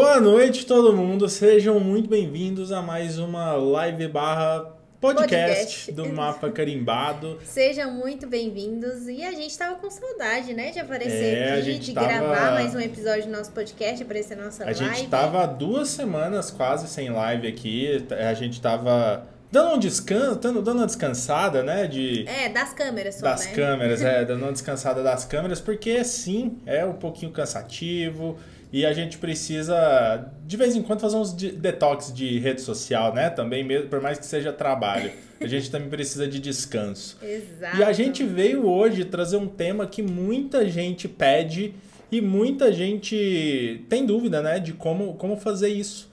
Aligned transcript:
Boa 0.00 0.20
noite, 0.20 0.66
todo 0.66 0.92
mundo. 0.92 1.28
Sejam 1.28 1.78
muito 1.80 2.08
bem-vindos 2.08 2.72
a 2.72 2.82
mais 2.82 3.18
uma 3.18 3.52
live 3.54 4.08
barra 4.08 4.76
podcast, 5.00 5.90
Podcast. 5.90 5.92
do 5.92 6.12
Mapa 6.12 6.50
Carimbado. 6.50 7.38
Sejam 7.44 7.92
muito 7.92 8.26
bem-vindos. 8.26 9.08
E 9.08 9.22
a 9.24 9.32
gente 9.32 9.56
tava 9.56 9.76
com 9.76 9.90
saudade, 9.90 10.54
né, 10.54 10.70
de 10.70 10.78
aparecer 10.80 11.34
É, 11.38 11.52
a 11.52 11.58
aqui, 11.58 11.78
de 11.78 11.92
tava- 11.92 12.06
gravar 12.06 12.52
mais 12.52 12.74
um 12.74 12.80
episódio 12.80 13.24
do 13.24 13.30
nosso 13.32 13.52
podcast, 13.52 14.02
aparecer 14.02 14.36
na 14.36 14.44
nossa 14.46 14.62
A 14.64 14.66
live. 14.66 14.84
gente 14.84 15.08
tava 15.08 15.46
duas 15.46 15.88
semanas 15.88 16.50
quase 16.50 16.88
sem 16.88 17.10
live 17.10 17.46
aqui. 17.48 18.04
A 18.28 18.34
gente 18.34 18.60
tava 18.60 19.26
dando 19.52 19.74
um 19.74 19.78
descanso, 19.78 20.40
dando, 20.40 20.62
dando 20.62 20.78
uma 20.78 20.86
descansada, 20.86 21.62
né? 21.62 21.86
De, 21.86 22.26
É, 22.26 22.48
das 22.48 22.72
câmeras 22.72 23.16
só, 23.16 23.22
das 23.26 23.44
né? 23.46 23.52
câmeras, 23.52 24.00
é, 24.02 24.24
dando 24.24 24.42
uma 24.42 24.52
descansada 24.52 25.02
das 25.02 25.24
câmeras, 25.26 25.60
porque 25.60 26.02
sim, 26.02 26.58
é 26.66 26.84
um 26.84 26.94
pouquinho 26.94 27.30
cansativo 27.30 28.38
e 28.72 28.86
a 28.86 28.92
gente 28.94 29.18
precisa 29.18 30.32
de 30.46 30.56
vez 30.56 30.74
em 30.74 30.82
quando 30.82 31.00
fazer 31.00 31.16
uns 31.16 31.36
de- 31.36 31.52
detox 31.52 32.12
de 32.12 32.38
rede 32.38 32.62
social, 32.62 33.14
né? 33.14 33.28
Também, 33.28 33.62
mesmo, 33.62 33.88
por 33.88 34.00
mais 34.00 34.18
que 34.18 34.24
seja 34.24 34.50
trabalho, 34.52 35.12
a 35.40 35.46
gente 35.46 35.70
também 35.70 35.90
precisa 35.90 36.26
de 36.26 36.38
descanso. 36.40 37.18
Exato. 37.22 37.76
E 37.78 37.82
a 37.84 37.92
gente 37.92 38.24
veio 38.24 38.66
hoje 38.66 39.04
trazer 39.04 39.36
um 39.36 39.46
tema 39.46 39.86
que 39.86 40.02
muita 40.02 40.66
gente 40.68 41.06
pede 41.06 41.74
e 42.10 42.20
muita 42.20 42.72
gente 42.72 43.84
tem 43.88 44.04
dúvida, 44.04 44.42
né, 44.42 44.58
de 44.58 44.72
como, 44.72 45.14
como 45.14 45.36
fazer 45.36 45.68
isso. 45.68 46.10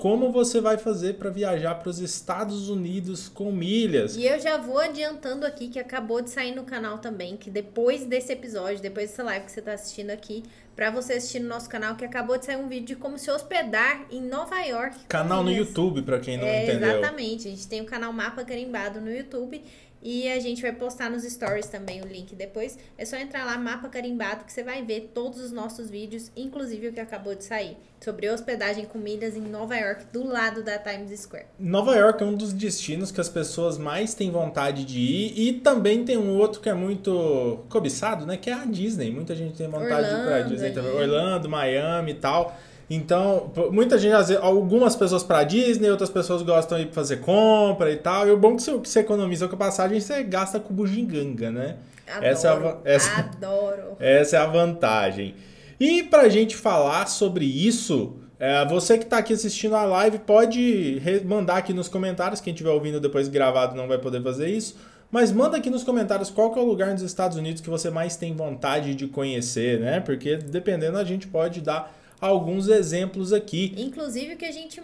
Como 0.00 0.32
você 0.32 0.62
vai 0.62 0.78
fazer 0.78 1.16
para 1.18 1.28
viajar 1.28 1.74
para 1.74 1.90
os 1.90 1.98
Estados 1.98 2.70
Unidos 2.70 3.28
com 3.28 3.52
milhas? 3.52 4.16
E 4.16 4.24
eu 4.24 4.40
já 4.40 4.56
vou 4.56 4.78
adiantando 4.78 5.44
aqui 5.44 5.68
que 5.68 5.78
acabou 5.78 6.22
de 6.22 6.30
sair 6.30 6.54
no 6.54 6.64
canal 6.64 6.96
também, 7.00 7.36
que 7.36 7.50
depois 7.50 8.06
desse 8.06 8.32
episódio, 8.32 8.80
depois 8.80 9.10
dessa 9.10 9.22
live 9.22 9.44
que 9.44 9.52
você 9.52 9.60
tá 9.60 9.74
assistindo 9.74 10.08
aqui, 10.08 10.42
pra 10.74 10.90
você 10.90 11.12
assistir 11.12 11.40
no 11.40 11.48
nosso 11.48 11.68
canal, 11.68 11.96
que 11.96 12.04
acabou 12.06 12.38
de 12.38 12.46
sair 12.46 12.56
um 12.56 12.66
vídeo 12.66 12.86
de 12.86 12.96
como 12.96 13.18
se 13.18 13.30
hospedar 13.30 14.06
em 14.10 14.22
Nova 14.22 14.58
York. 14.62 15.00
Canal 15.06 15.44
no. 15.44 15.50
YouTube, 15.52 16.00
para 16.00 16.18
quem 16.18 16.38
não 16.38 16.46
É, 16.46 16.62
entendeu. 16.64 16.96
exatamente. 16.98 17.46
A 17.46 17.50
gente 17.50 17.68
tem 17.68 17.82
o 17.82 17.84
canal 17.84 18.10
Mapa 18.10 18.42
Carimbado 18.42 19.02
no 19.02 19.14
YouTube 19.14 19.62
e 20.02 20.28
a 20.30 20.38
gente 20.38 20.62
vai 20.62 20.72
postar 20.72 21.10
nos 21.10 21.24
stories 21.24 21.66
também 21.66 22.00
o 22.02 22.06
link 22.06 22.34
depois. 22.34 22.78
É 22.96 23.04
só 23.04 23.16
entrar 23.16 23.44
lá, 23.44 23.58
Mapa 23.58 23.88
Carimbado, 23.88 24.44
que 24.44 24.52
você 24.52 24.62
vai 24.62 24.82
ver 24.82 25.10
todos 25.14 25.40
os 25.40 25.52
nossos 25.52 25.90
vídeos, 25.90 26.30
inclusive 26.36 26.88
o 26.88 26.92
que 26.92 27.00
acabou 27.00 27.34
de 27.34 27.44
sair, 27.44 27.76
sobre 28.00 28.30
hospedagem 28.30 28.86
com 28.86 28.98
milhas 28.98 29.36
em 29.36 29.42
Nova 29.42 29.76
York, 29.76 30.04
do 30.12 30.26
lado 30.26 30.62
da 30.62 30.78
Times 30.78 31.20
Square. 31.20 31.46
Nova 31.58 31.94
York 31.94 32.22
é 32.22 32.26
um 32.26 32.34
dos 32.34 32.52
destinos 32.52 33.12
que 33.12 33.20
as 33.20 33.28
pessoas 33.28 33.76
mais 33.76 34.14
têm 34.14 34.30
vontade 34.30 34.84
de 34.84 34.98
ir 34.98 35.38
e 35.38 35.52
também 35.60 36.04
tem 36.04 36.16
um 36.16 36.36
outro 36.38 36.60
que 36.60 36.68
é 36.68 36.74
muito 36.74 37.64
cobiçado, 37.68 38.24
né? 38.24 38.36
Que 38.36 38.50
é 38.50 38.54
a 38.54 38.64
Disney. 38.64 39.10
Muita 39.10 39.34
gente 39.34 39.56
tem 39.56 39.68
vontade 39.68 40.08
de 40.08 40.14
ir 40.14 40.24
pra 40.24 40.32
Orlando 40.36 40.48
Disney 40.48 40.72
também. 40.72 40.90
ali. 40.90 41.00
Orlando, 41.00 41.48
Miami 41.48 42.12
e 42.12 42.14
tal. 42.14 42.56
Então, 42.92 43.52
muita 43.70 43.96
gente, 43.96 44.14
às 44.14 44.28
vezes, 44.28 44.42
algumas 44.42 44.96
pessoas 44.96 45.22
pra 45.22 45.44
Disney, 45.44 45.88
outras 45.88 46.10
pessoas 46.10 46.42
gostam 46.42 46.76
de 46.76 46.84
ir 46.86 46.92
fazer 46.92 47.18
compra 47.18 47.88
e 47.92 47.96
tal. 47.96 48.26
E 48.26 48.32
o 48.32 48.36
bom 48.36 48.54
é 48.54 48.56
que 48.56 48.62
você, 48.62 48.78
que 48.80 48.88
você 48.88 48.98
economiza 49.00 49.46
com 49.46 49.54
a 49.54 49.58
passagem, 49.58 50.00
você 50.00 50.24
gasta 50.24 50.58
com 50.58 50.74
bugiganga, 50.74 51.52
né? 51.52 51.76
Adoro, 52.08 52.26
Essa 52.26 52.48
é 52.48 52.50
a 52.50 52.76
essa- 52.84 53.20
adoro. 53.20 53.82
Essa 54.00 54.36
é 54.36 54.40
a 54.40 54.46
vantagem. 54.46 55.36
E 55.78 56.02
pra 56.02 56.28
gente 56.28 56.56
falar 56.56 57.06
sobre 57.06 57.44
isso, 57.44 58.16
é, 58.40 58.66
você 58.66 58.98
que 58.98 59.06
tá 59.06 59.18
aqui 59.18 59.32
assistindo 59.34 59.76
a 59.76 59.84
live 59.84 60.18
pode 60.18 61.00
mandar 61.24 61.58
aqui 61.58 61.72
nos 61.72 61.86
comentários. 61.88 62.40
Quem 62.40 62.52
estiver 62.52 62.70
ouvindo 62.70 62.98
depois 63.00 63.28
gravado 63.28 63.76
não 63.76 63.86
vai 63.86 63.98
poder 63.98 64.20
fazer 64.20 64.48
isso. 64.48 64.76
Mas 65.12 65.30
manda 65.32 65.56
aqui 65.56 65.70
nos 65.70 65.84
comentários 65.84 66.28
qual 66.30 66.52
é 66.56 66.58
o 66.58 66.64
lugar 66.64 66.90
nos 66.92 67.02
Estados 67.02 67.36
Unidos 67.36 67.60
que 67.62 67.70
você 67.70 67.88
mais 67.90 68.16
tem 68.16 68.34
vontade 68.34 68.94
de 68.96 69.06
conhecer, 69.06 69.78
né? 69.80 70.00
Porque 70.00 70.36
dependendo 70.36 70.98
a 70.98 71.04
gente 71.04 71.26
pode 71.28 71.60
dar 71.60 71.96
alguns 72.20 72.68
exemplos 72.68 73.32
aqui. 73.32 73.74
Inclusive 73.78 74.34
o 74.34 74.36
que 74.36 74.44
a 74.44 74.52
gente, 74.52 74.80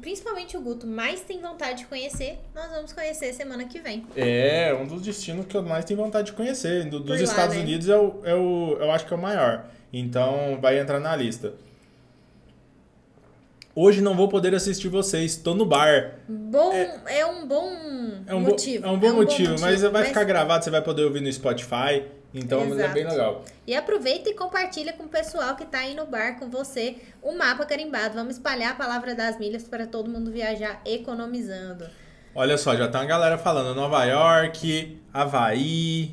principalmente 0.00 0.56
o 0.56 0.60
Guto, 0.60 0.86
mais 0.86 1.20
tem 1.22 1.40
vontade 1.40 1.78
de 1.78 1.86
conhecer, 1.86 2.38
nós 2.54 2.70
vamos 2.70 2.92
conhecer 2.92 3.32
semana 3.32 3.64
que 3.64 3.80
vem. 3.80 4.04
É, 4.14 4.74
um 4.78 4.86
dos 4.86 5.00
destinos 5.02 5.46
que 5.46 5.56
eu 5.56 5.62
mais 5.62 5.84
tenho 5.84 5.98
vontade 5.98 6.26
de 6.26 6.32
conhecer. 6.34 6.84
Do- 6.84 7.00
dos 7.00 7.16
lá, 7.18 7.24
Estados 7.24 7.56
né? 7.56 7.62
Unidos 7.62 7.88
é 7.88 7.96
o, 7.96 8.20
é 8.24 8.34
o, 8.34 8.76
eu 8.80 8.90
acho 8.90 9.06
que 9.06 9.14
é 9.14 9.16
o 9.16 9.20
maior. 9.20 9.66
Então 9.92 10.58
vai 10.60 10.78
entrar 10.78 11.00
na 11.00 11.14
lista. 11.16 11.54
Hoje 13.76 14.00
não 14.00 14.14
vou 14.16 14.28
poder 14.28 14.54
assistir 14.54 14.88
vocês, 14.88 15.32
estou 15.32 15.52
no 15.54 15.66
bar. 15.66 16.18
Bom, 16.28 16.72
é, 16.72 17.26
um 17.26 17.44
bom 17.46 17.72
É 18.26 18.32
um, 18.34 18.42
bo- 18.44 18.50
motivo. 18.50 18.86
é 18.86 18.90
um 18.90 18.98
bom 18.98 19.12
motivo, 19.14 19.56
mas 19.60 19.82
vai 19.82 19.90
mas- 19.90 20.08
ficar 20.08 20.22
gravado, 20.22 20.62
você 20.64 20.70
vai 20.70 20.80
poder 20.80 21.02
ouvir 21.04 21.20
no 21.20 21.32
Spotify. 21.32 22.04
Então 22.34 22.60
mas 22.66 22.72
é 22.72 22.80
Exato. 22.80 22.94
bem 22.94 23.04
legal. 23.06 23.44
E 23.66 23.74
aproveita 23.76 24.28
e 24.28 24.34
compartilha 24.34 24.92
com 24.92 25.04
o 25.04 25.08
pessoal 25.08 25.54
que 25.54 25.64
tá 25.64 25.78
aí 25.78 25.94
no 25.94 26.04
bar 26.06 26.36
com 26.38 26.50
você 26.50 26.96
o 27.22 27.32
mapa 27.36 27.64
carimbado. 27.64 28.14
Vamos 28.14 28.34
espalhar 28.34 28.72
a 28.72 28.74
palavra 28.74 29.14
das 29.14 29.38
milhas 29.38 29.62
para 29.68 29.86
todo 29.86 30.10
mundo 30.10 30.32
viajar 30.32 30.80
economizando. 30.84 31.86
Olha 32.34 32.58
só, 32.58 32.74
já 32.74 32.88
tá 32.88 32.98
uma 32.98 33.06
galera 33.06 33.38
falando 33.38 33.74
Nova 33.76 34.04
York, 34.04 35.00
Havaí, 35.12 36.10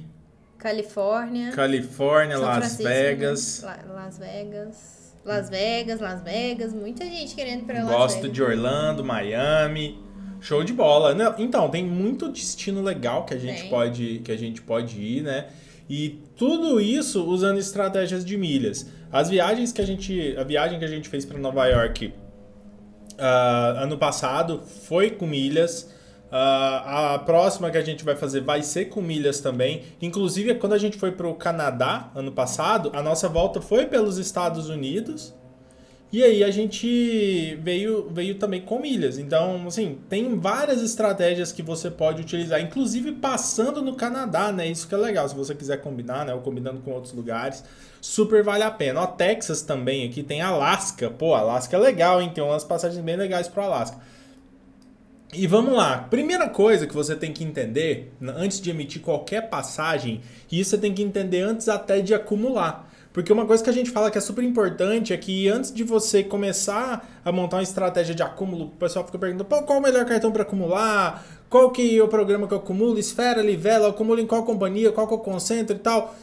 Califórnia, 0.59 1.51
Califórnia, 1.51 2.37
Las 2.37 2.57
Francisco, 2.57 2.83
Vegas. 2.83 3.63
né? 3.63 3.67
La- 3.87 3.93
Las 4.03 4.17
Vegas. 4.19 5.01
Las 5.25 5.49
Vegas, 5.49 5.99
Las 5.99 6.23
Vegas, 6.23 6.73
muita 6.73 7.03
gente 7.05 7.35
querendo 7.35 7.61
ir 7.61 7.65
para 7.65 7.83
Las 7.83 7.91
Gosto 7.91 8.21
Vegas. 8.21 8.33
de 8.33 8.43
Orlando, 8.43 9.03
Miami. 9.03 9.99
Show 10.39 10.63
de 10.63 10.73
bola. 10.73 11.15
Então, 11.37 11.69
tem 11.69 11.85
muito 11.85 12.27
destino 12.29 12.81
legal 12.81 13.25
que 13.25 13.33
a 13.33 13.37
gente 13.37 13.61
Tem. 13.61 13.69
pode 13.69 14.21
que 14.25 14.31
a 14.31 14.37
gente 14.37 14.61
pode 14.61 14.99
ir, 14.99 15.21
né? 15.21 15.47
E 15.91 16.23
tudo 16.37 16.79
isso 16.79 17.21
usando 17.25 17.57
estratégias 17.57 18.23
de 18.23 18.37
milhas. 18.37 18.89
As 19.11 19.29
viagens 19.29 19.73
que 19.73 19.81
a 19.81 19.85
gente, 19.85 20.33
a 20.37 20.43
viagem 20.45 20.79
que 20.79 20.85
a 20.85 20.87
gente 20.87 21.09
fez 21.09 21.25
para 21.25 21.37
Nova 21.37 21.67
York 21.67 22.13
ah, 23.19 23.75
ano 23.83 23.97
passado 23.97 24.61
foi 24.87 25.11
com 25.11 25.27
milhas. 25.27 25.93
Ah, 26.31 27.15
a 27.15 27.19
próxima 27.19 27.69
que 27.69 27.77
a 27.77 27.83
gente 27.83 28.05
vai 28.05 28.15
fazer 28.15 28.39
vai 28.39 28.63
ser 28.63 28.85
com 28.85 29.01
milhas 29.01 29.41
também. 29.41 29.83
Inclusive, 30.01 30.55
quando 30.55 30.71
a 30.71 30.77
gente 30.77 30.95
foi 30.95 31.11
para 31.11 31.27
o 31.27 31.35
Canadá 31.35 32.09
ano 32.15 32.31
passado, 32.31 32.89
a 32.93 33.03
nossa 33.03 33.27
volta 33.27 33.59
foi 33.59 33.85
pelos 33.85 34.17
Estados 34.17 34.69
Unidos. 34.69 35.35
E 36.11 36.21
aí 36.21 36.43
a 36.43 36.51
gente 36.51 37.55
veio, 37.61 38.09
veio 38.11 38.35
também 38.35 38.59
com 38.59 38.79
milhas. 38.79 39.17
Então, 39.17 39.65
assim, 39.65 39.97
tem 40.09 40.37
várias 40.37 40.81
estratégias 40.81 41.53
que 41.53 41.61
você 41.61 41.89
pode 41.89 42.21
utilizar, 42.21 42.59
inclusive 42.59 43.13
passando 43.13 43.81
no 43.81 43.95
Canadá, 43.95 44.51
né? 44.51 44.67
Isso 44.67 44.89
que 44.89 44.93
é 44.93 44.97
legal, 44.97 45.29
se 45.29 45.35
você 45.35 45.55
quiser 45.55 45.77
combinar, 45.77 46.25
né? 46.25 46.33
Ou 46.33 46.41
combinando 46.41 46.81
com 46.81 46.91
outros 46.91 47.13
lugares, 47.13 47.63
super 48.01 48.43
vale 48.43 48.63
a 48.63 48.71
pena. 48.71 49.01
Ó, 49.01 49.07
Texas 49.07 49.61
também, 49.61 50.05
aqui 50.05 50.21
tem 50.21 50.41
Alasca. 50.41 51.09
Pô, 51.09 51.33
Alasca 51.33 51.77
é 51.77 51.79
legal, 51.79 52.21
hein? 52.21 52.29
Tem 52.35 52.43
umas 52.43 52.65
passagens 52.65 53.01
bem 53.01 53.15
legais 53.15 53.47
pro 53.47 53.63
Alasca. 53.63 53.97
E 55.33 55.47
vamos 55.47 55.73
lá. 55.73 55.99
Primeira 56.09 56.49
coisa 56.49 56.85
que 56.85 56.93
você 56.93 57.15
tem 57.15 57.31
que 57.31 57.41
entender 57.41 58.11
antes 58.21 58.59
de 58.59 58.69
emitir 58.69 59.01
qualquer 59.01 59.49
passagem, 59.49 60.19
e 60.51 60.59
isso 60.59 60.71
você 60.71 60.77
tem 60.77 60.93
que 60.93 61.01
entender 61.01 61.39
antes 61.39 61.69
até 61.69 62.01
de 62.01 62.13
acumular. 62.13 62.90
Porque 63.13 63.31
uma 63.31 63.45
coisa 63.45 63.63
que 63.63 63.69
a 63.69 63.73
gente 63.73 63.91
fala 63.91 64.09
que 64.09 64.17
é 64.17 64.21
super 64.21 64.43
importante 64.43 65.11
é 65.11 65.17
que 65.17 65.49
antes 65.49 65.73
de 65.73 65.83
você 65.83 66.23
começar 66.23 67.21
a 67.23 67.31
montar 67.31 67.57
uma 67.57 67.63
estratégia 67.63 68.15
de 68.15 68.23
acúmulo, 68.23 68.65
o 68.65 68.69
pessoal 68.69 69.05
fica 69.05 69.19
perguntando, 69.19 69.45
qual 69.65 69.79
o 69.79 69.81
melhor 69.81 70.05
cartão 70.05 70.31
para 70.31 70.43
acumular? 70.43 71.25
Qual 71.49 71.69
que 71.71 71.97
é 71.97 72.01
o 72.01 72.07
programa 72.07 72.47
que 72.47 72.53
eu 72.53 72.59
acumulo? 72.59 72.97
Esfera, 72.97 73.41
Livela, 73.41 73.87
eu 73.87 73.89
acumulo 73.89 74.21
em 74.21 74.25
qual 74.25 74.45
companhia? 74.45 74.91
Qual 74.91 75.05
que 75.05 75.13
eu 75.13 75.17
concentro 75.17 75.75
e 75.75 75.79
tal? 75.79 76.15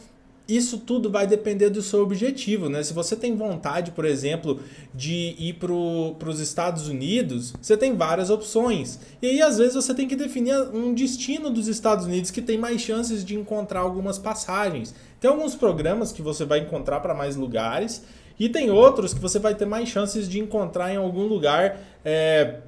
Isso 0.49 0.79
tudo 0.79 1.11
vai 1.11 1.27
depender 1.27 1.69
do 1.69 1.81
seu 1.81 2.01
objetivo, 2.01 2.69
né? 2.69 2.81
Se 2.81 2.91
você 2.91 3.15
tem 3.15 3.35
vontade, 3.35 3.91
por 3.91 4.03
exemplo, 4.03 4.59
de 4.95 5.35
ir 5.37 5.53
para 5.53 5.71
os 5.71 6.39
Estados 6.39 6.87
Unidos, 6.87 7.53
você 7.61 7.77
tem 7.77 7.95
várias 7.95 8.31
opções. 8.31 8.99
E 9.21 9.27
aí, 9.27 9.41
às 9.43 9.59
vezes, 9.59 9.75
você 9.75 9.93
tem 9.93 10.07
que 10.07 10.15
definir 10.15 10.55
um 10.73 10.93
destino 10.93 11.51
dos 11.51 11.67
Estados 11.67 12.05
Unidos 12.05 12.31
que 12.31 12.41
tem 12.41 12.57
mais 12.57 12.81
chances 12.81 13.23
de 13.23 13.35
encontrar 13.35 13.81
algumas 13.81 14.17
passagens. 14.17 14.95
Tem 15.19 15.29
alguns 15.29 15.53
programas 15.53 16.11
que 16.11 16.23
você 16.23 16.43
vai 16.45 16.59
encontrar 16.59 16.99
para 16.99 17.13
mais 17.13 17.35
lugares, 17.35 18.03
e 18.39 18.47
tem 18.47 18.71
outros 18.71 19.13
que 19.13 19.19
você 19.19 19.37
vai 19.37 19.53
ter 19.53 19.65
mais 19.65 19.89
chances 19.89 20.27
de 20.27 20.39
encontrar 20.39 20.93
em 20.93 20.97
algum 20.97 21.27
lugar. 21.27 21.77
é, 22.05 22.61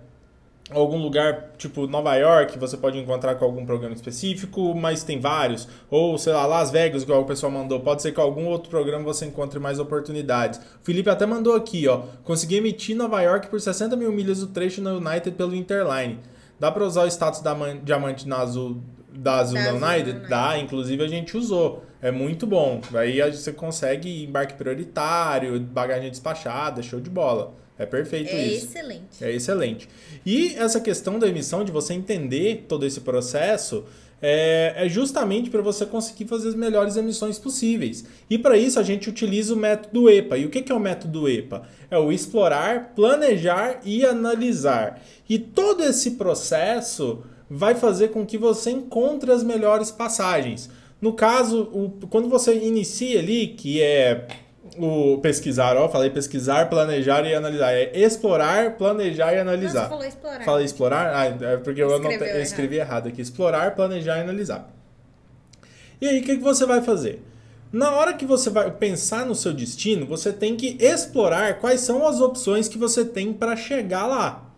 algum 0.73 0.97
lugar 0.97 1.51
tipo 1.57 1.87
Nova 1.87 2.15
York, 2.15 2.57
você 2.57 2.75
pode 2.77 2.97
encontrar 2.97 3.35
com 3.35 3.45
algum 3.45 3.65
programa 3.65 3.93
específico, 3.95 4.73
mas 4.75 5.03
tem 5.03 5.19
vários. 5.19 5.67
Ou, 5.89 6.17
sei 6.17 6.33
lá, 6.33 6.45
Las 6.45 6.71
Vegas, 6.71 7.03
igual 7.03 7.21
o 7.21 7.25
pessoal 7.25 7.51
mandou. 7.51 7.79
Pode 7.79 8.01
ser 8.01 8.11
que 8.13 8.19
algum 8.19 8.45
outro 8.47 8.69
programa 8.69 9.03
você 9.03 9.25
encontre 9.25 9.59
mais 9.59 9.79
oportunidades. 9.79 10.59
O 10.59 10.83
Felipe 10.83 11.09
até 11.09 11.25
mandou 11.25 11.55
aqui, 11.55 11.87
ó. 11.87 12.01
Consegui 12.23 12.55
emitir 12.57 12.95
Nova 12.95 13.21
York 13.21 13.47
por 13.47 13.59
60 13.61 13.95
mil 13.95 14.11
milhas 14.11 14.41
o 14.41 14.47
trecho 14.47 14.81
na 14.81 14.93
United 14.93 15.31
pelo 15.35 15.55
Interline. 15.55 16.19
Dá 16.59 16.71
pra 16.71 16.83
usar 16.85 17.03
o 17.03 17.07
status 17.07 17.41
da 17.41 17.55
man- 17.55 17.79
diamante 17.83 18.27
na 18.27 18.37
azul 18.37 18.81
da 19.13 19.35
Azul 19.39 19.57
Da 19.57 19.73
United? 19.73 20.29
Dá, 20.29 20.57
inclusive 20.57 21.03
a 21.03 21.07
gente 21.07 21.35
usou. 21.35 21.83
É 22.01 22.11
muito 22.11 22.47
bom. 22.47 22.81
Aí 22.95 23.19
você 23.31 23.51
consegue 23.51 24.23
embarque 24.23 24.53
prioritário, 24.53 25.59
bagagem 25.59 26.09
despachada, 26.09 26.81
show 26.81 26.99
de 26.99 27.09
bola. 27.09 27.53
É 27.77 27.85
perfeito 27.85 28.29
É 28.29 28.45
isso. 28.45 28.65
excelente. 28.65 29.01
É 29.23 29.31
excelente. 29.31 29.89
E 30.25 30.55
essa 30.55 30.79
questão 30.79 31.17
da 31.17 31.27
emissão, 31.27 31.63
de 31.63 31.71
você 31.71 31.93
entender 31.93 32.65
todo 32.67 32.85
esse 32.85 33.01
processo, 33.01 33.85
é, 34.21 34.73
é 34.85 34.89
justamente 34.89 35.49
para 35.49 35.61
você 35.61 35.85
conseguir 35.85 36.25
fazer 36.25 36.49
as 36.49 36.55
melhores 36.55 36.95
emissões 36.95 37.39
possíveis. 37.39 38.05
E 38.29 38.37
para 38.37 38.55
isso 38.57 38.79
a 38.79 38.83
gente 38.83 39.09
utiliza 39.09 39.53
o 39.53 39.57
método 39.57 40.09
EPA. 40.09 40.37
E 40.37 40.45
o 40.45 40.49
que 40.49 40.71
é 40.71 40.75
o 40.75 40.79
método 40.79 41.27
EPA? 41.27 41.63
É 41.89 41.97
o 41.97 42.11
explorar, 42.11 42.93
planejar 42.95 43.81
e 43.83 44.05
analisar. 44.05 45.01
E 45.27 45.39
todo 45.39 45.83
esse 45.83 46.11
processo 46.11 47.23
vai 47.49 47.73
fazer 47.73 48.09
com 48.09 48.25
que 48.25 48.37
você 48.37 48.69
encontre 48.69 49.31
as 49.31 49.43
melhores 49.43 49.89
passagens. 49.89 50.69
No 51.01 51.13
caso, 51.13 51.63
o, 51.73 51.89
quando 52.07 52.29
você 52.29 52.53
inicia 52.55 53.19
ali, 53.19 53.47
que 53.47 53.81
é 53.81 54.27
o 54.77 55.17
pesquisar, 55.19 55.75
ó, 55.75 55.89
falei 55.89 56.09
pesquisar, 56.09 56.69
planejar 56.69 57.25
e 57.25 57.33
analisar. 57.33 57.73
É 57.73 57.91
explorar, 57.99 58.77
planejar 58.77 59.33
e 59.33 59.39
analisar. 59.39 59.83
Não, 59.83 59.89
falou 59.89 60.05
explorar. 60.05 60.45
Falei 60.45 60.65
explorar? 60.65 61.15
Ah, 61.15 61.25
é 61.25 61.57
porque 61.57 61.81
eu, 61.81 62.41
escrevi 62.41 62.77
errado 62.77 63.07
aqui. 63.07 63.21
Explorar, 63.21 63.75
planejar 63.75 64.17
e 64.17 64.21
analisar. 64.21 64.71
E 65.99 66.07
aí, 66.07 66.19
o 66.19 66.23
que, 66.23 66.37
que 66.37 66.43
você 66.43 66.65
vai 66.65 66.81
fazer? 66.81 67.21
Na 67.71 67.91
hora 67.91 68.13
que 68.13 68.25
você 68.25 68.49
vai 68.49 68.69
pensar 68.69 69.25
no 69.25 69.35
seu 69.35 69.53
destino, 69.53 70.05
você 70.05 70.33
tem 70.33 70.55
que 70.55 70.77
explorar 70.79 71.59
quais 71.59 71.81
são 71.81 72.05
as 72.05 72.19
opções 72.19 72.67
que 72.67 72.77
você 72.77 73.05
tem 73.05 73.31
para 73.31 73.55
chegar 73.55 74.05
lá. 74.05 74.51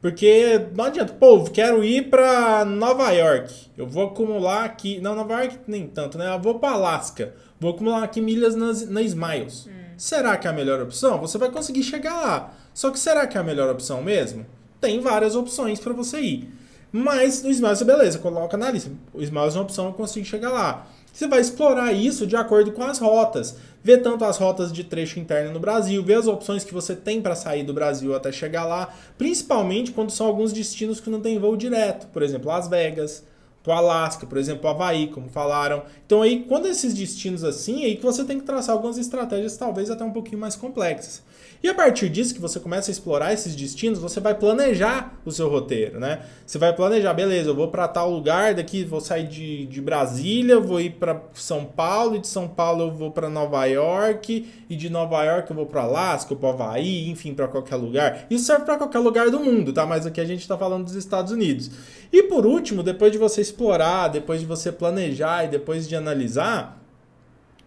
Porque 0.00 0.66
não 0.74 0.84
adianta, 0.84 1.12
pô, 1.12 1.44
quero 1.44 1.84
ir 1.84 2.08
para 2.08 2.64
Nova 2.64 3.10
York. 3.10 3.52
Eu 3.76 3.86
vou 3.86 4.06
acumular 4.06 4.64
aqui. 4.64 4.98
Não, 5.00 5.14
Nova 5.14 5.42
York 5.42 5.58
nem 5.66 5.86
tanto, 5.86 6.16
né? 6.16 6.32
Eu 6.32 6.40
vou 6.40 6.58
para 6.58 6.74
Alasca. 6.74 7.34
Vou 7.60 7.72
acumular 7.72 8.02
aqui 8.02 8.22
milhas 8.22 8.56
nas, 8.56 8.88
na 8.88 9.02
Smiles. 9.02 9.66
Hum. 9.66 9.70
Será 9.98 10.34
que 10.38 10.46
é 10.46 10.50
a 10.50 10.52
melhor 10.52 10.80
opção? 10.80 11.20
Você 11.20 11.36
vai 11.36 11.50
conseguir 11.50 11.82
chegar 11.82 12.14
lá. 12.14 12.54
Só 12.72 12.90
que 12.90 12.98
será 12.98 13.26
que 13.26 13.36
é 13.36 13.40
a 13.40 13.44
melhor 13.44 13.68
opção 13.68 14.02
mesmo? 14.02 14.46
Tem 14.80 14.98
várias 14.98 15.36
opções 15.36 15.78
para 15.78 15.92
você 15.92 16.18
ir. 16.20 16.48
Mas 16.90 17.42
no 17.42 17.50
Smiles, 17.50 17.82
beleza, 17.82 18.18
coloca 18.18 18.56
na 18.56 18.70
lista. 18.70 18.90
O 19.12 19.20
Smiles 19.20 19.54
é 19.54 19.58
uma 19.58 19.64
opção, 19.64 19.86
eu 19.86 19.92
consigo 19.92 20.24
chegar 20.24 20.50
lá. 20.50 20.86
Você 21.12 21.28
vai 21.28 21.40
explorar 21.40 21.92
isso 21.92 22.26
de 22.26 22.34
acordo 22.34 22.72
com 22.72 22.82
as 22.82 22.98
rotas. 22.98 23.56
Ver 23.84 23.98
tanto 23.98 24.24
as 24.24 24.38
rotas 24.38 24.72
de 24.72 24.82
trecho 24.82 25.20
interno 25.20 25.52
no 25.52 25.60
Brasil, 25.60 26.02
ver 26.02 26.14
as 26.14 26.26
opções 26.26 26.64
que 26.64 26.72
você 26.72 26.96
tem 26.96 27.20
para 27.20 27.34
sair 27.34 27.62
do 27.62 27.74
Brasil 27.74 28.14
até 28.14 28.32
chegar 28.32 28.64
lá, 28.64 28.92
principalmente 29.18 29.92
quando 29.92 30.10
são 30.10 30.26
alguns 30.26 30.52
destinos 30.52 30.98
que 30.98 31.10
não 31.10 31.20
tem 31.20 31.38
voo 31.38 31.56
direto, 31.56 32.06
por 32.08 32.22
exemplo, 32.22 32.48
Las 32.48 32.68
Vegas, 32.68 33.22
para 33.62 33.74
o 33.74 33.76
Alasca, 33.76 34.26
por 34.26 34.38
exemplo, 34.38 34.66
o 34.66 34.72
Havaí, 34.72 35.08
como 35.08 35.28
falaram. 35.28 35.82
Então 36.06 36.22
aí, 36.22 36.44
quando 36.48 36.66
esses 36.66 36.94
destinos 36.94 37.44
assim, 37.44 37.84
aí 37.84 37.96
que 37.96 38.02
você 38.02 38.24
tem 38.24 38.38
que 38.38 38.46
traçar 38.46 38.74
algumas 38.74 38.98
estratégias 38.98 39.56
talvez 39.56 39.90
até 39.90 40.04
um 40.04 40.12
pouquinho 40.12 40.38
mais 40.38 40.56
complexas. 40.56 41.22
E 41.62 41.68
a 41.68 41.74
partir 41.74 42.08
disso 42.08 42.34
que 42.34 42.40
você 42.40 42.58
começa 42.58 42.90
a 42.90 42.92
explorar 42.92 43.34
esses 43.34 43.54
destinos, 43.54 43.98
você 43.98 44.18
vai 44.18 44.34
planejar 44.34 45.20
o 45.26 45.30
seu 45.30 45.46
roteiro, 45.46 46.00
né? 46.00 46.20
Você 46.46 46.56
vai 46.56 46.74
planejar, 46.74 47.12
beleza, 47.12 47.50
eu 47.50 47.54
vou 47.54 47.68
para 47.68 47.86
tal 47.86 48.10
lugar, 48.10 48.54
daqui 48.54 48.82
vou 48.82 49.00
sair 49.00 49.28
de, 49.28 49.66
de 49.66 49.78
Brasília, 49.78 50.58
vou 50.58 50.80
ir 50.80 50.92
para 50.92 51.20
São 51.34 51.66
Paulo, 51.66 52.16
e 52.16 52.20
de 52.20 52.28
São 52.28 52.48
Paulo 52.48 52.84
eu 52.84 52.90
vou 52.92 53.10
para 53.10 53.28
Nova 53.28 53.66
York, 53.66 54.48
e 54.70 54.74
de 54.74 54.88
Nova 54.88 55.22
York 55.22 55.50
eu 55.50 55.56
vou 55.56 55.66
para 55.66 55.82
Alasca, 55.82 56.34
para 56.34 56.48
Havaí, 56.48 57.10
enfim, 57.10 57.34
para 57.34 57.46
qualquer 57.46 57.76
lugar. 57.76 58.26
Isso 58.30 58.46
serve 58.46 58.64
para 58.64 58.78
qualquer 58.78 59.00
lugar 59.00 59.30
do 59.30 59.38
mundo, 59.38 59.70
tá? 59.70 59.84
Mas 59.84 60.06
aqui 60.06 60.20
a 60.20 60.24
gente 60.24 60.40
está 60.40 60.56
falando 60.56 60.84
dos 60.84 60.94
Estados 60.94 61.30
Unidos. 61.30 61.70
E 62.10 62.22
por 62.22 62.46
último, 62.46 62.82
depois 62.82 63.12
de 63.12 63.18
você 63.18 63.42
explorar, 63.42 64.08
depois 64.08 64.40
de 64.40 64.46
você 64.46 64.72
planejar 64.72 65.44
e 65.44 65.48
depois 65.48 65.86
de 65.86 65.94
analisar, 65.94 66.79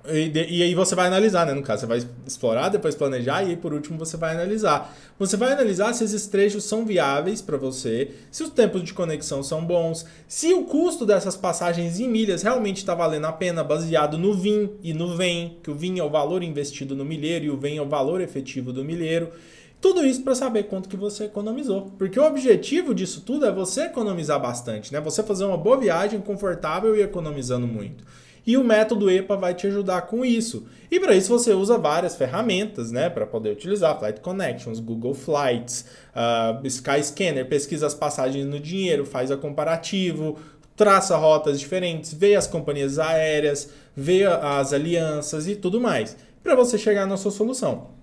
e, 0.05 0.57
e, 0.57 0.63
aí 0.63 0.75
você 0.75 0.95
vai 0.95 1.07
analisar, 1.07 1.45
né? 1.45 1.53
No 1.53 1.61
caso, 1.61 1.81
você 1.81 1.87
vai 1.87 2.01
explorar, 2.27 2.67
depois 2.69 2.93
planejar 2.93 3.43
e 3.43 3.51
aí 3.51 3.55
por 3.55 3.73
último 3.73 3.97
você 3.97 4.17
vai 4.17 4.33
analisar. 4.33 4.93
Você 5.17 5.37
vai 5.37 5.53
analisar 5.53 5.93
se 5.93 6.03
esses 6.03 6.27
trechos 6.27 6.65
são 6.65 6.85
viáveis 6.85 7.41
para 7.41 7.55
você, 7.55 8.11
se 8.29 8.43
os 8.43 8.49
tempos 8.49 8.83
de 8.83 8.93
conexão 8.93 9.41
são 9.41 9.63
bons, 9.63 10.05
se 10.27 10.53
o 10.53 10.65
custo 10.65 11.05
dessas 11.05 11.37
passagens 11.37 11.99
em 11.99 12.09
milhas 12.09 12.43
realmente 12.43 12.77
está 12.77 12.93
valendo 12.93 13.25
a 13.25 13.31
pena, 13.31 13.63
baseado 13.63 14.17
no 14.17 14.33
VIN 14.33 14.71
e 14.81 14.93
no 14.93 15.15
VEM, 15.15 15.57
que 15.63 15.71
o 15.71 15.75
VIN 15.75 15.99
é 15.99 16.03
o 16.03 16.09
valor 16.09 16.43
investido 16.43 16.95
no 16.95 17.05
milheiro 17.05 17.45
e 17.45 17.49
o 17.49 17.57
VEM 17.57 17.77
é 17.77 17.81
o 17.81 17.87
valor 17.87 18.19
efetivo 18.19 18.73
do 18.73 18.83
milheiro. 18.83 19.29
Tudo 19.79 20.05
isso 20.05 20.23
para 20.23 20.33
saber 20.33 20.63
quanto 20.63 20.87
que 20.87 20.95
você 20.95 21.25
economizou. 21.25 21.91
Porque 21.97 22.17
o 22.17 22.25
objetivo 22.25 22.95
disso 22.95 23.19
tudo 23.19 23.45
é 23.45 23.51
você 23.51 23.83
economizar 23.83 24.41
bastante, 24.41 24.93
né? 24.93 25.01
Você 25.01 25.21
fazer 25.21 25.43
uma 25.43 25.57
boa 25.57 25.77
viagem 25.77 26.21
confortável 26.21 26.95
e 26.95 27.01
economizando 27.01 27.67
muito. 27.67 28.05
E 28.45 28.57
o 28.57 28.63
método 28.63 29.09
EPA 29.09 29.37
vai 29.37 29.53
te 29.53 29.67
ajudar 29.67 30.01
com 30.03 30.25
isso. 30.25 30.67
E 30.91 30.99
para 30.99 31.15
isso 31.15 31.29
você 31.29 31.53
usa 31.53 31.77
várias 31.77 32.15
ferramentas, 32.15 32.91
né, 32.91 33.09
para 33.09 33.25
poder 33.25 33.51
utilizar 33.51 33.97
Flight 33.97 34.19
Connections, 34.19 34.79
Google 34.79 35.13
Flights, 35.13 35.85
uh, 36.13 36.65
Skyscanner, 36.67 37.47
pesquisa 37.47 37.87
as 37.87 37.93
passagens 37.93 38.45
no 38.45 38.59
dinheiro, 38.59 39.05
faz 39.05 39.31
a 39.31 39.37
comparativo, 39.37 40.37
traça 40.75 41.15
rotas 41.15 41.59
diferentes, 41.59 42.13
vê 42.13 42.35
as 42.35 42.47
companhias 42.47 42.99
aéreas, 42.99 43.69
vê 43.95 44.25
as 44.25 44.73
alianças 44.73 45.47
e 45.47 45.55
tudo 45.55 45.79
mais, 45.79 46.17
para 46.43 46.55
você 46.55 46.77
chegar 46.77 47.05
na 47.05 47.15
sua 47.15 47.31
solução. 47.31 48.02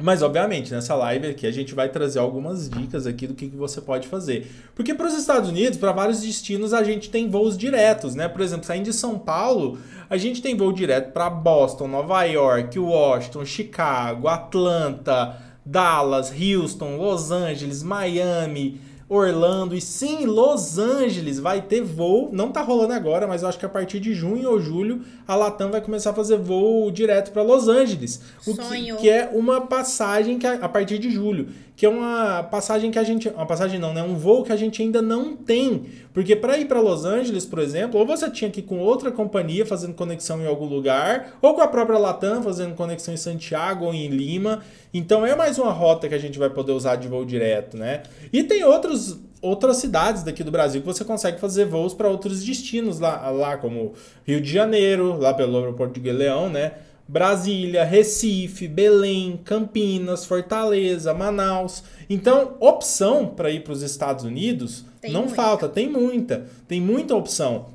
Mas, 0.00 0.22
obviamente, 0.22 0.72
nessa 0.72 0.94
live 0.96 1.28
aqui 1.28 1.46
a 1.46 1.52
gente 1.52 1.72
vai 1.72 1.88
trazer 1.88 2.18
algumas 2.18 2.68
dicas 2.68 3.06
aqui 3.06 3.28
do 3.28 3.34
que, 3.34 3.48
que 3.48 3.56
você 3.56 3.80
pode 3.80 4.08
fazer. 4.08 4.50
Porque 4.74 4.92
para 4.92 5.06
os 5.06 5.14
Estados 5.14 5.48
Unidos, 5.48 5.78
para 5.78 5.92
vários 5.92 6.20
destinos, 6.20 6.74
a 6.74 6.82
gente 6.82 7.10
tem 7.10 7.30
voos 7.30 7.56
diretos, 7.56 8.14
né? 8.16 8.26
Por 8.26 8.40
exemplo, 8.40 8.66
saindo 8.66 8.86
de 8.86 8.92
São 8.92 9.16
Paulo, 9.18 9.78
a 10.10 10.16
gente 10.16 10.42
tem 10.42 10.56
voo 10.56 10.72
direto 10.72 11.12
para 11.12 11.30
Boston, 11.30 11.86
Nova 11.86 12.24
York, 12.24 12.76
Washington, 12.76 13.44
Chicago, 13.44 14.26
Atlanta, 14.26 15.40
Dallas, 15.64 16.32
Houston, 16.32 16.96
Los 16.96 17.30
Angeles, 17.30 17.82
Miami, 17.84 18.80
Orlando 19.08 19.76
e 19.76 19.80
sim, 19.80 20.24
Los 20.24 20.78
Angeles 20.78 21.38
vai 21.38 21.60
ter 21.60 21.82
voo. 21.82 22.30
Não 22.32 22.50
tá 22.50 22.62
rolando 22.62 22.92
agora, 22.92 23.26
mas 23.26 23.42
eu 23.42 23.48
acho 23.48 23.58
que 23.58 23.66
a 23.66 23.68
partir 23.68 24.00
de 24.00 24.14
junho 24.14 24.50
ou 24.50 24.60
julho 24.60 25.02
a 25.26 25.34
Latam 25.34 25.70
vai 25.70 25.80
começar 25.80 26.10
a 26.10 26.14
fazer 26.14 26.38
voo 26.38 26.90
direto 26.90 27.30
para 27.30 27.42
Los 27.42 27.68
Angeles. 27.68 28.20
O 28.46 28.56
que, 28.56 28.96
que, 28.96 29.10
é 29.10 29.30
uma 29.32 29.60
passagem 29.62 30.38
que 30.38 30.46
a, 30.46 30.54
a 30.54 30.68
partir 30.68 30.98
de 30.98 31.10
julho 31.10 31.48
que 31.76 31.84
é 31.84 31.88
uma 31.88 32.42
passagem 32.44 32.90
que 32.90 32.98
a 32.98 33.02
gente. 33.02 33.28
Uma 33.28 33.46
passagem 33.46 33.80
não, 33.80 33.92
né? 33.92 34.02
Um 34.02 34.16
voo 34.16 34.44
que 34.44 34.52
a 34.52 34.56
gente 34.56 34.80
ainda 34.80 35.02
não 35.02 35.36
tem. 35.36 35.86
Porque 36.12 36.36
para 36.36 36.56
ir 36.56 36.66
para 36.66 36.80
Los 36.80 37.04
Angeles, 37.04 37.44
por 37.44 37.58
exemplo, 37.58 37.98
ou 37.98 38.06
você 38.06 38.30
tinha 38.30 38.50
que 38.50 38.60
ir 38.60 38.62
com 38.62 38.78
outra 38.78 39.10
companhia 39.10 39.66
fazendo 39.66 39.94
conexão 39.94 40.40
em 40.40 40.46
algum 40.46 40.66
lugar, 40.66 41.36
ou 41.42 41.54
com 41.54 41.60
a 41.60 41.66
própria 41.66 41.98
Latam 41.98 42.42
fazendo 42.42 42.74
conexão 42.74 43.12
em 43.12 43.16
Santiago 43.16 43.86
ou 43.86 43.94
em 43.94 44.08
Lima. 44.08 44.60
Então 44.92 45.26
é 45.26 45.34
mais 45.34 45.58
uma 45.58 45.72
rota 45.72 46.08
que 46.08 46.14
a 46.14 46.18
gente 46.18 46.38
vai 46.38 46.48
poder 46.48 46.72
usar 46.72 46.96
de 46.96 47.08
voo 47.08 47.24
direto, 47.24 47.76
né? 47.76 48.04
E 48.32 48.44
tem 48.44 48.62
outros 48.64 49.18
outras 49.42 49.76
cidades 49.76 50.22
daqui 50.22 50.42
do 50.42 50.50
Brasil 50.50 50.80
que 50.80 50.86
você 50.86 51.04
consegue 51.04 51.38
fazer 51.38 51.66
voos 51.66 51.92
para 51.92 52.08
outros 52.08 52.42
destinos 52.42 52.98
lá, 52.98 53.28
lá, 53.28 53.58
como 53.58 53.92
Rio 54.26 54.40
de 54.40 54.50
Janeiro, 54.50 55.18
lá 55.18 55.34
pelo 55.34 55.58
aeroporto 55.58 56.00
de 56.00 56.10
Leão, 56.10 56.48
né? 56.48 56.72
Brasília, 57.06 57.84
Recife, 57.84 58.66
Belém, 58.66 59.38
Campinas, 59.44 60.24
Fortaleza, 60.24 61.12
Manaus. 61.12 61.84
Então, 62.08 62.56
opção 62.60 63.26
para 63.26 63.50
ir 63.50 63.62
para 63.62 63.72
os 63.72 63.82
Estados 63.82 64.24
Unidos 64.24 64.84
tem 65.00 65.12
não 65.12 65.22
muita. 65.22 65.34
falta, 65.34 65.68
tem 65.68 65.88
muita, 65.88 66.46
tem 66.66 66.80
muita 66.80 67.14
opção. 67.14 67.66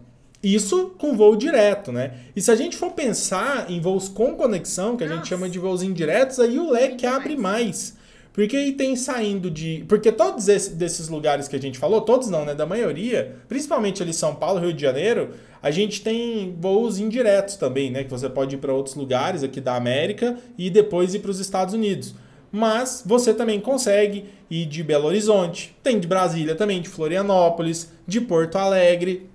Isso 0.41 0.95
com 0.98 1.15
voo 1.17 1.36
direto, 1.36 1.91
né? 1.91 2.13
E 2.36 2.41
se 2.41 2.50
a 2.50 2.55
gente 2.55 2.77
for 2.77 2.91
pensar 2.91 3.69
em 3.69 3.79
voos 3.81 4.07
com 4.07 4.36
conexão, 4.36 4.95
que 4.95 5.03
a 5.03 5.07
Nossa. 5.07 5.19
gente 5.19 5.29
chama 5.29 5.50
de 5.50 5.59
voos 5.59 5.83
indiretos, 5.83 6.39
aí 6.39 6.57
o 6.57 6.71
leque 6.71 7.05
abre 7.05 7.36
mais. 7.36 7.99
Porque 8.39 8.72
tem 8.72 8.96
saindo 8.96 9.51
de. 9.51 9.84
Porque 9.86 10.13
todos 10.13 10.48
esses, 10.48 10.69
desses 10.69 11.10
lugares 11.10 11.50
que 11.50 11.58
a 11.58 11.60
gente 11.60 11.77
falou, 11.77 12.00
todos 12.00 12.29
não, 12.29 12.46
né? 12.46 12.55
Da 12.55 12.65
maioria, 12.65 13.36
principalmente 13.50 14.01
ali 14.01 14.13
São 14.13 14.34
Paulo, 14.34 14.62
Rio 14.62 14.72
de 14.72 14.81
Janeiro, 14.81 15.31
a 15.62 15.69
gente 15.69 16.01
tem 16.01 16.55
voos 16.58 17.00
indiretos 17.00 17.58
também, 17.58 17.91
né? 17.91 18.05
Que 18.05 18.10
você 18.10 18.29
pode 18.29 18.55
ir 18.55 18.60
para 18.60 18.74
outros 18.74 18.96
lugares 18.96 19.43
aqui 19.43 19.60
da 19.60 19.75
América 19.75 20.38
e 20.58 20.69
depois 20.69 21.13
ir 21.13 21.19
para 21.19 21.31
os 21.31 21.39
Estados 21.41 21.74
Unidos. 21.74 22.15
Mas 22.50 23.03
você 23.05 23.34
também 23.34 23.60
consegue 23.60 24.24
ir 24.50 24.65
de 24.67 24.84
Belo 24.84 25.08
Horizonte, 25.08 25.75
tem 25.84 26.00
de 26.00 26.08
Brasília 26.08 26.55
também, 26.55 26.81
de 26.81 26.88
Florianópolis, 26.88 27.91
de 28.08 28.22
Porto 28.22 28.55
Alegre. 28.55 29.29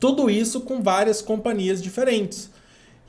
Tudo 0.00 0.28
isso 0.28 0.62
com 0.62 0.82
várias 0.82 1.22
companhias 1.22 1.80
diferentes. 1.80 2.50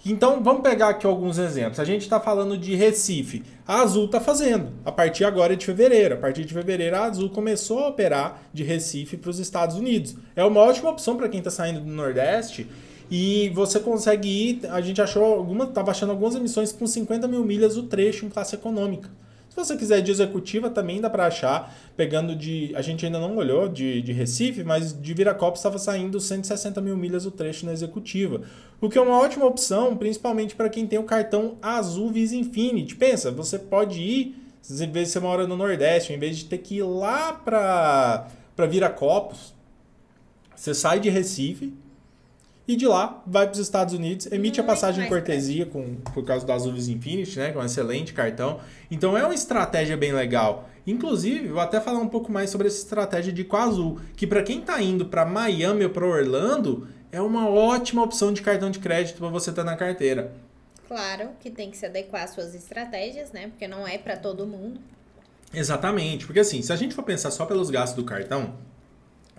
Então 0.06 0.41
vamos 0.41 0.62
pegar 0.62 0.89
aqui 0.89 1.06
alguns 1.06 1.38
exemplos. 1.38 1.79
A 1.79 1.84
gente 1.84 2.03
está 2.03 2.20
falando 2.20 2.58
de 2.58 2.74
Recife. 2.74 3.44
A 3.68 3.82
Azul 3.82 4.06
está 4.06 4.22
fazendo, 4.22 4.72
a 4.86 4.91
partir 4.91 5.25
agora 5.25 5.56
de 5.56 5.65
fevereiro. 5.65 6.15
A 6.15 6.18
partir 6.18 6.46
de 6.46 6.53
fevereiro, 6.53 6.96
a 6.96 7.03
Azul 7.03 7.29
começou 7.29 7.79
a 7.79 7.89
operar 7.89 8.44
de 8.53 8.63
Recife 8.63 9.18
para 9.18 9.29
os 9.29 9.39
Estados 9.39 9.75
Unidos. 9.75 10.15
É 10.36 10.44
uma 10.44 10.62
ótima 10.62 10.89
opção 10.89 11.18
para 11.18 11.27
quem 11.27 11.39
está 11.39 11.51
saindo 11.51 11.82
do 11.82 11.91
Nordeste. 11.91 12.68
E 13.12 13.50
você 13.50 13.79
consegue 13.79 14.29
ir. 14.29 14.62
A 14.70 14.79
gente 14.79 15.01
achou 15.01 15.24
alguma. 15.24 15.65
Estava 15.65 15.91
achando 15.91 16.12
algumas 16.12 16.36
emissões 16.36 16.72
com 16.72 16.88
50 16.88 17.27
mil 17.27 17.44
milhas 17.44 17.75
o 17.75 17.84
trecho 17.84 18.25
em 18.25 18.29
classe 18.29 18.56
econômica. 18.56 19.10
Se 19.50 19.56
você 19.56 19.75
quiser 19.75 20.01
de 20.01 20.12
executiva, 20.12 20.70
também 20.70 21.01
dá 21.01 21.10
para 21.10 21.25
achar, 21.25 21.75
pegando 21.98 22.36
de. 22.36 22.72
A 22.75 22.82
gente 22.82 23.06
ainda 23.06 23.20
não 23.20 23.36
olhou 23.36 23.68
de, 23.68 24.01
de 24.01 24.13
Recife, 24.13 24.63
mas 24.63 24.94
de 24.94 25.13
Viracopos 25.13 25.60
estava 25.60 25.79
saindo 25.79 26.20
160 26.20 26.79
mil 26.79 26.96
milhas 26.96 27.25
o 27.25 27.32
trecho 27.32 27.65
na 27.65 27.74
executiva. 27.74 28.44
O 28.79 28.89
que 28.89 28.98
é 28.98 29.01
uma 29.01 29.18
ótima 29.18 29.46
opção, 29.46 29.98
principalmente 29.98 30.56
para 30.56 30.70
quem 30.70 30.86
tem 30.86 31.00
o 31.00 31.03
cartão 31.03 31.58
azul 31.62 32.12
Visa 32.12 32.36
Infinity. 32.36 32.96
Pensa, 32.96 33.32
você 33.32 33.58
pode 33.58 34.00
ir, 34.00 34.36
às 34.62 34.79
vezes 34.79 35.13
você 35.13 35.20
mora 35.20 35.48
no 35.48 35.58
Nordeste, 35.58 36.13
em 36.13 36.20
vez 36.20 36.38
de 36.38 36.46
ter 36.46 36.60
que 36.60 36.77
ir 36.77 36.84
lá 36.84 37.34
para 37.34 38.27
Viracopos, 38.70 39.53
Você 40.56 40.74
sai 40.74 41.00
de 41.00 41.10
Recife 41.10 41.74
e 42.70 42.76
de 42.76 42.86
lá 42.86 43.24
vai 43.26 43.48
para 43.48 43.54
os 43.54 43.58
Estados 43.58 43.96
Unidos, 43.96 44.32
emite 44.32 44.60
Não 44.60 44.64
a 44.64 44.68
passagem 44.68 45.10
cortesia 45.10 45.66
com, 45.66 45.96
por 46.14 46.24
causa 46.24 46.46
do 46.46 46.52
Azul 46.52 46.72
Infinity, 46.78 47.40
né? 47.40 47.52
Que 47.52 47.58
é 47.58 47.60
um 47.60 47.66
excelente 47.66 48.14
cartão. 48.14 48.60
Então 48.92 49.18
é 49.18 49.24
uma 49.24 49.34
estratégia 49.34 49.98
bem 49.98 50.14
legal. 50.14 50.70
Inclusive, 50.86 51.48
vou 51.48 51.62
até 51.62 51.82
falar 51.82 51.98
um 51.98 52.08
pouco 52.08 52.32
mais 52.32 52.52
sobre 52.52 52.68
essa 52.68 52.78
estratégia 52.78 53.34
de 53.34 53.42
ir 53.42 53.46
com 53.46 53.58
a 53.58 53.64
Azul, 53.64 54.00
que 54.16 54.28
para 54.28 54.44
quem 54.44 54.60
está 54.60 54.80
indo 54.80 55.08
para 55.08 55.26
Miami 55.26 55.84
ou 55.84 55.90
para 55.90 56.06
Orlando, 56.06 56.88
é 57.12 57.20
uma 57.20 57.50
ótima 57.50 58.04
opção 58.04 58.32
de 58.32 58.44
cartão 58.44 58.70
de 58.70 58.78
crédito 58.78 59.18
para 59.18 59.30
você 59.30 59.52
ter 59.52 59.64
na 59.64 59.76
carteira. 59.76 60.32
Claro 60.88 61.30
que 61.40 61.50
tem 61.50 61.72
que 61.72 61.78
se 61.78 61.88
adequar 61.88 62.26
às 62.26 62.36
suas 62.36 62.54
estratégias, 62.54 63.32
né? 63.32 63.48
Porque 63.48 63.68
não 63.68 63.88
é 63.88 63.98
para 63.98 64.16
todo 64.16 64.46
mundo. 64.46 64.80
Exatamente, 65.52 66.28
porque 66.28 66.42
assim, 66.42 66.62
se 66.62 66.72
a 66.72 66.76
gente 66.76 66.94
for 66.94 67.02
pensar 67.02 67.32
só 67.32 67.48
pelos 67.48 67.72
gastos 67.72 67.96
do 67.96 68.06
cartão, 68.08 68.54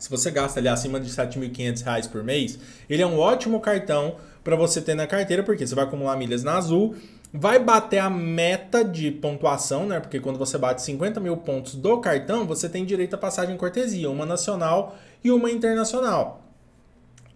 se 0.00 0.08
você 0.08 0.30
gasta 0.30 0.58
ali 0.58 0.66
acima 0.66 0.98
de 0.98 1.14
R$ 1.14 1.26
7.500 1.26 2.08
por 2.08 2.24
mês, 2.24 2.58
ele 2.88 3.02
é 3.02 3.06
um 3.06 3.18
ótimo 3.18 3.60
cartão 3.60 4.16
para 4.42 4.56
você 4.56 4.80
ter 4.80 4.94
na 4.94 5.06
carteira, 5.06 5.42
porque 5.42 5.66
você 5.66 5.74
vai 5.74 5.84
acumular 5.84 6.16
milhas 6.16 6.42
na 6.42 6.56
Azul, 6.56 6.96
vai 7.30 7.58
bater 7.58 7.98
a 7.98 8.08
meta 8.08 8.82
de 8.82 9.10
pontuação, 9.10 9.86
né? 9.86 10.00
Porque 10.00 10.18
quando 10.18 10.38
você 10.38 10.56
bate 10.56 10.80
50 10.80 11.20
mil 11.20 11.36
pontos 11.36 11.74
do 11.74 12.00
cartão, 12.00 12.46
você 12.46 12.66
tem 12.66 12.86
direito 12.86 13.12
a 13.12 13.18
passagem 13.18 13.54
em 13.54 13.58
cortesia, 13.58 14.10
uma 14.10 14.24
nacional 14.24 14.96
e 15.22 15.30
uma 15.30 15.50
internacional. 15.50 16.42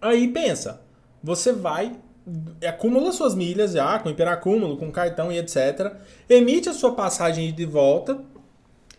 Aí 0.00 0.26
pensa, 0.28 0.80
você 1.23 1.52
vai 1.52 1.92
acumula 2.66 3.12
suas 3.12 3.35
milhas 3.35 3.73
já 3.73 3.99
com 3.99 4.09
hiperacúmulo, 4.09 4.78
com 4.78 4.90
cartão 4.90 5.30
e 5.30 5.37
etc. 5.37 5.92
Emite 6.26 6.71
a 6.71 6.73
sua 6.73 6.94
passagem 6.94 7.52
de 7.52 7.66
volta. 7.66 8.18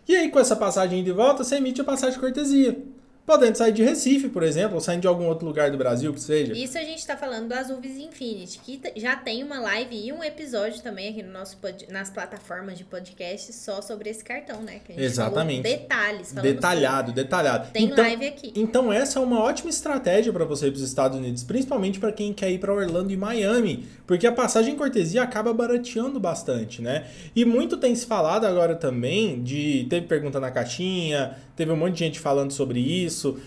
E 0.06 0.14
aí 0.14 0.30
com 0.30 0.38
essa 0.38 0.54
passagem 0.54 1.02
de 1.02 1.10
volta, 1.10 1.42
você 1.42 1.56
emite 1.56 1.80
a 1.80 1.84
passagem 1.84 2.14
de 2.14 2.20
cortesia. 2.20 2.80
Podendo 3.26 3.56
sair 3.56 3.72
de 3.72 3.82
Recife, 3.82 4.28
por 4.28 4.44
exemplo, 4.44 4.76
ou 4.76 4.80
saindo 4.80 5.00
de 5.00 5.08
algum 5.08 5.26
outro 5.26 5.44
lugar 5.44 5.68
do 5.70 5.76
Brasil 5.76 6.14
que 6.14 6.20
seja. 6.20 6.52
Isso 6.52 6.78
a 6.78 6.82
gente 6.82 7.04
tá 7.04 7.16
falando 7.16 7.48
do 7.48 7.54
Azul 7.54 7.80
Vis 7.80 7.96
Infinity, 7.98 8.60
que 8.60 8.80
já 8.94 9.16
tem 9.16 9.42
uma 9.42 9.58
live 9.58 9.96
e 9.96 10.12
um 10.12 10.22
episódio 10.22 10.80
também 10.80 11.08
aqui 11.10 11.24
no 11.24 11.32
nosso 11.32 11.58
nas 11.90 12.08
plataformas 12.08 12.78
de 12.78 12.84
podcast 12.84 13.52
só 13.52 13.82
sobre 13.82 14.10
esse 14.10 14.22
cartão, 14.22 14.62
né? 14.62 14.80
Que 14.84 14.92
a 14.92 14.94
gente 14.94 15.04
Exatamente. 15.04 15.62
Detalhes. 15.64 16.32
Detalhado, 16.32 17.12
detalhado. 17.12 17.64
sobre- 17.66 17.72
Tem 17.80 17.84
então, 17.86 18.04
live 18.04 18.26
aqui. 18.26 18.52
Então 18.54 18.92
essa 18.92 19.18
é 19.18 19.22
uma 19.22 19.40
ótima 19.42 19.70
estratégia 19.70 20.32
para 20.32 20.44
você 20.44 20.68
ir 20.68 20.70
para 20.70 20.76
os 20.76 20.82
Estados 20.84 21.18
Unidos, 21.18 21.42
principalmente 21.42 21.98
para 21.98 22.12
quem 22.12 22.32
quer 22.32 22.50
ir 22.52 22.58
para 22.60 22.72
Orlando 22.72 23.12
e 23.12 23.16
Miami, 23.16 23.88
porque 24.06 24.26
a 24.28 24.32
passagem 24.32 24.74
em 24.74 24.76
cortesia 24.76 25.24
acaba 25.24 25.52
barateando 25.52 26.20
bastante, 26.20 26.80
né? 26.80 27.06
E 27.34 27.44
muito 27.44 27.76
tem 27.76 27.92
se 27.92 28.06
falado 28.06 28.44
agora 28.44 28.76
também 28.76 29.42
de 29.42 29.84
teve 29.90 30.06
pergunta 30.06 30.38
na 30.38 30.52
caixinha, 30.52 31.36
teve 31.56 31.72
um 31.72 31.76
monte 31.76 31.94
de 31.94 31.98
gente 32.00 32.20
falando 32.20 32.52
sobre 32.52 32.78
isso, 32.78 33.38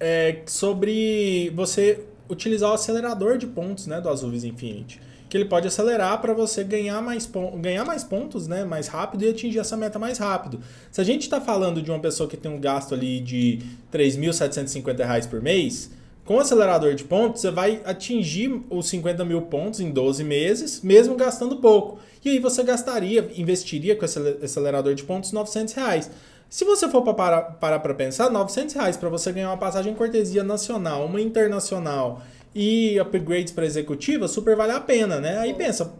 é, 0.00 0.42
sobre 0.46 1.50
você 1.54 2.00
utilizar 2.30 2.70
o 2.70 2.74
acelerador 2.74 3.36
de 3.36 3.46
pontos, 3.46 3.86
né, 3.86 4.00
do 4.00 4.08
Azul 4.08 4.30
Vis 4.30 4.44
Infinity. 4.44 5.00
Que 5.28 5.36
ele 5.36 5.44
pode 5.44 5.66
acelerar 5.66 6.20
para 6.22 6.32
você 6.32 6.64
ganhar 6.64 7.02
mais, 7.02 7.30
ganhar 7.60 7.84
mais 7.84 8.02
pontos 8.02 8.46
né, 8.46 8.64
mais 8.64 8.86
rápido 8.86 9.24
e 9.24 9.28
atingir 9.28 9.58
essa 9.58 9.76
meta 9.76 9.98
mais 9.98 10.16
rápido. 10.16 10.60
Se 10.90 11.00
a 11.00 11.04
gente 11.04 11.22
está 11.22 11.38
falando 11.40 11.82
de 11.82 11.90
uma 11.90 12.00
pessoa 12.00 12.28
que 12.28 12.36
tem 12.36 12.50
um 12.50 12.58
gasto 12.58 12.94
ali 12.94 13.20
de 13.20 13.58
3.750 13.92 14.96
reais 14.98 15.26
por 15.26 15.42
mês, 15.42 15.90
com 16.24 16.36
o 16.36 16.40
acelerador 16.40 16.94
de 16.94 17.04
pontos, 17.04 17.40
você 17.40 17.50
vai 17.50 17.80
atingir 17.84 18.62
os 18.68 18.86
50 18.88 19.24
mil 19.24 19.42
pontos 19.42 19.80
em 19.80 19.90
12 19.90 20.22
meses, 20.24 20.82
mesmo 20.82 21.14
gastando 21.14 21.56
pouco. 21.56 21.98
E 22.22 22.28
aí 22.28 22.38
você 22.38 22.62
gastaria, 22.62 23.30
investiria 23.34 23.96
com 23.96 24.04
esse 24.04 24.18
acelerador 24.42 24.94
de 24.94 25.04
pontos 25.04 25.32
900 25.32 25.72
reais. 25.72 26.10
Se 26.48 26.64
você 26.64 26.88
for 26.88 27.02
para 27.02 27.42
parar 27.42 27.78
para 27.78 27.94
pensar, 27.94 28.30
900 28.30 28.74
reais 28.74 28.96
para 28.96 29.08
você 29.08 29.30
ganhar 29.32 29.50
uma 29.50 29.58
passagem 29.58 29.92
em 29.92 29.96
cortesia 29.96 30.42
nacional, 30.42 31.04
uma 31.04 31.20
internacional 31.20 32.22
e 32.54 32.98
upgrades 32.98 33.52
para 33.52 33.66
executiva, 33.66 34.26
super 34.26 34.56
vale 34.56 34.72
a 34.72 34.80
pena, 34.80 35.20
né? 35.20 35.38
Aí 35.38 35.52
pensa, 35.52 35.92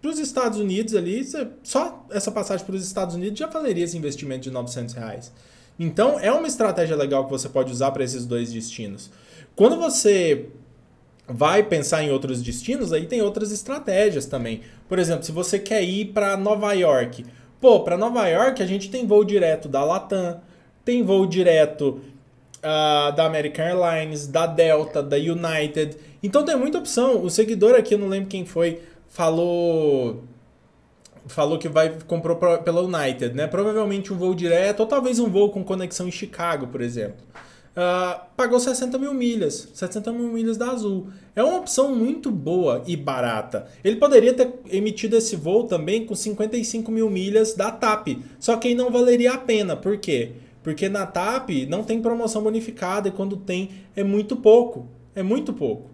para 0.00 0.10
os 0.10 0.18
Estados 0.20 0.60
Unidos 0.60 0.94
ali, 0.94 1.26
só 1.62 2.06
essa 2.10 2.30
passagem 2.30 2.64
para 2.64 2.76
os 2.76 2.86
Estados 2.86 3.16
Unidos 3.16 3.38
já 3.38 3.48
valeria 3.48 3.84
esse 3.84 3.98
investimento 3.98 4.42
de 4.42 4.50
900 4.50 4.94
reais. 4.94 5.32
Então, 5.78 6.18
é 6.20 6.30
uma 6.30 6.46
estratégia 6.46 6.96
legal 6.96 7.24
que 7.24 7.30
você 7.30 7.48
pode 7.48 7.72
usar 7.72 7.90
para 7.90 8.04
esses 8.04 8.24
dois 8.24 8.52
destinos. 8.52 9.10
Quando 9.56 9.76
você 9.76 10.48
vai 11.28 11.64
pensar 11.64 12.04
em 12.04 12.10
outros 12.10 12.40
destinos, 12.40 12.92
aí 12.92 13.06
tem 13.06 13.20
outras 13.20 13.50
estratégias 13.50 14.26
também. 14.26 14.62
Por 14.88 14.98
exemplo, 14.98 15.24
se 15.24 15.32
você 15.32 15.58
quer 15.58 15.82
ir 15.82 16.12
para 16.12 16.36
Nova 16.36 16.72
York, 16.72 17.26
pô, 17.60 17.80
para 17.80 17.96
Nova 17.96 18.26
York 18.28 18.62
a 18.62 18.66
gente 18.66 18.90
tem 18.90 19.06
voo 19.06 19.24
direto 19.24 19.68
da 19.68 19.84
Latam, 19.84 20.40
tem 20.84 21.02
voo 21.02 21.26
direto 21.26 22.00
ah, 22.62 23.12
da 23.14 23.26
American 23.26 23.64
Airlines, 23.64 24.26
da 24.26 24.46
Delta, 24.46 25.02
da 25.02 25.16
United. 25.16 25.96
Então 26.22 26.44
tem 26.44 26.56
muita 26.56 26.78
opção. 26.78 27.22
O 27.22 27.30
seguidor 27.30 27.74
aqui, 27.74 27.94
eu 27.94 27.98
não 27.98 28.08
lembro 28.08 28.28
quem 28.28 28.44
foi, 28.44 28.80
falou 29.08 30.24
falou 31.28 31.58
que 31.58 31.68
vai 31.68 31.92
comprou 32.06 32.36
pela 32.36 32.82
United, 32.82 33.34
né? 33.34 33.46
Provavelmente 33.46 34.12
um 34.12 34.16
voo 34.16 34.34
direto 34.34 34.80
ou 34.80 34.86
talvez 34.86 35.18
um 35.18 35.28
voo 35.28 35.50
com 35.50 35.64
conexão 35.64 36.06
em 36.06 36.12
Chicago, 36.12 36.68
por 36.68 36.80
exemplo. 36.80 37.16
Ah, 37.78 38.28
pagou 38.34 38.58
60 38.58 38.96
mil 38.96 39.12
milhas, 39.12 39.68
60 39.74 40.10
mil 40.10 40.32
milhas 40.32 40.56
da 40.56 40.70
Azul. 40.70 41.08
É 41.34 41.44
uma 41.44 41.58
opção 41.58 41.94
muito 41.94 42.30
boa 42.30 42.82
e 42.86 42.96
barata. 42.96 43.66
Ele 43.84 43.96
poderia 43.96 44.32
ter 44.32 44.50
emitido 44.70 45.14
esse 45.14 45.36
voo 45.36 45.64
também 45.64 46.06
com 46.06 46.14
55 46.14 46.90
mil 46.90 47.10
milhas 47.10 47.52
da 47.52 47.70
TAP, 47.70 48.16
só 48.40 48.56
que 48.56 48.68
aí 48.68 48.74
não 48.74 48.90
valeria 48.90 49.34
a 49.34 49.38
pena. 49.38 49.76
Por 49.76 49.98
quê? 49.98 50.32
Porque 50.62 50.88
na 50.88 51.04
TAP 51.04 51.50
não 51.68 51.84
tem 51.84 52.00
promoção 52.00 52.42
bonificada 52.42 53.08
e 53.08 53.12
quando 53.12 53.36
tem 53.36 53.70
é 53.94 54.02
muito 54.02 54.36
pouco. 54.36 54.88
É 55.14 55.22
muito 55.22 55.52
pouco. 55.52 55.90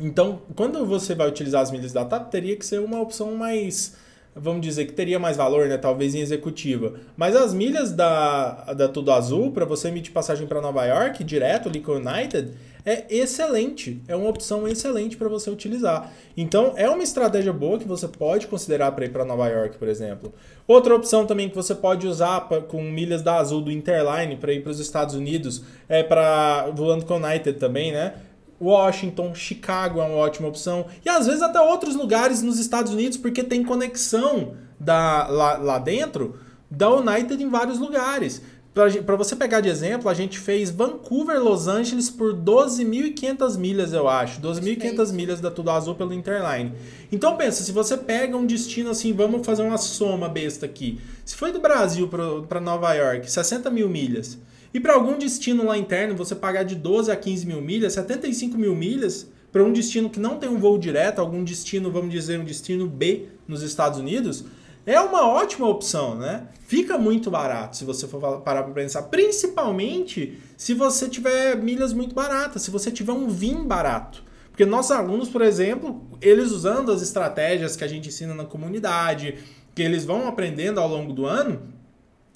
Então, 0.00 0.42
quando 0.56 0.84
você 0.84 1.14
vai 1.14 1.28
utilizar 1.28 1.62
as 1.62 1.70
milhas 1.70 1.92
da 1.92 2.04
TAP, 2.04 2.28
teria 2.28 2.56
que 2.56 2.66
ser 2.66 2.80
uma 2.80 3.00
opção 3.00 3.36
mais, 3.36 3.94
vamos 4.34 4.60
dizer, 4.62 4.86
que 4.86 4.92
teria 4.92 5.18
mais 5.18 5.36
valor, 5.36 5.66
né? 5.68 5.76
Talvez 5.76 6.14
em 6.14 6.20
executiva. 6.20 6.94
Mas 7.16 7.34
as 7.36 7.52
milhas 7.52 7.92
da, 7.92 8.72
da 8.74 8.88
Tudo 8.88 9.12
Azul, 9.12 9.50
para 9.52 9.64
você 9.64 9.88
emitir 9.88 10.12
passagem 10.12 10.46
para 10.46 10.60
Nova 10.60 10.84
York, 10.84 11.22
direto 11.24 11.68
ali 11.68 11.80
com 11.80 11.92
United, 11.92 12.50
é 12.86 13.04
excelente. 13.14 14.00
É 14.08 14.16
uma 14.16 14.30
opção 14.30 14.66
excelente 14.66 15.16
para 15.16 15.28
você 15.28 15.50
utilizar. 15.50 16.10
Então, 16.36 16.72
é 16.76 16.88
uma 16.88 17.02
estratégia 17.02 17.52
boa 17.52 17.78
que 17.78 17.86
você 17.86 18.08
pode 18.08 18.46
considerar 18.46 18.92
para 18.92 19.04
ir 19.04 19.10
para 19.10 19.24
Nova 19.24 19.46
York, 19.48 19.76
por 19.76 19.86
exemplo. 19.88 20.32
Outra 20.66 20.94
opção 20.94 21.26
também 21.26 21.48
que 21.48 21.54
você 21.54 21.74
pode 21.74 22.06
usar 22.06 22.40
pra- 22.42 22.62
com 22.62 22.82
milhas 22.82 23.20
da 23.22 23.36
Azul 23.36 23.60
do 23.60 23.70
Interline 23.70 24.36
para 24.36 24.52
ir 24.52 24.62
para 24.62 24.70
os 24.70 24.80
Estados 24.80 25.14
Unidos, 25.14 25.62
é 25.88 26.02
para 26.02 26.70
voando 26.70 27.04
com 27.04 27.16
United 27.16 27.58
também, 27.58 27.92
né? 27.92 28.14
Washington, 28.60 29.34
Chicago 29.34 30.00
é 30.00 30.04
uma 30.04 30.16
ótima 30.16 30.48
opção. 30.48 30.86
E 31.04 31.08
às 31.08 31.26
vezes 31.26 31.42
até 31.42 31.60
outros 31.60 31.96
lugares 31.96 32.42
nos 32.42 32.58
Estados 32.58 32.92
Unidos, 32.92 33.16
porque 33.16 33.42
tem 33.42 33.64
conexão 33.64 34.54
da, 34.78 35.26
lá, 35.26 35.56
lá 35.56 35.78
dentro 35.78 36.38
da 36.70 36.90
United 36.90 37.42
em 37.42 37.48
vários 37.48 37.78
lugares. 37.78 38.42
Para 38.72 39.16
você 39.16 39.34
pegar 39.34 39.60
de 39.60 39.68
exemplo, 39.68 40.08
a 40.08 40.14
gente 40.14 40.38
fez 40.38 40.70
Vancouver, 40.70 41.42
Los 41.42 41.66
Angeles 41.66 42.08
por 42.08 42.32
12.500 42.32 43.58
milhas, 43.58 43.92
eu 43.92 44.08
acho. 44.08 44.40
12.500 44.40 45.12
milhas 45.12 45.40
da 45.40 45.50
Tudo 45.50 45.70
Azul 45.70 45.96
pelo 45.96 46.14
Interline. 46.14 46.72
Então 47.10 47.36
pensa, 47.36 47.64
se 47.64 47.72
você 47.72 47.96
pega 47.96 48.36
um 48.36 48.46
destino 48.46 48.90
assim, 48.90 49.12
vamos 49.12 49.44
fazer 49.44 49.62
uma 49.62 49.76
soma 49.76 50.28
besta 50.28 50.66
aqui. 50.66 51.00
Se 51.24 51.34
foi 51.34 51.50
do 51.50 51.58
Brasil 51.58 52.08
para 52.48 52.60
Nova 52.60 52.94
York, 52.94 53.30
60 53.30 53.68
mil 53.70 53.88
milhas. 53.88 54.38
E 54.72 54.78
para 54.78 54.94
algum 54.94 55.18
destino 55.18 55.66
lá 55.66 55.76
interno, 55.76 56.16
você 56.16 56.34
pagar 56.34 56.62
de 56.62 56.74
12 56.74 57.10
a 57.10 57.16
15 57.16 57.46
mil 57.46 57.60
milhas, 57.60 57.92
75 57.94 58.56
mil 58.56 58.74
milhas, 58.74 59.28
para 59.50 59.64
um 59.64 59.72
destino 59.72 60.08
que 60.08 60.20
não 60.20 60.36
tem 60.36 60.48
um 60.48 60.58
voo 60.58 60.78
direto, 60.78 61.20
algum 61.20 61.42
destino, 61.42 61.90
vamos 61.90 62.10
dizer, 62.10 62.38
um 62.38 62.44
destino 62.44 62.86
B 62.86 63.26
nos 63.48 63.62
Estados 63.62 63.98
Unidos, 63.98 64.44
é 64.86 64.98
uma 65.00 65.26
ótima 65.26 65.68
opção, 65.68 66.14
né? 66.14 66.46
Fica 66.66 66.96
muito 66.96 67.30
barato 67.30 67.76
se 67.76 67.84
você 67.84 68.06
for 68.06 68.40
parar 68.40 68.62
para 68.62 68.72
pensar, 68.72 69.02
principalmente 69.02 70.38
se 70.56 70.72
você 70.72 71.08
tiver 71.08 71.56
milhas 71.56 71.92
muito 71.92 72.14
baratas, 72.14 72.62
se 72.62 72.70
você 72.70 72.90
tiver 72.90 73.12
um 73.12 73.28
VIN 73.28 73.64
barato. 73.64 74.22
Porque 74.50 74.64
nossos 74.64 74.92
alunos, 74.92 75.28
por 75.28 75.42
exemplo, 75.42 76.02
eles 76.20 76.50
usando 76.50 76.92
as 76.92 77.02
estratégias 77.02 77.76
que 77.76 77.84
a 77.84 77.88
gente 77.88 78.08
ensina 78.08 78.34
na 78.34 78.44
comunidade, 78.44 79.36
que 79.74 79.82
eles 79.82 80.04
vão 80.04 80.28
aprendendo 80.28 80.78
ao 80.78 80.88
longo 80.88 81.12
do 81.12 81.26
ano, 81.26 81.60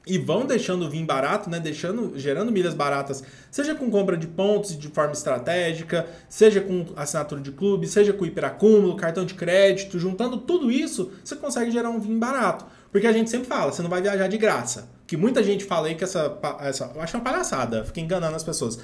e 0.07 0.19
vão 0.19 0.45
deixando 0.45 0.89
vir 0.89 1.05
barato, 1.05 1.49
né? 1.49 1.59
Deixando, 1.59 2.13
gerando 2.19 2.53
milhas 2.53 2.75
baratas, 2.75 3.23
seja 3.51 3.75
com 3.75 3.91
compra 3.91 4.17
de 4.17 4.27
pontos 4.27 4.79
de 4.79 4.89
forma 4.89 5.13
estratégica, 5.13 6.07
seja 6.29 6.61
com 6.61 6.87
assinatura 6.97 7.41
de 7.41 7.53
clube, 7.53 7.87
seja 7.87 8.13
com 8.13 8.27
hiperacúmulo, 8.27 8.97
cartão 8.97 9.25
de 9.25 9.35
crédito, 9.35 9.99
juntando 9.99 10.39
tudo 10.39 10.71
isso, 10.71 11.13
você 11.23 11.37
consegue 11.37 11.71
gerar 11.71 11.91
um 11.91 11.99
vinho 11.99 12.19
barato. 12.19 12.67
Porque 12.95 13.09
a 13.09 13.13
gente 13.13 13.29
sempre 13.29 13.49
fala, 13.49 13.73
você 13.73 13.83
não 13.83 13.91
vai 13.91 14.01
viajar 14.01 14.29
de 14.29 14.39
graça. 14.39 14.89
Que 15.05 15.17
muita 15.17 15.43
gente 15.43 15.65
fala 15.65 15.89
aí 15.89 15.97
que 15.97 16.05
essa, 16.05 16.39
essa 16.61 16.93
eu 16.95 17.03
acho 17.03 17.17
uma 17.17 17.25
palhaçada, 17.25 17.85
fica 17.85 18.01
enganando 18.01 18.37
as 18.37 18.45
pessoas, 18.45 18.79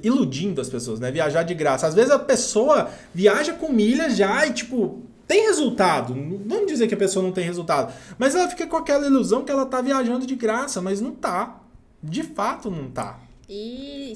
iludindo 0.00 0.60
as 0.60 0.68
pessoas, 0.68 1.00
né? 1.00 1.10
Viajar 1.10 1.42
de 1.42 1.54
graça. 1.54 1.86
Às 1.86 1.94
vezes 1.94 2.12
a 2.12 2.20
pessoa 2.20 2.88
viaja 3.12 3.52
com 3.52 3.72
milhas 3.72 4.16
já 4.16 4.46
e 4.46 4.52
tipo, 4.52 5.02
tem 5.28 5.42
resultado. 5.46 6.14
Não 6.14 6.38
Vamos 6.48 6.66
dizer 6.66 6.88
que 6.88 6.94
a 6.94 6.98
pessoa 6.98 7.22
não 7.22 7.30
tem 7.32 7.44
resultado. 7.44 7.92
Mas 8.18 8.34
ela 8.34 8.48
fica 8.48 8.66
com 8.66 8.76
aquela 8.76 9.06
ilusão 9.06 9.44
que 9.44 9.52
ela 9.52 9.64
tá 9.66 9.80
viajando 9.80 10.26
de 10.26 10.34
graça, 10.34 10.80
mas 10.82 11.00
não 11.00 11.12
tá. 11.14 11.60
De 12.02 12.22
fato 12.24 12.70
não 12.70 12.90
tá. 12.90 13.20
E 13.48 14.14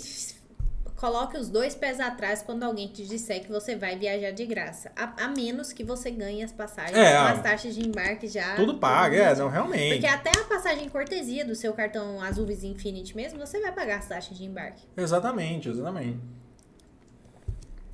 coloque 0.97 1.37
os 1.37 1.49
dois 1.49 1.75
pés 1.75 1.99
atrás 1.99 2.43
quando 2.43 2.63
alguém 2.63 2.87
te 2.87 3.05
disser 3.05 3.43
que 3.43 3.51
você 3.51 3.75
vai 3.75 3.99
viajar 3.99 4.31
de 4.31 4.47
graça. 4.47 4.93
A, 4.97 5.25
a 5.25 5.29
menos 5.29 5.73
que 5.73 5.83
você 5.83 6.11
ganhe 6.13 6.45
as 6.45 6.53
passagens 6.53 6.97
É, 6.97 7.13
com 7.17 7.19
a- 7.19 7.31
as 7.33 7.43
taxas 7.43 7.75
de 7.75 7.85
embarque 7.87 8.29
já. 8.29 8.55
Tudo 8.55 8.79
paga, 8.79 9.17
é, 9.17 9.35
não, 9.35 9.49
realmente. 9.49 9.95
Porque 9.95 10.07
até 10.07 10.31
a 10.31 10.45
passagem 10.45 10.89
cortesia 10.89 11.45
do 11.45 11.55
seu 11.57 11.73
cartão 11.73 12.23
Azul 12.23 12.47
Visa 12.47 12.67
Infinity 12.69 13.17
mesmo, 13.17 13.39
você 13.39 13.61
vai 13.61 13.73
pagar 13.73 13.99
as 13.99 14.07
taxas 14.07 14.39
de 14.39 14.45
embarque. 14.45 14.83
Exatamente, 14.97 15.69
exatamente. 15.69 16.21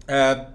É, 0.07 0.47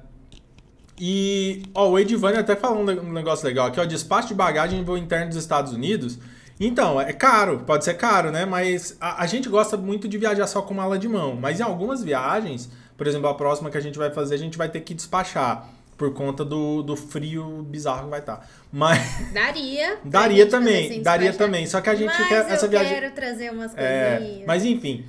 e, 1.00 1.64
ó, 1.74 1.90
o 1.90 2.00
Edivane 2.00 2.38
até 2.38 2.56
falou 2.56 2.82
um 2.82 3.12
negócio 3.12 3.46
legal 3.46 3.68
aqui, 3.68 3.80
ó, 3.80 3.86
despacho 3.86 4.28
de 4.30 4.34
bagagem 4.36 4.80
em 4.80 4.84
voo 4.84 4.98
interno 4.98 5.28
dos 5.30 5.38
Estados 5.38 5.74
Unidos. 5.74 6.18
Então, 6.60 7.02
é 7.02 7.12
caro, 7.12 7.64
pode 7.66 7.84
ser 7.84 7.96
caro, 7.96 8.32
né? 8.32 8.46
Mas 8.46 8.96
a, 9.02 9.24
a 9.24 9.26
gente 9.28 9.50
gosta 9.50 9.76
muito 9.76 10.08
de 10.08 10.18
viajar 10.18 10.46
só 10.48 10.62
com 10.62 10.74
mala 10.74 10.98
de 11.00 11.08
mão. 11.10 11.36
Mas 11.36 11.60
em 11.60 11.64
algumas 11.64 12.04
viagens, 12.04 12.70
por 12.96 13.08
exemplo, 13.08 13.28
a 13.28 13.34
próxima 13.34 13.70
que 13.72 13.78
a 13.78 13.82
gente 13.82 13.98
vai 13.98 14.12
fazer, 14.12 14.36
a 14.36 14.38
gente 14.38 14.58
vai 14.58 14.70
ter 14.70 14.82
que 14.82 14.94
despachar. 14.94 15.68
Por 15.98 16.12
conta 16.12 16.44
do, 16.44 16.82
do 16.82 16.96
frio 16.96 17.64
bizarro 17.70 18.06
que 18.06 18.10
vai 18.10 18.20
estar. 18.20 18.48
Mas 18.72 19.00
Daria. 19.32 20.00
daria 20.04 20.48
também, 20.48 21.02
daria 21.04 21.32
também. 21.32 21.68
Só 21.68 21.82
que 21.82 21.90
a 21.90 21.94
gente 21.96 22.08
Mas 22.18 22.28
quer 22.28 22.52
essa 22.52 22.66
eu 22.66 22.70
viagem. 22.70 22.94
quero 23.00 23.14
trazer 23.14 23.52
umas 23.52 23.72
É, 23.78 24.18
coisinhas. 24.18 24.48
mas 24.48 24.66
enfim, 24.66 25.06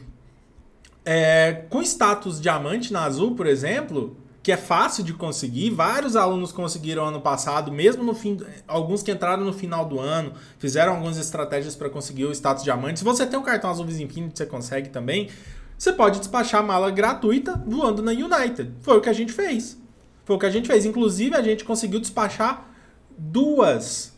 é, 1.05 1.65
com 1.71 1.81
status 1.83 2.39
diamante 2.41 2.93
na 2.93 3.05
Azul, 3.05 3.35
por 3.35 3.47
exemplo, 3.47 4.15
que 4.45 4.53
é 4.53 4.59
fácil 4.59 5.03
de 5.03 5.15
conseguir, 5.15 5.71
vários 5.71 6.17
alunos 6.17 6.53
conseguiram 6.53 7.07
ano 7.07 7.19
passado, 7.19 7.73
mesmo 7.73 8.05
no 8.05 8.15
fim, 8.15 8.39
alguns 8.69 9.03
que 9.03 9.11
entraram 9.11 9.43
no 9.43 9.55
final 9.55 9.87
do 9.87 9.99
ano, 9.99 10.35
fizeram 10.59 10.93
algumas 10.93 11.17
estratégias 11.17 11.75
para 11.75 11.89
conseguir 11.89 12.27
o 12.27 12.31
status 12.31 12.63
diamante. 12.63 12.99
Se 12.99 13.05
você 13.07 13.25
tem 13.27 13.39
um 13.39 13.43
cartão 13.43 13.71
Azul 13.71 13.87
Infinity, 13.87 14.37
você 14.37 14.45
consegue 14.45 14.91
também. 14.91 15.31
Você 15.79 15.95
pode 15.95 16.19
despachar 16.19 16.63
mala 16.63 16.91
gratuita 16.91 17.61
voando 17.67 18.03
na 18.03 18.11
United. 18.11 18.71
Foi 18.83 18.99
o 18.99 19.01
que 19.01 19.09
a 19.09 19.15
gente 19.15 19.33
fez. 19.33 19.79
Foi 20.27 20.37
o 20.37 20.39
que 20.39 20.45
a 20.45 20.51
gente 20.51 20.69
fez. 20.69 20.85
Inclusive, 20.85 21.35
a 21.35 21.43
gente 21.43 21.65
conseguiu 21.65 21.99
despachar 21.99 22.69
duas 23.17 24.14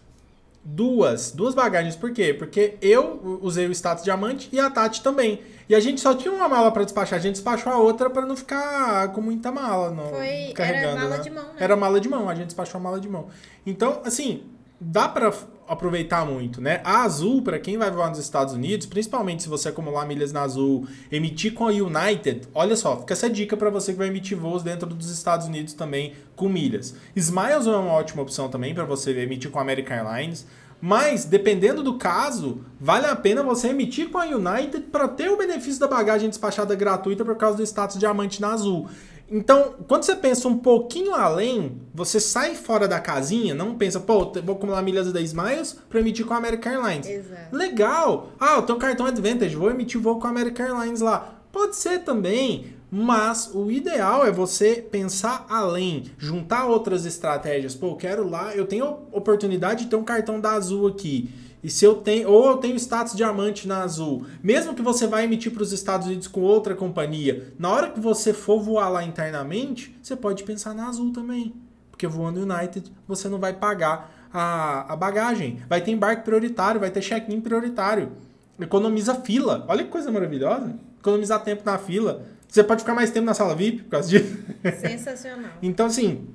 duas, 0.68 1.30
duas 1.30 1.54
bagagens. 1.54 1.94
Por 1.94 2.10
quê? 2.12 2.34
Porque 2.34 2.76
eu 2.82 3.38
usei 3.40 3.66
o 3.66 3.72
status 3.72 4.02
diamante 4.02 4.48
e 4.52 4.58
a 4.58 4.68
Tati 4.68 5.00
também. 5.02 5.40
E 5.68 5.74
a 5.74 5.80
gente 5.80 6.00
só 6.00 6.14
tinha 6.14 6.32
uma 6.32 6.48
mala 6.48 6.70
pra 6.70 6.82
despachar, 6.84 7.18
a 7.18 7.22
gente 7.22 7.34
despachou 7.34 7.72
a 7.72 7.78
outra 7.78 8.08
pra 8.10 8.24
não 8.26 8.36
ficar 8.36 9.08
com 9.12 9.20
muita 9.20 9.50
mala, 9.50 9.90
não 9.90 10.08
Foi- 10.10 10.52
carregando, 10.54 10.98
era 10.98 11.00
mala 11.00 11.16
né? 11.16 11.22
de 11.22 11.30
mão, 11.30 11.44
né? 11.44 11.52
Era 11.58 11.76
mala 11.76 12.00
de 12.00 12.08
mão, 12.08 12.28
a 12.28 12.34
gente 12.34 12.46
despachou 12.46 12.78
a 12.80 12.82
mala 12.82 13.00
de 13.00 13.08
mão. 13.08 13.26
Então, 13.64 14.00
assim, 14.04 14.44
dá 14.80 15.08
pra 15.08 15.28
f- 15.28 15.44
aproveitar 15.68 16.24
muito, 16.26 16.60
né? 16.60 16.80
A 16.84 17.02
Azul, 17.02 17.42
pra 17.42 17.58
quem 17.58 17.76
vai 17.76 17.90
voar 17.90 18.08
nos 18.08 18.18
Estados 18.18 18.54
Unidos, 18.54 18.86
principalmente 18.86 19.42
se 19.42 19.48
você 19.48 19.68
acumular 19.68 20.06
milhas 20.06 20.32
na 20.32 20.42
Azul, 20.42 20.86
emitir 21.10 21.54
com 21.54 21.66
a 21.66 21.70
United, 21.70 22.48
olha 22.54 22.76
só, 22.76 22.98
fica 23.00 23.12
essa 23.12 23.28
dica 23.28 23.56
pra 23.56 23.70
você 23.70 23.92
que 23.92 23.98
vai 23.98 24.08
emitir 24.08 24.38
voos 24.38 24.62
dentro 24.62 24.88
dos 24.88 25.10
Estados 25.10 25.46
Unidos 25.46 25.74
também 25.74 26.14
com 26.34 26.48
milhas. 26.48 26.94
Smiles 27.14 27.66
é 27.66 27.70
uma 27.70 27.92
ótima 27.92 28.22
opção 28.22 28.48
também 28.48 28.74
pra 28.74 28.84
você 28.84 29.10
emitir 29.18 29.50
com 29.50 29.58
a 29.58 29.62
American 29.62 29.96
Airlines. 29.96 30.46
Mas, 30.80 31.24
dependendo 31.24 31.82
do 31.82 31.94
caso, 31.94 32.60
vale 32.78 33.06
a 33.06 33.16
pena 33.16 33.42
você 33.42 33.68
emitir 33.68 34.10
com 34.10 34.18
a 34.18 34.26
United 34.26 34.88
para 34.92 35.08
ter 35.08 35.30
o 35.30 35.36
benefício 35.36 35.80
da 35.80 35.88
bagagem 35.88 36.28
despachada 36.28 36.74
gratuita 36.74 37.24
por 37.24 37.34
causa 37.36 37.56
do 37.56 37.62
status 37.62 37.98
diamante 37.98 38.42
na 38.42 38.52
Azul. 38.52 38.86
Então, 39.30 39.74
quando 39.88 40.04
você 40.04 40.14
pensa 40.14 40.46
um 40.46 40.58
pouquinho 40.58 41.12
além, 41.14 41.80
você 41.92 42.20
sai 42.20 42.54
fora 42.54 42.86
da 42.86 43.00
casinha, 43.00 43.54
não 43.54 43.74
pensa, 43.74 43.98
pô, 43.98 44.32
vou 44.44 44.54
acumular 44.54 44.82
milhas 44.82 45.12
da 45.12 45.20
Smiles 45.20 45.76
para 45.88 45.98
emitir 45.98 46.24
com 46.24 46.32
a 46.32 46.36
American 46.36 46.72
Airlines. 46.72 47.08
Exato. 47.08 47.56
Legal! 47.56 48.28
Ah, 48.38 48.54
eu 48.56 48.62
tenho 48.62 48.78
cartão 48.78 49.04
Advantage, 49.04 49.56
vou 49.56 49.70
emitir 49.70 50.00
voo 50.00 50.20
com 50.20 50.28
a 50.28 50.30
American 50.30 50.66
Airlines 50.66 51.00
lá. 51.00 51.34
Pode 51.50 51.74
ser 51.74 52.04
também, 52.04 52.76
mas 52.90 53.50
o 53.52 53.70
ideal 53.70 54.24
é 54.24 54.30
você 54.30 54.74
pensar 54.76 55.44
além, 55.48 56.04
juntar 56.16 56.66
outras 56.66 57.04
estratégias. 57.04 57.74
Pô, 57.74 57.88
eu 57.88 57.96
quero 57.96 58.28
lá, 58.28 58.54
eu 58.54 58.66
tenho 58.66 58.86
oportunidade 59.10 59.84
de 59.84 59.90
ter 59.90 59.96
um 59.96 60.04
cartão 60.04 60.40
da 60.40 60.52
Azul 60.52 60.86
aqui. 60.86 61.30
E 61.66 61.68
se 61.68 61.84
eu 61.84 61.96
tenho, 61.96 62.30
ou 62.30 62.50
eu 62.50 62.58
tenho 62.58 62.76
status 62.76 63.16
diamante 63.16 63.66
na 63.66 63.82
Azul, 63.82 64.24
mesmo 64.40 64.72
que 64.72 64.82
você 64.82 65.04
vá 65.04 65.24
emitir 65.24 65.50
para 65.50 65.64
os 65.64 65.72
Estados 65.72 66.06
Unidos 66.06 66.28
com 66.28 66.40
outra 66.40 66.76
companhia, 66.76 67.52
na 67.58 67.68
hora 67.68 67.90
que 67.90 67.98
você 67.98 68.32
for 68.32 68.60
voar 68.60 68.88
lá 68.88 69.02
internamente, 69.02 69.98
você 70.00 70.14
pode 70.14 70.44
pensar 70.44 70.72
na 70.74 70.86
Azul 70.86 71.12
também. 71.12 71.56
Porque 71.90 72.06
voando 72.06 72.40
United, 72.40 72.92
você 73.08 73.28
não 73.28 73.40
vai 73.40 73.52
pagar 73.52 74.28
a, 74.32 74.92
a 74.92 74.94
bagagem. 74.94 75.60
Vai 75.68 75.80
ter 75.80 75.90
embarque 75.90 76.22
prioritário, 76.22 76.78
vai 76.78 76.88
ter 76.88 77.00
check-in 77.00 77.40
prioritário. 77.40 78.12
Economiza 78.60 79.16
fila. 79.16 79.64
Olha 79.66 79.82
que 79.82 79.90
coisa 79.90 80.12
maravilhosa. 80.12 80.72
Economizar 81.00 81.42
tempo 81.42 81.62
na 81.66 81.78
fila. 81.78 82.26
Você 82.46 82.62
pode 82.62 82.82
ficar 82.82 82.94
mais 82.94 83.10
tempo 83.10 83.26
na 83.26 83.34
sala 83.34 83.56
VIP 83.56 83.82
por 83.82 83.90
causa 83.90 84.08
disso. 84.08 84.38
Sensacional. 84.80 85.50
Então, 85.60 85.86
assim, 85.86 86.28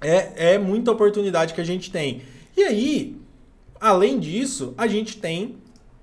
é, 0.00 0.54
é 0.54 0.58
muita 0.58 0.90
oportunidade 0.90 1.54
que 1.54 1.60
a 1.60 1.64
gente 1.64 1.92
tem. 1.92 2.22
E 2.56 2.62
aí, 2.64 3.23
além 3.80 4.18
disso, 4.18 4.74
a 4.76 4.86
gente 4.86 5.18
tem 5.18 5.56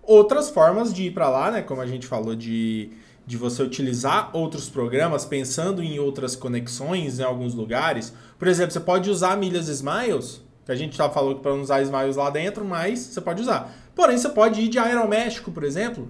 outras 0.04 0.50
formas 0.50 0.94
de 0.94 1.04
ir 1.04 1.12
para 1.12 1.30
lá, 1.30 1.52
né? 1.52 1.62
Como 1.62 1.82
a 1.82 1.88
gente 1.88 2.08
falou 2.08 2.36
de, 2.36 2.90
de 3.26 3.38
você 3.38 3.64
utilizar 3.64 4.30
outros 4.34 4.70
programas, 4.70 5.26
pensando 5.26 5.84
em 5.84 6.00
outras 6.00 6.36
conexões 6.36 7.20
em 7.20 7.24
alguns 7.24 7.54
lugares. 7.54 8.14
Por 8.38 8.48
exemplo, 8.48 8.72
você 8.72 8.80
pode 8.80 9.10
usar 9.10 9.38
milhas 9.38 9.68
Smiles, 9.68 10.42
que 10.66 10.72
a 10.72 10.76
gente 10.76 10.98
já 10.98 11.10
falou 11.10 11.36
que 11.36 11.42
para 11.42 11.54
usar 11.54 11.82
Smiles 11.82 12.16
lá 12.16 12.30
dentro, 12.30 12.66
mas 12.66 13.00
você 13.00 13.22
pode 13.22 13.42
usar. 13.42 13.74
Porém, 13.96 14.18
você 14.18 14.30
pode 14.30 14.62
ir 14.62 14.70
de 14.70 14.80
Aeroméxico, 14.80 15.52
por 15.52 15.64
exemplo, 15.64 16.08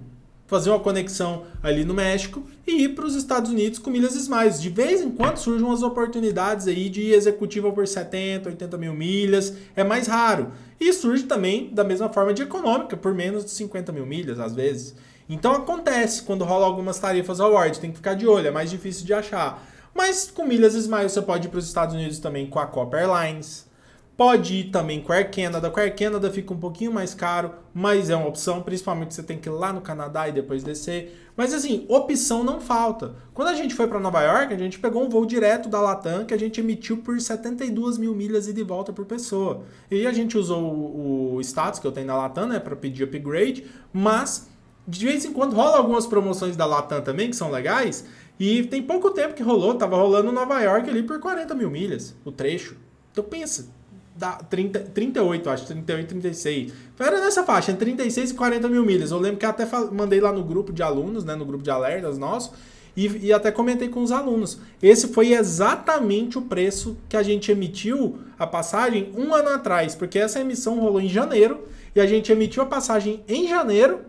fazer 0.52 0.68
uma 0.68 0.78
conexão 0.78 1.44
ali 1.62 1.82
no 1.82 1.94
México 1.94 2.44
e 2.66 2.84
ir 2.84 2.90
para 2.90 3.06
os 3.06 3.14
Estados 3.14 3.50
Unidos 3.50 3.78
com 3.78 3.88
milhas 3.88 4.14
Smiles. 4.14 4.60
De 4.60 4.68
vez 4.68 5.00
em 5.00 5.10
quando 5.10 5.38
surgem 5.38 5.66
umas 5.66 5.82
oportunidades 5.82 6.66
aí 6.66 6.90
de 6.90 7.10
executiva 7.10 7.72
por 7.72 7.88
70, 7.88 8.50
80 8.50 8.76
mil 8.76 8.92
milhas, 8.92 9.54
é 9.74 9.82
mais 9.82 10.06
raro. 10.06 10.52
E 10.78 10.92
surge 10.92 11.22
também 11.22 11.70
da 11.72 11.82
mesma 11.82 12.10
forma 12.10 12.34
de 12.34 12.42
econômica, 12.42 12.98
por 12.98 13.14
menos 13.14 13.46
de 13.46 13.50
50 13.50 13.92
mil 13.92 14.04
milhas, 14.04 14.38
às 14.38 14.54
vezes. 14.54 14.94
Então 15.26 15.52
acontece 15.52 16.20
quando 16.22 16.44
rola 16.44 16.66
algumas 16.66 16.98
tarifas 16.98 17.40
award, 17.40 17.80
tem 17.80 17.90
que 17.90 17.96
ficar 17.96 18.12
de 18.12 18.26
olho, 18.26 18.48
é 18.48 18.50
mais 18.50 18.68
difícil 18.68 19.06
de 19.06 19.14
achar. 19.14 19.66
Mas 19.94 20.30
com 20.30 20.44
milhas 20.44 20.74
Smiles 20.74 21.12
você 21.12 21.22
pode 21.22 21.48
ir 21.48 21.50
para 21.50 21.60
os 21.60 21.66
Estados 21.66 21.94
Unidos 21.94 22.18
também 22.18 22.46
com 22.46 22.58
a 22.58 22.66
Copa 22.66 22.98
Airlines. 22.98 23.66
Pode 24.16 24.54
ir 24.54 24.64
também 24.70 25.00
com 25.00 25.12
a 25.12 25.16
Air 25.16 25.30
Canada. 25.30 25.70
Com 25.70 25.80
a 25.80 25.82
Air 25.84 25.96
Canada 25.96 26.30
fica 26.30 26.52
um 26.52 26.58
pouquinho 26.58 26.92
mais 26.92 27.14
caro, 27.14 27.52
mas 27.72 28.10
é 28.10 28.16
uma 28.16 28.28
opção, 28.28 28.62
principalmente 28.62 29.14
você 29.14 29.22
tem 29.22 29.38
que 29.38 29.48
ir 29.48 29.52
lá 29.52 29.72
no 29.72 29.80
Canadá 29.80 30.28
e 30.28 30.32
depois 30.32 30.62
descer. 30.62 31.18
Mas 31.34 31.54
assim, 31.54 31.86
opção 31.88 32.44
não 32.44 32.60
falta. 32.60 33.14
Quando 33.32 33.48
a 33.48 33.54
gente 33.54 33.74
foi 33.74 33.88
para 33.88 33.98
Nova 33.98 34.20
York, 34.22 34.52
a 34.52 34.58
gente 34.58 34.78
pegou 34.78 35.02
um 35.02 35.08
voo 35.08 35.24
direto 35.24 35.68
da 35.68 35.80
Latam 35.80 36.26
que 36.26 36.34
a 36.34 36.38
gente 36.38 36.60
emitiu 36.60 36.98
por 36.98 37.18
72 37.18 37.96
mil 37.96 38.14
milhas 38.14 38.46
e 38.46 38.52
de 38.52 38.62
volta 38.62 38.92
por 38.92 39.06
pessoa. 39.06 39.62
E 39.90 40.06
a 40.06 40.12
gente 40.12 40.36
usou 40.36 40.62
o, 40.62 41.34
o 41.36 41.40
status 41.40 41.80
que 41.80 41.86
eu 41.86 41.92
tenho 41.92 42.06
na 42.06 42.16
Latam, 42.16 42.46
né, 42.46 42.60
para 42.60 42.76
pedir 42.76 43.04
upgrade, 43.04 43.64
mas 43.92 44.48
de 44.86 45.06
vez 45.06 45.24
em 45.24 45.32
quando 45.32 45.54
rola 45.54 45.78
algumas 45.78 46.06
promoções 46.06 46.54
da 46.54 46.66
Latam 46.66 47.00
também 47.00 47.30
que 47.30 47.36
são 47.36 47.50
legais. 47.50 48.04
E 48.38 48.64
tem 48.64 48.82
pouco 48.82 49.10
tempo 49.10 49.34
que 49.34 49.42
rolou, 49.42 49.74
tava 49.74 49.96
rolando 49.96 50.32
Nova 50.32 50.60
York 50.60 50.90
ali 50.90 51.02
por 51.02 51.18
40 51.18 51.54
mil 51.54 51.70
milhas, 51.70 52.14
o 52.24 52.32
trecho. 52.32 52.76
Então 53.10 53.24
pensa, 53.24 53.68
dá 54.14 54.32
30, 54.32 54.80
38, 54.80 55.50
acho, 55.50 55.66
38, 55.66 56.08
36. 56.08 56.72
Era 56.98 57.20
nessa 57.20 57.44
faixa, 57.44 57.72
entre 57.72 57.86
36 57.86 58.30
e 58.30 58.34
40 58.34 58.68
mil 58.68 58.84
milhas. 58.84 59.10
Eu 59.10 59.18
lembro 59.18 59.38
que 59.38 59.46
até 59.46 59.66
mandei 59.90 60.20
lá 60.20 60.32
no 60.32 60.44
grupo 60.44 60.72
de 60.72 60.82
alunos, 60.82 61.24
né, 61.24 61.34
no 61.34 61.44
grupo 61.44 61.64
de 61.64 61.70
alertas 61.70 62.18
nosso, 62.18 62.52
e, 62.96 63.26
e 63.26 63.32
até 63.32 63.50
comentei 63.50 63.88
com 63.88 64.02
os 64.02 64.12
alunos. 64.12 64.58
Esse 64.82 65.08
foi 65.08 65.32
exatamente 65.32 66.38
o 66.38 66.42
preço 66.42 66.96
que 67.08 67.16
a 67.16 67.22
gente 67.22 67.50
emitiu 67.50 68.18
a 68.38 68.46
passagem 68.46 69.12
um 69.16 69.34
ano 69.34 69.48
atrás, 69.48 69.94
porque 69.94 70.18
essa 70.18 70.40
emissão 70.40 70.78
rolou 70.78 71.00
em 71.00 71.08
janeiro, 71.08 71.66
e 71.94 72.00
a 72.00 72.06
gente 72.06 72.30
emitiu 72.30 72.62
a 72.62 72.66
passagem 72.66 73.22
em 73.28 73.48
janeiro 73.48 74.00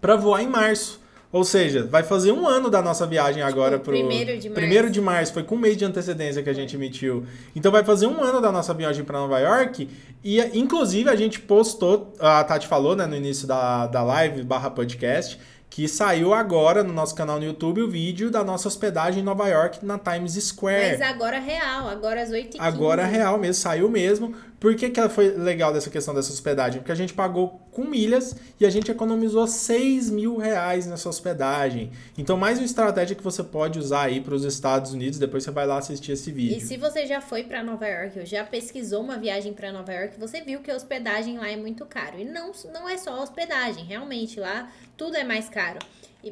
para 0.00 0.16
voar 0.16 0.42
em 0.42 0.48
março. 0.48 1.00
Ou 1.32 1.44
seja, 1.44 1.84
vai 1.84 2.02
fazer 2.02 2.32
um 2.32 2.46
ano 2.46 2.70
da 2.70 2.80
nossa 2.80 3.06
viagem 3.06 3.42
agora 3.42 3.78
pro. 3.78 3.92
primeiro 3.92 4.38
de 4.38 4.48
março. 4.48 4.54
Primeiro 4.54 4.90
de 4.90 5.00
março, 5.00 5.32
foi 5.32 5.42
com 5.42 5.56
um 5.56 5.58
mês 5.58 5.76
de 5.76 5.84
antecedência 5.84 6.42
que 6.42 6.48
a 6.48 6.52
gente 6.52 6.76
emitiu. 6.76 7.24
Então 7.54 7.70
vai 7.72 7.84
fazer 7.84 8.06
um 8.06 8.22
ano 8.22 8.40
da 8.40 8.52
nossa 8.52 8.72
viagem 8.72 9.04
para 9.04 9.18
Nova 9.18 9.38
York. 9.38 9.88
E 10.24 10.40
inclusive 10.58 11.10
a 11.10 11.16
gente 11.16 11.40
postou, 11.40 12.14
a 12.18 12.42
Tati 12.44 12.66
falou 12.66 12.96
né, 12.96 13.06
no 13.06 13.16
início 13.16 13.46
da, 13.46 13.86
da 13.86 14.02
live 14.02 14.42
barra 14.42 14.70
podcast, 14.70 15.38
que 15.68 15.86
saiu 15.88 16.32
agora 16.32 16.82
no 16.82 16.92
nosso 16.92 17.14
canal 17.14 17.38
no 17.38 17.44
YouTube 17.44 17.82
o 17.82 17.90
vídeo 17.90 18.30
da 18.30 18.42
nossa 18.42 18.68
hospedagem 18.68 19.20
em 19.20 19.24
Nova 19.24 19.46
York 19.48 19.84
na 19.84 19.98
Times 19.98 20.32
Square. 20.32 20.98
Mas 20.98 21.02
agora 21.02 21.38
real, 21.38 21.88
agora 21.88 22.22
às 22.22 22.30
8h15. 22.30 22.56
Agora 22.58 23.02
é 23.02 23.06
real 23.06 23.38
mesmo, 23.38 23.62
saiu 23.62 23.88
mesmo. 23.90 24.34
Por 24.58 24.74
que, 24.74 24.88
que 24.88 25.08
foi 25.10 25.32
legal 25.32 25.72
dessa 25.72 25.90
questão 25.90 26.14
dessa 26.14 26.32
hospedagem? 26.32 26.80
Porque 26.80 26.92
a 26.92 26.96
gente 26.96 27.12
pagou 27.12 27.60
com 27.70 27.84
milhas 27.84 28.34
e 28.58 28.64
a 28.64 28.70
gente 28.70 28.90
economizou 28.90 29.46
6 29.46 30.08
mil 30.10 30.38
reais 30.38 30.86
nessa 30.86 31.10
hospedagem. 31.10 31.92
Então, 32.16 32.38
mais 32.38 32.58
uma 32.58 32.64
estratégia 32.64 33.14
que 33.14 33.22
você 33.22 33.42
pode 33.44 33.78
usar 33.78 34.04
aí 34.04 34.18
para 34.18 34.34
os 34.34 34.44
Estados 34.44 34.94
Unidos. 34.94 35.18
Depois 35.18 35.44
você 35.44 35.50
vai 35.50 35.66
lá 35.66 35.76
assistir 35.76 36.12
esse 36.12 36.32
vídeo. 36.32 36.56
E 36.56 36.60
se 36.62 36.78
você 36.78 37.06
já 37.06 37.20
foi 37.20 37.44
pra 37.44 37.62
Nova 37.62 37.86
York 37.86 38.18
ou 38.18 38.24
já 38.24 38.44
pesquisou 38.44 39.02
uma 39.02 39.18
viagem 39.18 39.52
pra 39.52 39.70
Nova 39.70 39.92
York, 39.92 40.18
você 40.18 40.40
viu 40.40 40.60
que 40.60 40.70
a 40.70 40.74
hospedagem 40.74 41.36
lá 41.36 41.50
é 41.50 41.56
muito 41.56 41.84
caro. 41.84 42.18
E 42.18 42.24
não, 42.24 42.50
não 42.72 42.88
é 42.88 42.96
só 42.96 43.10
a 43.10 43.22
hospedagem, 43.22 43.84
realmente 43.84 44.40
lá 44.40 44.70
tudo 44.96 45.16
é 45.16 45.24
mais 45.24 45.48
caro. 45.48 45.55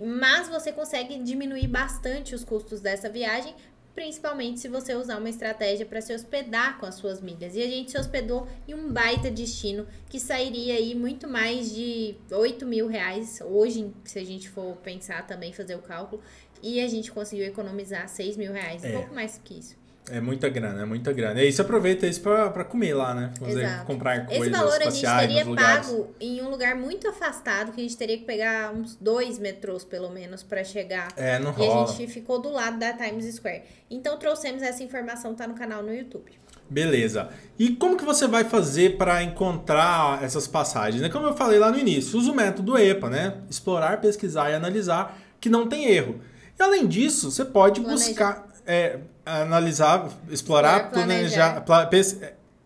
Mas 0.01 0.49
você 0.49 0.73
consegue 0.73 1.19
diminuir 1.19 1.69
bastante 1.69 2.35
os 2.35 2.45
custos 2.45 2.81
dessa 2.81 3.09
viagem 3.09 3.55
principalmente 3.95 4.59
se 4.59 4.67
você 4.69 4.93
usar 4.95 5.19
uma 5.19 5.31
estratégia 5.31 5.87
para 5.87 6.01
se 6.01 6.13
hospedar 6.13 6.79
com 6.79 6.87
as 6.87 6.97
suas 6.97 7.21
milhas. 7.21 7.55
E 7.55 7.63
a 7.63 7.67
gente 7.69 7.93
se 7.93 7.97
hospedou 7.99 8.49
em 8.67 8.75
um 8.75 8.93
baita 8.93 9.31
destino 9.31 9.87
que 10.11 10.19
sairia 10.19 10.75
aí 10.75 10.95
muito 10.97 11.29
mais 11.29 11.73
de 11.73 12.17
8 12.31 12.67
mil 12.67 12.89
reais 12.89 13.41
hoje, 13.41 13.93
se 14.05 14.19
a 14.19 14.25
gente 14.25 14.49
for 14.51 14.75
pensar 14.79 15.25
também, 15.27 15.53
fazer 15.53 15.77
o 15.77 15.79
cálculo. 15.83 16.21
E 16.61 16.81
a 16.81 16.89
gente 16.89 17.13
conseguiu 17.13 17.47
economizar 17.47 18.09
6 18.09 18.37
mil 18.37 18.53
reais, 18.53 18.83
um 18.83 18.89
É. 18.89 18.93
pouco 18.95 19.15
mais 19.15 19.41
que 19.45 19.59
isso. 19.61 19.77
É 20.11 20.21
muita 20.21 20.51
grana, 20.51 20.83
é 20.83 20.85
muita 20.85 21.13
grana. 21.13 21.41
E 21.41 21.45
aí 21.47 21.53
você 21.53 21.63
aproveita 21.63 22.07
isso 22.07 22.21
pra, 22.21 22.51
pra 22.51 22.63
comer 22.63 22.93
lá, 22.93 23.15
né? 23.15 23.31
Fazer, 23.39 23.63
Exato. 23.65 23.87
comprar 23.87 24.27
coisas 24.27 24.47
Esse 24.49 24.51
valor 24.51 24.83
a 24.83 24.91
gente 24.91 25.01
teria 25.19 25.47
pago 25.47 26.15
em 26.21 26.43
um 26.43 26.51
lugar 26.51 26.75
muito 26.75 27.09
afastado, 27.09 27.73
que 27.73 27.81
a 27.81 27.83
gente 27.83 27.97
teria 27.97 28.19
que 28.19 28.25
pegar 28.25 28.71
uns 28.75 28.97
dois 28.97 29.39
metrôs, 29.39 29.83
pelo 29.83 30.11
menos, 30.11 30.43
para 30.43 30.63
chegar. 30.63 31.09
É, 31.17 31.39
não 31.39 31.53
E 31.53 31.55
a 31.55 31.73
rola. 31.73 31.87
gente 31.87 32.07
ficou 32.13 32.39
do 32.39 32.51
lado 32.51 32.79
da 32.79 32.93
Times 32.93 33.35
Square. 33.35 33.63
Então 33.91 34.19
trouxemos 34.19 34.63
essa 34.63 34.83
informação, 34.83 35.35
tá 35.35 35.47
no 35.47 35.55
canal 35.55 35.83
no 35.83 35.95
YouTube. 35.95 36.33
Beleza. 36.69 37.31
E 37.59 37.71
como 37.71 37.97
que 37.97 38.05
você 38.05 38.27
vai 38.27 38.45
fazer 38.45 38.99
para 38.99 39.23
encontrar 39.23 40.23
essas 40.23 40.47
passagens? 40.47 41.01
né? 41.03 41.09
Como 41.09 41.27
eu 41.27 41.35
falei 41.35 41.59
lá 41.59 41.71
no 41.71 41.79
início, 41.79 42.19
usa 42.19 42.31
o 42.31 42.35
método 42.35 42.77
EPA, 42.77 43.09
né? 43.09 43.39
Explorar, 43.49 44.01
pesquisar 44.01 44.51
e 44.51 44.55
analisar, 44.55 45.19
que 45.41 45.49
não 45.49 45.67
tem 45.67 45.87
erro. 45.87 46.21
E 46.59 46.63
além 46.63 46.87
disso, 46.87 47.31
você 47.31 47.45
pode 47.45 47.81
Planejar. 47.81 48.07
buscar, 48.07 48.49
é, 48.67 48.99
analisar, 49.25 50.09
explorar, 50.29 50.85
Explorar, 50.85 50.91
planejar. 50.91 51.61
pla- 51.65 51.87
pes- 51.87 52.19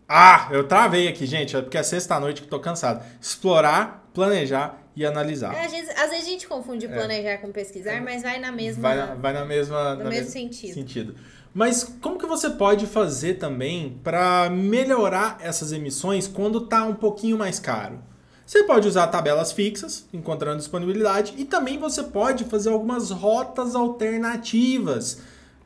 Ah, 0.07 0.47
eu 0.51 0.67
travei 0.67 1.07
aqui, 1.07 1.25
gente, 1.25 1.55
é 1.55 1.61
porque 1.61 1.77
é 1.77 1.83
sexta-noite 1.83 2.41
que 2.41 2.47
tô 2.47 2.59
cansado. 2.59 3.03
Explorar, 3.21 4.09
planejar 4.13 4.81
e 4.95 5.05
analisar. 5.05 5.53
É, 5.53 5.65
às, 5.65 5.71
vezes, 5.71 5.89
às 5.91 6.09
vezes 6.09 6.25
a 6.25 6.29
gente 6.29 6.47
confunde 6.47 6.87
planejar 6.87 7.37
com 7.37 7.51
pesquisar, 7.51 8.01
mas 8.01 8.23
vai 8.23 8.39
na 8.39 8.51
mesma. 8.51 8.79
É. 8.79 8.81
Vai 8.81 9.07
na, 9.07 9.13
vai 9.15 9.33
na 9.33 9.45
mesma. 9.45 9.95
no 9.95 10.03
na 10.05 10.09
mesmo 10.09 10.23
mes- 10.25 10.33
sentido. 10.33 10.73
sentido. 10.73 11.15
Mas 11.53 11.83
como 12.01 12.17
que 12.17 12.25
você 12.25 12.49
pode 12.49 12.85
fazer 12.87 13.35
também 13.35 13.99
para 14.03 14.49
melhorar 14.49 15.37
essas 15.41 15.71
emissões 15.71 16.27
quando 16.27 16.61
tá 16.61 16.83
um 16.83 16.93
pouquinho 16.95 17.37
mais 17.37 17.59
caro? 17.59 17.99
Você 18.45 18.63
pode 18.63 18.87
usar 18.87 19.05
tabelas 19.07 19.51
fixas, 19.51 20.07
encontrando 20.11 20.57
disponibilidade, 20.57 21.35
e 21.37 21.45
também 21.45 21.77
você 21.77 22.01
pode 22.03 22.45
fazer 22.45 22.69
algumas 22.69 23.11
rotas 23.11 23.75
alternativas, 23.75 25.19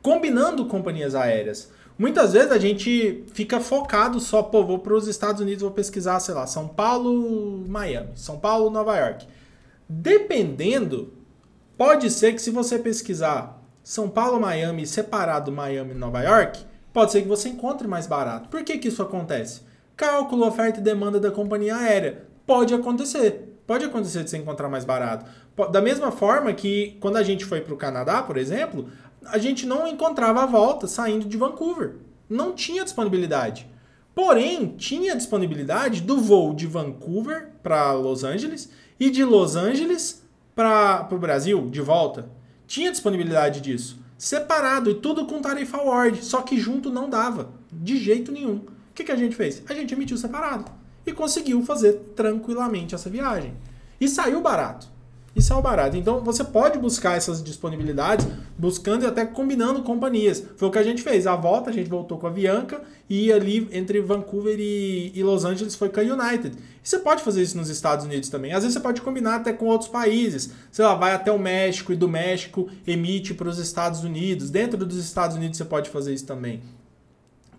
combinando 0.04 0.66
companhias 0.66 1.16
aéreas. 1.16 1.72
Muitas 1.98 2.32
vezes 2.32 2.52
a 2.52 2.58
gente 2.58 3.24
fica 3.32 3.58
focado 3.58 4.20
só, 4.20 4.40
pô, 4.40 4.64
vou 4.64 4.78
para 4.78 4.94
os 4.94 5.08
Estados 5.08 5.40
Unidos, 5.40 5.62
vou 5.62 5.72
pesquisar, 5.72 6.20
sei 6.20 6.34
lá, 6.34 6.46
São 6.46 6.68
Paulo, 6.68 7.64
Miami, 7.66 8.10
São 8.14 8.38
Paulo, 8.38 8.70
Nova 8.70 8.96
York. 8.96 9.26
Dependendo, 9.88 11.12
Pode 11.76 12.08
ser 12.08 12.32
que 12.32 12.40
se 12.40 12.52
você 12.52 12.78
pesquisar 12.78 13.60
São 13.82 14.08
Paulo, 14.08 14.40
Miami, 14.40 14.86
separado 14.86 15.50
Miami 15.50 15.92
Nova 15.92 16.22
York, 16.22 16.64
pode 16.92 17.10
ser 17.10 17.22
que 17.22 17.28
você 17.28 17.48
encontre 17.48 17.88
mais 17.88 18.06
barato. 18.06 18.48
Por 18.48 18.62
que, 18.62 18.78
que 18.78 18.86
isso 18.86 19.02
acontece? 19.02 19.62
Cálculo, 19.96 20.46
oferta 20.46 20.78
e 20.78 20.82
demanda 20.82 21.18
da 21.18 21.32
companhia 21.32 21.76
aérea. 21.76 22.26
Pode 22.46 22.72
acontecer. 22.72 23.58
Pode 23.66 23.84
acontecer 23.84 24.22
de 24.22 24.30
você 24.30 24.36
encontrar 24.36 24.68
mais 24.68 24.84
barato. 24.84 25.26
Da 25.72 25.80
mesma 25.80 26.12
forma 26.12 26.52
que 26.52 26.96
quando 27.00 27.16
a 27.16 27.24
gente 27.24 27.44
foi 27.44 27.60
para 27.60 27.74
o 27.74 27.76
Canadá, 27.76 28.22
por 28.22 28.36
exemplo, 28.36 28.88
a 29.26 29.38
gente 29.38 29.66
não 29.66 29.86
encontrava 29.86 30.42
a 30.42 30.46
volta 30.46 30.86
saindo 30.86 31.26
de 31.26 31.36
Vancouver. 31.36 31.96
Não 32.28 32.52
tinha 32.52 32.84
disponibilidade. 32.84 33.68
Porém, 34.14 34.74
tinha 34.76 35.16
disponibilidade 35.16 36.00
do 36.00 36.18
voo 36.18 36.54
de 36.54 36.66
Vancouver 36.66 37.50
para 37.62 37.92
Los 37.92 38.22
Angeles 38.22 38.70
e 38.98 39.10
de 39.10 39.24
Los 39.24 39.56
Angeles 39.56 40.24
para 40.54 41.08
o 41.10 41.18
Brasil, 41.18 41.68
de 41.68 41.80
volta. 41.80 42.30
Tinha 42.66 42.92
disponibilidade 42.92 43.60
disso. 43.60 43.98
Separado 44.16 44.90
e 44.90 44.94
tudo 44.94 45.26
com 45.26 45.42
tarifa 45.42 45.78
award. 45.78 46.24
Só 46.24 46.42
que 46.42 46.58
junto 46.58 46.90
não 46.90 47.10
dava. 47.10 47.50
De 47.72 47.96
jeito 47.96 48.30
nenhum. 48.30 48.56
O 48.56 48.94
que, 48.94 49.04
que 49.04 49.12
a 49.12 49.16
gente 49.16 49.34
fez? 49.34 49.62
A 49.68 49.74
gente 49.74 49.92
emitiu 49.92 50.16
separado. 50.16 50.70
E 51.04 51.12
conseguiu 51.12 51.62
fazer 51.62 52.12
tranquilamente 52.14 52.94
essa 52.94 53.10
viagem. 53.10 53.54
E 54.00 54.08
saiu 54.08 54.40
barato. 54.40 54.93
E 55.36 55.42
saiu 55.42 55.60
barato. 55.60 55.96
Então 55.96 56.20
você 56.20 56.44
pode 56.44 56.78
buscar 56.78 57.16
essas 57.16 57.42
disponibilidades, 57.42 58.26
buscando 58.56 59.04
e 59.04 59.06
até 59.06 59.24
combinando 59.24 59.82
companhias. 59.82 60.44
Foi 60.56 60.68
o 60.68 60.70
que 60.70 60.78
a 60.78 60.82
gente 60.82 61.02
fez. 61.02 61.26
A 61.26 61.34
volta, 61.34 61.70
a 61.70 61.72
gente 61.72 61.90
voltou 61.90 62.18
com 62.18 62.26
a 62.26 62.30
Avianca 62.30 62.82
e 63.10 63.32
ali 63.32 63.68
entre 63.72 64.00
Vancouver 64.00 64.56
e, 64.58 65.10
e 65.14 65.22
Los 65.24 65.44
Angeles 65.44 65.74
foi 65.74 65.88
com 65.88 65.98
a 65.98 66.02
United. 66.02 66.56
E 66.56 66.88
você 66.88 66.98
pode 66.98 67.22
fazer 67.22 67.42
isso 67.42 67.56
nos 67.56 67.68
Estados 67.68 68.04
Unidos 68.04 68.28
também. 68.28 68.52
Às 68.52 68.62
vezes 68.62 68.74
você 68.74 68.80
pode 68.80 69.02
combinar 69.02 69.36
até 69.36 69.52
com 69.52 69.66
outros 69.66 69.90
países. 69.90 70.50
Sei 70.70 70.84
lá, 70.84 70.94
vai 70.94 71.12
até 71.12 71.32
o 71.32 71.38
México 71.38 71.92
e 71.92 71.96
do 71.96 72.08
México 72.08 72.68
emite 72.86 73.34
para 73.34 73.48
os 73.48 73.58
Estados 73.58 74.04
Unidos. 74.04 74.50
Dentro 74.50 74.86
dos 74.86 74.98
Estados 74.98 75.36
Unidos 75.36 75.58
você 75.58 75.64
pode 75.64 75.90
fazer 75.90 76.14
isso 76.14 76.26
também. 76.26 76.62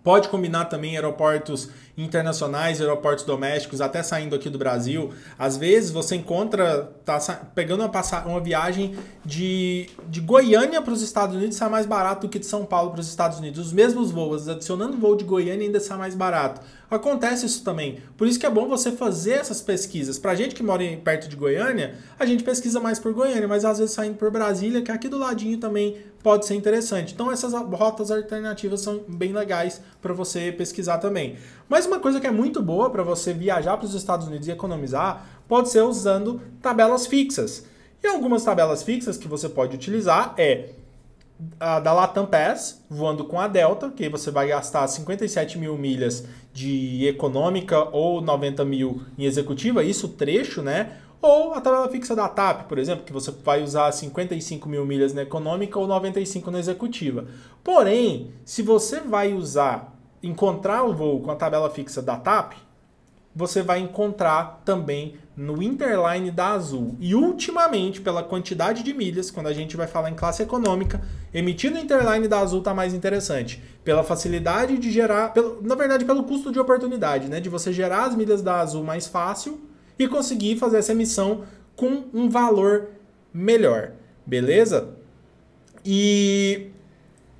Pode 0.06 0.28
combinar 0.28 0.66
também 0.66 0.94
aeroportos 0.94 1.68
internacionais, 1.98 2.80
aeroportos 2.80 3.24
domésticos, 3.24 3.80
até 3.80 4.04
saindo 4.04 4.36
aqui 4.36 4.48
do 4.48 4.56
Brasil. 4.56 5.12
Às 5.36 5.56
vezes 5.56 5.90
você 5.90 6.14
encontra, 6.14 6.92
tá 7.04 7.18
pegando 7.56 7.82
uma, 7.82 8.24
uma 8.24 8.40
viagem 8.40 8.96
de, 9.24 9.90
de 10.08 10.20
Goiânia 10.20 10.80
para 10.80 10.92
os 10.92 11.02
Estados 11.02 11.34
Unidos 11.34 11.56
sai 11.56 11.68
mais 11.68 11.86
barato 11.86 12.28
do 12.28 12.30
que 12.30 12.38
de 12.38 12.46
São 12.46 12.64
Paulo 12.64 12.92
para 12.92 13.00
os 13.00 13.08
Estados 13.08 13.40
Unidos. 13.40 13.58
Os 13.58 13.72
mesmos 13.72 14.12
voos, 14.12 14.48
adicionando 14.48 14.96
voo 14.96 15.16
de 15.16 15.24
Goiânia 15.24 15.66
ainda 15.66 15.80
sai 15.80 15.98
mais 15.98 16.14
barato. 16.14 16.60
Acontece 16.90 17.46
isso 17.46 17.64
também. 17.64 17.98
Por 18.16 18.28
isso 18.28 18.38
que 18.38 18.46
é 18.46 18.50
bom 18.50 18.68
você 18.68 18.92
fazer 18.92 19.32
essas 19.32 19.60
pesquisas. 19.60 20.18
Pra 20.18 20.34
gente 20.34 20.54
que 20.54 20.62
mora 20.62 20.84
perto 21.02 21.28
de 21.28 21.34
Goiânia, 21.34 21.96
a 22.18 22.24
gente 22.24 22.44
pesquisa 22.44 22.78
mais 22.78 22.98
por 22.98 23.12
Goiânia, 23.12 23.48
mas 23.48 23.64
às 23.64 23.78
vezes 23.78 23.94
saindo 23.94 24.16
por 24.16 24.30
Brasília, 24.30 24.82
que 24.82 24.92
aqui 24.92 25.08
do 25.08 25.18
ladinho 25.18 25.58
também 25.58 25.96
pode 26.22 26.46
ser 26.46 26.54
interessante. 26.54 27.12
Então 27.12 27.30
essas 27.30 27.52
rotas 27.52 28.10
alternativas 28.10 28.80
são 28.80 29.02
bem 29.08 29.32
legais 29.32 29.80
para 30.00 30.12
você 30.12 30.52
pesquisar 30.52 30.98
também. 30.98 31.36
Mas 31.68 31.86
uma 31.86 31.98
coisa 31.98 32.20
que 32.20 32.26
é 32.26 32.30
muito 32.30 32.62
boa 32.62 32.88
para 32.88 33.02
você 33.02 33.32
viajar 33.32 33.76
para 33.76 33.86
os 33.86 33.94
Estados 33.94 34.28
Unidos 34.28 34.46
e 34.46 34.52
economizar 34.52 35.26
pode 35.48 35.70
ser 35.70 35.82
usando 35.82 36.40
tabelas 36.62 37.06
fixas. 37.06 37.64
E 38.02 38.06
algumas 38.06 38.44
tabelas 38.44 38.84
fixas 38.84 39.16
que 39.16 39.26
você 39.26 39.48
pode 39.48 39.74
utilizar 39.74 40.34
é 40.38 40.70
da 41.38 41.92
Latam 41.92 42.26
Pass, 42.26 42.84
voando 42.88 43.24
com 43.24 43.38
a 43.38 43.46
Delta, 43.46 43.90
que 43.90 44.08
você 44.08 44.30
vai 44.30 44.48
gastar 44.48 44.86
57 44.86 45.58
mil 45.58 45.76
milhas 45.76 46.26
de 46.52 47.06
econômica 47.06 47.88
ou 47.90 48.20
90 48.22 48.64
mil 48.64 49.02
em 49.18 49.24
executiva, 49.24 49.84
isso 49.84 50.08
trecho, 50.08 50.62
né? 50.62 50.96
Ou 51.20 51.54
a 51.54 51.60
tabela 51.60 51.88
fixa 51.88 52.14
da 52.14 52.28
TAP, 52.28 52.68
por 52.68 52.78
exemplo, 52.78 53.04
que 53.04 53.12
você 53.12 53.30
vai 53.30 53.62
usar 53.62 53.90
55 53.90 54.68
mil 54.68 54.84
milhas 54.84 55.12
na 55.12 55.22
econômica 55.22 55.78
ou 55.78 55.86
95 55.86 56.50
na 56.50 56.58
executiva. 56.58 57.26
Porém, 57.64 58.30
se 58.44 58.62
você 58.62 59.00
vai 59.00 59.32
usar, 59.32 59.94
encontrar 60.22 60.84
o 60.84 60.94
voo 60.94 61.20
com 61.20 61.30
a 61.30 61.36
tabela 61.36 61.70
fixa 61.70 62.00
da 62.00 62.16
TAP, 62.16 62.54
você 63.34 63.62
vai 63.62 63.80
encontrar 63.80 64.62
também 64.64 65.16
no 65.36 65.62
Interline 65.62 66.30
da 66.30 66.52
Azul. 66.52 66.96
E 66.98 67.14
ultimamente, 67.14 68.00
pela 68.00 68.22
quantidade 68.22 68.82
de 68.82 68.94
milhas, 68.94 69.30
quando 69.30 69.48
a 69.48 69.52
gente 69.52 69.76
vai 69.76 69.86
falar 69.86 70.10
em 70.10 70.14
classe 70.14 70.42
econômica, 70.42 71.02
emitir 71.34 71.70
no 71.70 71.78
Interline 71.78 72.26
da 72.26 72.40
Azul 72.40 72.60
está 72.60 72.72
mais 72.72 72.94
interessante. 72.94 73.62
Pela 73.84 74.02
facilidade 74.02 74.78
de 74.78 74.90
gerar, 74.90 75.34
pelo, 75.34 75.60
na 75.62 75.74
verdade, 75.74 76.04
pelo 76.06 76.24
custo 76.24 76.50
de 76.50 76.58
oportunidade, 76.58 77.28
né? 77.28 77.38
De 77.38 77.50
você 77.50 77.72
gerar 77.72 78.04
as 78.04 78.14
milhas 78.14 78.40
da 78.40 78.60
Azul 78.60 78.82
mais 78.82 79.06
fácil 79.06 79.60
e 79.98 80.08
conseguir 80.08 80.56
fazer 80.56 80.78
essa 80.78 80.92
emissão 80.92 81.44
com 81.74 82.04
um 82.14 82.30
valor 82.30 82.88
melhor. 83.32 83.92
Beleza? 84.24 84.94
E 85.84 86.70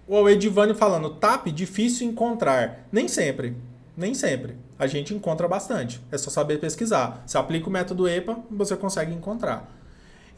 o 0.06 0.28
Edivânio 0.28 0.74
falando, 0.74 1.10
TAP 1.10 1.46
difícil 1.46 2.06
encontrar. 2.06 2.86
Nem 2.92 3.08
sempre. 3.08 3.56
Nem 3.96 4.12
sempre. 4.12 4.65
A 4.78 4.86
gente 4.86 5.14
encontra 5.14 5.48
bastante. 5.48 6.00
É 6.10 6.18
só 6.18 6.30
saber 6.30 6.58
pesquisar. 6.58 7.22
Se 7.26 7.38
aplica 7.38 7.68
o 7.68 7.72
método 7.72 8.08
EPA, 8.08 8.38
você 8.50 8.76
consegue 8.76 9.14
encontrar. 9.14 9.72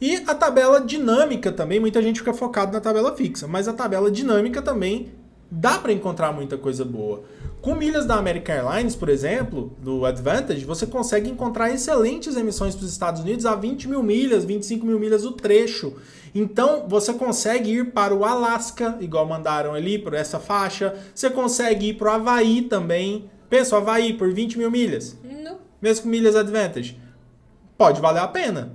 E 0.01 0.15
a 0.27 0.33
tabela 0.33 0.79
dinâmica 0.79 1.51
também, 1.51 1.79
muita 1.79 2.01
gente 2.01 2.19
fica 2.19 2.33
focado 2.33 2.71
na 2.71 2.79
tabela 2.79 3.15
fixa, 3.15 3.47
mas 3.47 3.67
a 3.67 3.73
tabela 3.73 4.09
dinâmica 4.09 4.61
também 4.61 5.11
dá 5.51 5.77
para 5.77 5.91
encontrar 5.91 6.31
muita 6.31 6.57
coisa 6.57 6.85
boa. 6.85 7.23
Com 7.61 7.75
milhas 7.75 8.05
da 8.05 8.15
American 8.15 8.55
Airlines, 8.55 8.95
por 8.95 9.09
exemplo, 9.09 9.75
do 9.79 10.05
Advantage, 10.05 10.63
você 10.63 10.87
consegue 10.87 11.29
encontrar 11.29 11.69
excelentes 11.71 12.37
emissões 12.37 12.75
para 12.75 12.85
os 12.85 12.91
Estados 12.91 13.21
Unidos 13.21 13.45
a 13.45 13.55
20 13.55 13.89
mil 13.89 14.01
milhas, 14.01 14.45
25 14.45 14.85
mil 14.85 14.97
milhas 14.97 15.25
o 15.25 15.33
trecho. 15.33 15.93
Então, 16.33 16.85
você 16.87 17.11
consegue 17.11 17.71
ir 17.71 17.91
para 17.91 18.15
o 18.15 18.23
Alasca, 18.23 18.97
igual 19.01 19.25
mandaram 19.25 19.73
ali, 19.73 19.97
por 19.97 20.13
essa 20.13 20.39
faixa. 20.39 20.95
Você 21.13 21.29
consegue 21.29 21.89
ir 21.89 21.93
para 21.95 22.11
o 22.11 22.13
Havaí 22.13 22.61
também. 22.61 23.29
Pensa, 23.49 23.75
o 23.75 23.79
Havaí 23.79 24.13
por 24.13 24.31
20 24.31 24.57
mil 24.57 24.69
milhas, 24.69 25.17
No- 25.23 25.57
mesmo 25.81 26.03
com 26.03 26.09
milhas 26.09 26.35
Advantage. 26.35 26.99
Pode 27.77 27.99
valer 28.01 28.19
a 28.21 28.27
pena. 28.27 28.73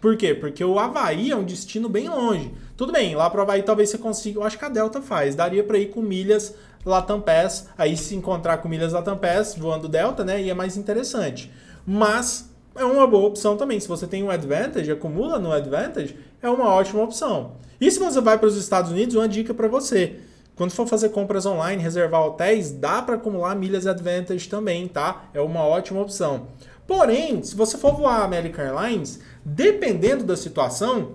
Por 0.00 0.16
quê? 0.16 0.34
Porque 0.34 0.64
o 0.64 0.78
Havaí 0.78 1.30
é 1.30 1.36
um 1.36 1.44
destino 1.44 1.88
bem 1.88 2.08
longe. 2.08 2.52
Tudo 2.76 2.92
bem, 2.92 3.14
lá 3.14 3.30
pro 3.30 3.42
Havaí 3.42 3.62
talvez 3.62 3.90
você 3.90 3.98
consiga. 3.98 4.38
Eu 4.40 4.44
acho 4.44 4.58
que 4.58 4.64
a 4.64 4.68
Delta 4.68 5.00
faz. 5.00 5.34
Daria 5.34 5.62
para 5.62 5.78
ir 5.78 5.90
com 5.90 6.00
milhas 6.02 6.54
Latam 6.84 7.20
Pass. 7.20 7.68
Aí 7.78 7.96
se 7.96 8.14
encontrar 8.14 8.58
com 8.58 8.68
milhas 8.68 8.92
Latam 8.92 9.16
Pass 9.16 9.54
voando 9.56 9.88
Delta, 9.88 10.24
né? 10.24 10.42
E 10.42 10.50
é 10.50 10.54
mais 10.54 10.76
interessante. 10.76 11.50
Mas 11.86 12.50
é 12.74 12.84
uma 12.84 13.06
boa 13.06 13.28
opção 13.28 13.56
também. 13.56 13.78
Se 13.78 13.86
você 13.88 14.06
tem 14.06 14.22
um 14.22 14.30
Advantage, 14.30 14.90
acumula 14.90 15.38
no 15.38 15.52
Advantage, 15.52 16.16
é 16.42 16.50
uma 16.50 16.68
ótima 16.68 17.02
opção. 17.02 17.52
E 17.80 17.90
se 17.90 17.98
você 18.00 18.20
vai 18.20 18.36
para 18.38 18.48
os 18.48 18.56
Estados 18.56 18.90
Unidos, 18.90 19.14
uma 19.14 19.28
dica 19.28 19.54
para 19.54 19.68
você. 19.68 20.16
Quando 20.54 20.72
for 20.72 20.86
fazer 20.86 21.08
compras 21.08 21.46
online, 21.46 21.82
reservar 21.82 22.22
hotéis, 22.22 22.70
dá 22.70 23.00
para 23.00 23.14
acumular 23.14 23.54
milhas 23.54 23.86
Advantage 23.86 24.48
também, 24.48 24.86
tá? 24.86 25.24
É 25.32 25.40
uma 25.40 25.64
ótima 25.64 26.00
opção. 26.00 26.48
Porém, 26.86 27.42
se 27.42 27.56
você 27.56 27.78
for 27.78 27.94
voar 27.94 28.22
American 28.22 28.64
Airlines, 28.64 29.20
dependendo 29.44 30.24
da 30.24 30.36
situação, 30.36 31.12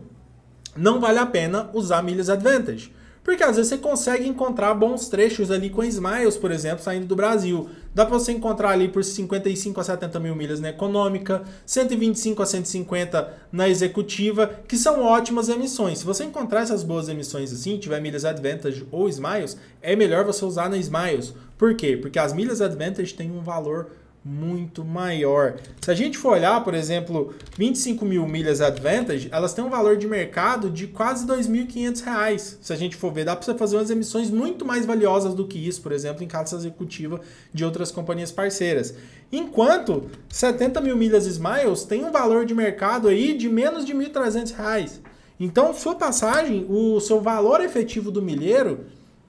não 0.75 0.99
vale 0.99 1.19
a 1.19 1.25
pena 1.25 1.69
usar 1.73 2.01
milhas 2.01 2.29
Advantage. 2.29 2.91
Porque 3.27 3.43
às 3.43 3.57
vezes 3.57 3.67
você 3.67 3.77
consegue 3.77 4.25
encontrar 4.25 4.73
bons 4.73 5.09
trechos 5.09 5.51
ali 5.51 5.69
com 5.69 5.83
Smiles, 5.83 6.37
por 6.37 6.49
exemplo, 6.49 6.81
saindo 6.81 7.07
do 7.07 7.13
Brasil. 7.13 7.67
Dá 7.93 8.05
para 8.05 8.17
você 8.17 8.31
encontrar 8.31 8.69
ali 8.69 8.87
por 8.87 9.03
55 9.03 9.81
a 9.81 9.83
70 9.83 10.17
mil 10.21 10.33
milhas 10.33 10.61
na 10.61 10.69
econômica, 10.69 11.43
125 11.65 12.41
a 12.41 12.45
150 12.45 13.33
na 13.51 13.67
executiva, 13.67 14.49
que 14.65 14.77
são 14.77 15.03
ótimas 15.03 15.49
emissões. 15.49 15.99
Se 15.99 16.05
você 16.05 16.23
encontrar 16.23 16.61
essas 16.61 16.83
boas 16.83 17.09
emissões 17.09 17.51
assim, 17.51 17.77
tiver 17.77 17.99
milhas 17.99 18.23
Advantage 18.23 18.87
ou 18.93 19.09
Smiles, 19.09 19.57
é 19.81 19.93
melhor 19.93 20.23
você 20.23 20.45
usar 20.45 20.69
na 20.69 20.77
Smiles. 20.77 21.33
Por 21.57 21.75
quê? 21.75 21.97
Porque 21.97 22.19
as 22.19 22.31
milhas 22.31 22.61
Advantage 22.61 23.13
têm 23.13 23.29
um 23.29 23.41
valor 23.41 23.89
muito 24.27 24.83
maior. 24.83 25.55
Se 25.79 25.89
a 25.89 25.93
gente 25.93 26.17
for 26.17 26.33
olhar, 26.33 26.61
por 26.61 26.73
exemplo, 26.73 27.33
25 27.57 28.03
mil 28.03 28.27
milhas 28.27 28.59
Advantage, 28.59 29.29
elas 29.31 29.53
têm 29.53 29.63
um 29.63 29.69
valor 29.69 29.95
de 29.95 30.05
mercado 30.05 30.69
de 30.69 30.87
quase 30.87 31.25
R$ 31.25 31.37
2.500. 31.37 32.57
Se 32.59 32.73
a 32.73 32.75
gente 32.75 32.97
for 32.97 33.13
ver, 33.13 33.23
dá 33.23 33.35
para 33.35 33.45
você 33.45 33.57
fazer 33.57 33.77
umas 33.77 33.89
emissões 33.89 34.29
muito 34.29 34.65
mais 34.65 34.85
valiosas 34.85 35.33
do 35.33 35.47
que 35.47 35.57
isso, 35.57 35.81
por 35.81 35.93
exemplo, 35.93 36.23
em 36.23 36.27
casa 36.27 36.57
executiva 36.57 37.21
de 37.53 37.63
outras 37.63 37.89
companhias 37.89 38.31
parceiras. 38.31 38.93
Enquanto 39.31 40.09
70 40.27 40.81
mil 40.81 40.97
milhas 40.97 41.25
Smiles 41.25 41.85
tem 41.85 42.03
um 42.03 42.11
valor 42.11 42.45
de 42.45 42.53
mercado 42.53 43.07
aí 43.07 43.33
de 43.33 43.47
menos 43.47 43.85
de 43.85 43.93
R$ 43.93 44.09
1.300. 44.09 44.99
Então, 45.39 45.73
sua 45.73 45.95
passagem, 45.95 46.65
o 46.67 46.99
seu 46.99 47.21
valor 47.21 47.61
efetivo 47.61 48.11
do 48.11 48.21
milheiro, 48.21 48.85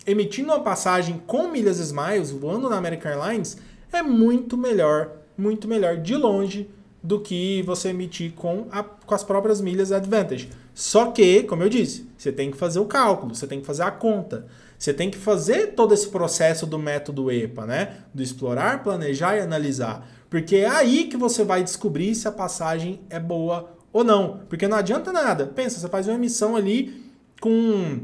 emitindo 0.06 0.48
uma 0.48 0.60
passagem 0.60 1.22
com 1.26 1.48
milhas 1.48 1.78
Smiles, 1.78 2.30
voando 2.30 2.68
na 2.68 2.78
American 2.78 3.12
Airlines, 3.12 3.58
é 3.92 4.02
muito 4.02 4.56
melhor, 4.56 5.12
muito 5.36 5.66
melhor 5.68 5.96
de 5.96 6.16
longe 6.16 6.68
do 7.02 7.20
que 7.20 7.62
você 7.62 7.90
emitir 7.90 8.32
com, 8.32 8.66
a, 8.70 8.82
com 8.82 9.14
as 9.14 9.24
próprias 9.24 9.60
milhas 9.60 9.92
Advantage. 9.92 10.50
Só 10.74 11.10
que, 11.10 11.42
como 11.44 11.62
eu 11.62 11.68
disse, 11.68 12.08
você 12.16 12.30
tem 12.30 12.50
que 12.50 12.56
fazer 12.56 12.78
o 12.80 12.84
cálculo, 12.84 13.34
você 13.34 13.46
tem 13.46 13.60
que 13.60 13.66
fazer 13.66 13.82
a 13.82 13.90
conta. 13.90 14.46
Você 14.78 14.94
tem 14.94 15.10
que 15.10 15.18
fazer 15.18 15.74
todo 15.74 15.92
esse 15.92 16.08
processo 16.08 16.64
do 16.64 16.78
método 16.78 17.32
EPA, 17.32 17.66
né? 17.66 17.96
Do 18.14 18.22
explorar, 18.22 18.84
planejar 18.84 19.36
e 19.36 19.40
analisar. 19.40 20.08
Porque 20.30 20.56
é 20.56 20.68
aí 20.68 21.08
que 21.08 21.16
você 21.16 21.42
vai 21.42 21.64
descobrir 21.64 22.14
se 22.14 22.28
a 22.28 22.32
passagem 22.32 23.00
é 23.10 23.18
boa 23.18 23.74
ou 23.92 24.04
não. 24.04 24.40
Porque 24.48 24.68
não 24.68 24.76
adianta 24.76 25.12
nada. 25.12 25.46
Pensa, 25.46 25.80
você 25.80 25.88
faz 25.88 26.06
uma 26.06 26.14
emissão 26.14 26.54
ali 26.54 27.12
com 27.40 28.02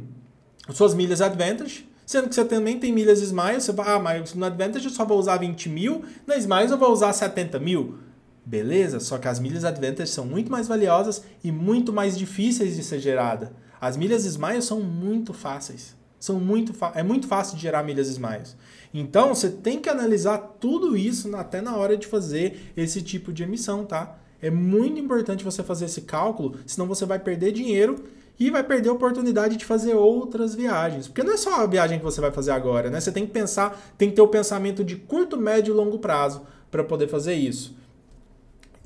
suas 0.70 0.94
milhas 0.94 1.20
Advantage, 1.20 1.88
Sendo 2.06 2.28
que 2.28 2.34
você 2.34 2.44
também 2.44 2.78
tem 2.78 2.92
milhas 2.92 3.20
Smiles, 3.20 3.64
você 3.64 3.72
vai, 3.72 3.88
ah, 3.88 3.98
mas 3.98 4.34
no 4.34 4.44
Advantage 4.44 4.84
eu 4.84 4.90
só 4.90 5.04
vou 5.04 5.18
usar 5.18 5.38
20 5.38 5.68
mil, 5.68 6.04
na 6.26 6.36
Smiles 6.36 6.70
eu 6.70 6.78
vou 6.78 6.92
usar 6.92 7.12
70 7.12 7.58
mil. 7.58 7.98
Beleza, 8.44 9.00
só 9.00 9.16
que 9.16 9.26
as 9.26 9.40
milhas 9.40 9.64
Advantage 9.64 10.10
são 10.10 10.26
muito 10.26 10.52
mais 10.52 10.68
valiosas 10.68 11.24
e 11.42 11.50
muito 11.50 11.92
mais 11.92 12.16
difíceis 12.16 12.76
de 12.76 12.84
ser 12.84 12.98
gerada. 12.98 13.52
As 13.80 13.96
milhas 13.96 14.24
Smiles 14.26 14.66
são 14.66 14.80
muito 14.80 15.32
fáceis. 15.32 15.96
São 16.20 16.40
muito 16.40 16.74
é 16.94 17.02
muito 17.02 17.26
fácil 17.26 17.56
de 17.56 17.62
gerar 17.62 17.82
milhas 17.82 18.08
Smiles. 18.08 18.56
Então 18.92 19.34
você 19.34 19.50
tem 19.50 19.80
que 19.80 19.88
analisar 19.88 20.38
tudo 20.60 20.96
isso 20.96 21.34
até 21.36 21.60
na 21.60 21.76
hora 21.76 21.96
de 21.96 22.06
fazer 22.06 22.72
esse 22.76 23.02
tipo 23.02 23.32
de 23.32 23.42
emissão, 23.42 23.84
tá? 23.84 24.18
É 24.40 24.50
muito 24.50 25.00
importante 25.00 25.42
você 25.42 25.62
fazer 25.62 25.86
esse 25.86 26.02
cálculo, 26.02 26.58
senão 26.66 26.86
você 26.86 27.06
vai 27.06 27.18
perder 27.18 27.52
dinheiro 27.52 28.04
e 28.38 28.50
vai 28.50 28.64
perder 28.64 28.88
a 28.88 28.92
oportunidade 28.92 29.56
de 29.56 29.64
fazer 29.64 29.94
outras 29.94 30.54
viagens. 30.54 31.06
Porque 31.06 31.22
não 31.22 31.34
é 31.34 31.36
só 31.36 31.62
a 31.62 31.66
viagem 31.66 31.98
que 31.98 32.04
você 32.04 32.20
vai 32.20 32.32
fazer 32.32 32.50
agora, 32.50 32.90
né? 32.90 33.00
Você 33.00 33.12
tem 33.12 33.24
que 33.24 33.32
pensar, 33.32 33.80
tem 33.96 34.10
que 34.10 34.16
ter 34.16 34.22
o 34.22 34.28
pensamento 34.28 34.82
de 34.82 34.96
curto, 34.96 35.36
médio 35.36 35.72
e 35.72 35.76
longo 35.76 35.98
prazo 35.98 36.42
para 36.70 36.82
poder 36.82 37.08
fazer 37.08 37.34
isso. 37.34 37.76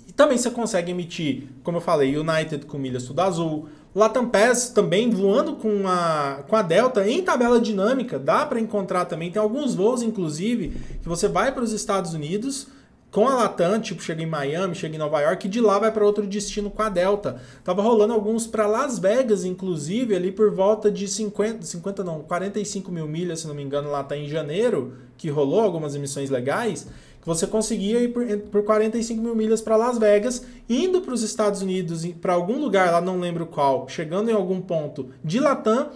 E 0.06 0.12
também 0.12 0.37
você 0.37 0.50
consegue 0.50 0.90
emitir, 0.90 1.48
como 1.62 1.78
eu 1.78 1.80
falei, 1.80 2.16
United 2.16 2.66
com 2.66 2.78
milhas 2.78 3.04
Tudo 3.04 3.20
Azul, 3.20 3.68
Latam 3.94 4.28
Pass 4.28 4.68
também 4.68 5.11
voando 5.11 5.56
com 5.56 5.88
a, 5.88 6.44
com 6.46 6.54
a 6.54 6.62
Delta 6.62 7.08
em 7.08 7.22
tabela 7.22 7.58
dinâmica, 7.58 8.18
dá 8.18 8.44
para 8.44 8.61
encontrar 8.61 9.06
também, 9.06 9.30
tem 9.30 9.40
alguns 9.40 9.74
voos 9.74 10.02
inclusive 10.02 10.68
que 11.02 11.08
você 11.08 11.26
vai 11.26 11.52
para 11.52 11.64
os 11.64 11.72
Estados 11.72 12.12
Unidos, 12.12 12.68
com 13.11 13.27
a 13.27 13.35
Latam, 13.35 13.81
tipo, 13.81 14.03
chega 14.03 14.23
em 14.23 14.27
Miami, 14.27 14.75
chega 14.75 14.94
em 14.94 14.99
Nova 14.99 15.21
York, 15.21 15.47
e 15.47 15.51
de 15.51 15.61
lá 15.61 15.79
vai 15.79 15.90
para 15.90 16.05
outro 16.05 16.27
destino 16.27 16.71
com 16.71 16.83
a 16.83 16.88
Delta. 16.90 17.40
Tava 17.64 17.81
rolando 17.81 18.12
alguns 18.12 18.47
para 18.47 18.66
Las 18.66 18.99
Vegas, 18.99 19.44
inclusive, 19.44 20.14
ali 20.14 20.31
por 20.31 20.51
volta 20.51 20.90
de 20.90 21.09
50, 21.09 21.64
50 21.64 22.05
não, 22.05 22.21
45 22.21 22.92
mil 22.92 23.09
milhas, 23.09 23.40
se 23.40 23.47
não 23.47 23.55
me 23.55 23.62
engano, 23.62 23.90
lá 23.90 24.05
tá 24.05 24.16
em 24.16 24.29
janeiro, 24.29 24.94
que 25.16 25.31
rolou 25.31 25.61
algumas 25.61 25.94
emissões 25.94 26.29
legais, 26.29 26.87
que 27.21 27.27
você 27.27 27.47
conseguia 27.47 28.01
ir 28.01 28.12
por, 28.12 28.27
por 28.51 28.62
45 28.64 29.23
mil 29.23 29.35
milhas 29.35 29.62
para 29.62 29.77
Las 29.77 29.97
Vegas, 29.97 30.44
indo 30.68 31.01
para 31.01 31.14
os 31.14 31.23
Estados 31.23 31.62
Unidos, 31.62 32.05
para 32.21 32.35
algum 32.35 32.61
lugar, 32.61 32.92
lá 32.92 33.01
não 33.01 33.18
lembro 33.18 33.47
qual, 33.47 33.88
chegando 33.88 34.31
em 34.31 34.35
algum 34.35 34.61
ponto 34.61 35.09
de 35.25 35.40
Latam, 35.40 35.90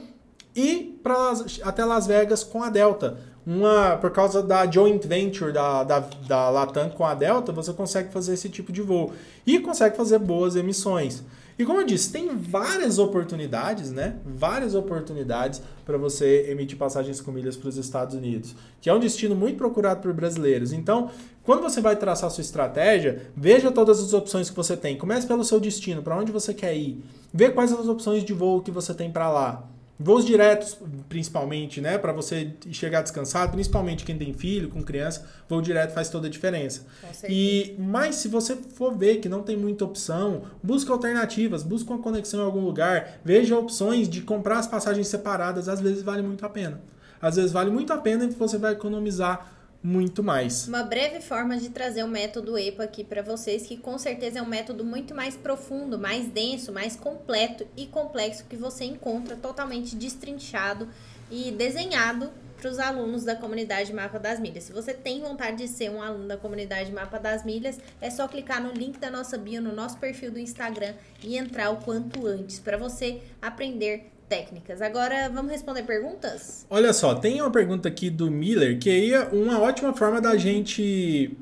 e 0.57 0.98
pra, 1.03 1.33
até 1.62 1.85
Las 1.85 2.07
Vegas 2.07 2.42
com 2.42 2.62
a 2.62 2.70
Delta 2.70 3.32
uma 3.46 3.96
por 3.96 4.11
causa 4.11 4.42
da 4.42 4.70
joint 4.70 5.07
venture 5.07 5.52
da, 5.52 5.83
da, 5.85 6.00
da 6.00 6.50
Latam 6.50 6.90
com 6.90 7.05
a 7.05 7.14
Delta, 7.14 7.52
você 7.52 7.72
consegue 7.72 8.12
fazer 8.12 8.35
esse 8.35 8.48
tipo 8.48 8.72
de 8.72 8.83
voo 8.83 9.12
e 9.46 9.59
consegue 9.59 9.96
fazer 9.96 10.18
boas 10.18 10.57
emissões. 10.57 11.24
E 11.59 11.64
como 11.64 11.81
eu 11.81 11.85
disse, 11.85 12.11
tem 12.11 12.35
várias 12.35 12.98
oportunidades, 12.98 13.92
né? 13.92 14.16
Várias 14.24 14.74
oportunidades 14.74 15.61
para 15.85 15.98
você 15.98 16.46
emitir 16.50 16.78
passagens 16.78 17.20
com 17.20 17.31
milhas 17.31 17.57
para 17.57 17.68
os 17.68 17.76
Estados 17.76 18.14
Unidos, 18.14 18.55
que 18.81 18.88
é 18.88 18.94
um 18.94 18.98
destino 18.98 19.37
muito 19.37 19.59
procurado 19.59 20.00
por 20.00 20.12
brasileiros. 20.12 20.72
Então, 20.72 21.11
quando 21.42 21.61
você 21.61 21.81
vai 21.81 21.94
traçar 21.94 22.31
sua 22.31 22.40
estratégia, 22.40 23.31
veja 23.37 23.70
todas 23.70 24.00
as 24.00 24.14
opções 24.14 24.48
que 24.48 24.57
você 24.57 24.76
tem. 24.76 24.96
Comece 24.96 25.26
pelo 25.26 25.44
seu 25.44 25.61
destino, 25.61 26.02
para 26.02 26.16
onde 26.16 26.33
você 26.33 26.55
quer 26.55 26.74
ir. 26.74 27.05
Vê 27.33 27.50
quais 27.50 27.72
as 27.72 27.87
opções 27.87 28.24
de 28.24 28.33
voo 28.33 28.62
que 28.62 28.70
você 28.70 28.94
tem 28.94 29.11
para 29.11 29.31
lá. 29.31 29.68
Voos 29.98 30.24
diretos, 30.24 30.76
principalmente, 31.09 31.81
né? 31.81 31.96
Para 31.96 32.12
você 32.12 32.55
chegar 32.70 33.02
descansado, 33.02 33.52
principalmente 33.52 34.05
quem 34.05 34.18
tem 34.18 34.33
filho, 34.33 34.68
com 34.68 34.83
criança, 34.83 35.28
voo 35.48 35.61
direto 35.61 35.92
faz 35.92 36.09
toda 36.09 36.26
a 36.26 36.31
diferença. 36.31 36.87
E 37.28 37.76
Mas 37.78 38.16
se 38.16 38.26
você 38.26 38.57
for 38.57 38.96
ver 38.96 39.18
que 39.18 39.28
não 39.28 39.42
tem 39.42 39.57
muita 39.57 39.85
opção, 39.85 40.42
busque 40.62 40.90
alternativas, 40.90 41.62
busque 41.62 41.90
uma 41.90 42.02
conexão 42.02 42.40
em 42.40 42.44
algum 42.44 42.64
lugar, 42.64 43.20
veja 43.24 43.57
opções 43.57 44.09
de 44.09 44.22
comprar 44.22 44.59
as 44.59 44.66
passagens 44.66 45.07
separadas, 45.09 45.68
às 45.68 45.81
vezes 45.81 46.02
vale 46.02 46.22
muito 46.22 46.44
a 46.44 46.48
pena. 46.48 46.81
Às 47.20 47.37
vezes 47.37 47.52
vale 47.52 47.70
muito 47.70 47.92
a 47.92 47.98
pena 47.98 48.24
e 48.24 48.31
você 48.31 48.59
vai 48.59 48.72
economizar 48.72 49.62
muito 49.83 50.23
mais. 50.23 50.68
Uma 50.68 50.85
breve 50.85 51.21
forma 51.21 51.57
de 51.57 51.71
trazer 51.71 52.05
o 52.05 52.09
método 52.09 52.57
EPA 52.57 52.85
aqui 52.85 53.03
para 53.03 53.23
vocês, 53.23 53.66
que 53.66 53.77
com 53.77 53.99
certeza 53.99 54.38
é 54.38 54.42
um 54.42 54.49
método 54.49 54.85
muito 54.85 55.14
mais 55.14 55.37
profundo, 55.37 55.99
mais 55.99 56.29
denso, 56.29 56.73
mais 56.73 56.95
completo 56.95 57.66
e 57.77 57.87
complexo 57.87 58.45
que 58.49 58.57
você 58.57 58.85
encontra 58.85 59.37
totalmente 59.37 59.97
destrinchado 59.97 60.88
e 61.31 61.51
desenhado 61.51 62.31
para 62.62 62.71
os 62.71 62.79
alunos 62.79 63.25
da 63.25 63.35
comunidade 63.35 63.92
Mapa 63.92 64.21
das 64.21 64.38
Milhas. 64.38 64.64
Se 64.64 64.73
você 64.73 64.95
tem 64.95 65.21
vontade 65.21 65.57
de 65.57 65.68
ser 65.68 65.90
um 65.90 66.01
aluno 66.01 66.29
da 66.29 66.37
comunidade 66.37 66.92
Mapa 66.92 67.18
das 67.18 67.45
Milhas, 67.45 67.77
é 68.01 68.09
só 68.09 68.29
clicar 68.29 68.62
no 68.62 68.73
link 68.73 69.01
da 69.01 69.11
nossa 69.11 69.37
bio 69.37 69.61
no 69.61 69.75
nosso 69.75 69.99
perfil 69.99 70.31
do 70.31 70.38
Instagram 70.38 70.95
e 71.25 71.37
entrar 71.37 71.71
o 71.71 71.79
quanto 71.79 72.25
antes 72.25 72.61
para 72.61 72.77
você 72.77 73.21
aprender 73.40 74.12
técnicas. 74.33 74.81
Agora 74.81 75.29
vamos 75.29 75.53
responder 75.53 75.83
perguntas? 75.83 76.64
Olha 76.71 76.95
só, 76.95 77.14
tem 77.14 77.42
uma 77.42 77.51
pergunta 77.51 77.87
aqui 77.87 78.09
do 78.09 78.31
Miller 78.31 78.79
que 78.79 79.12
é 79.12 79.29
uma 79.31 79.61
ótima 79.61 79.92
forma 79.92 80.23
da 80.23 80.38
gente 80.38 81.37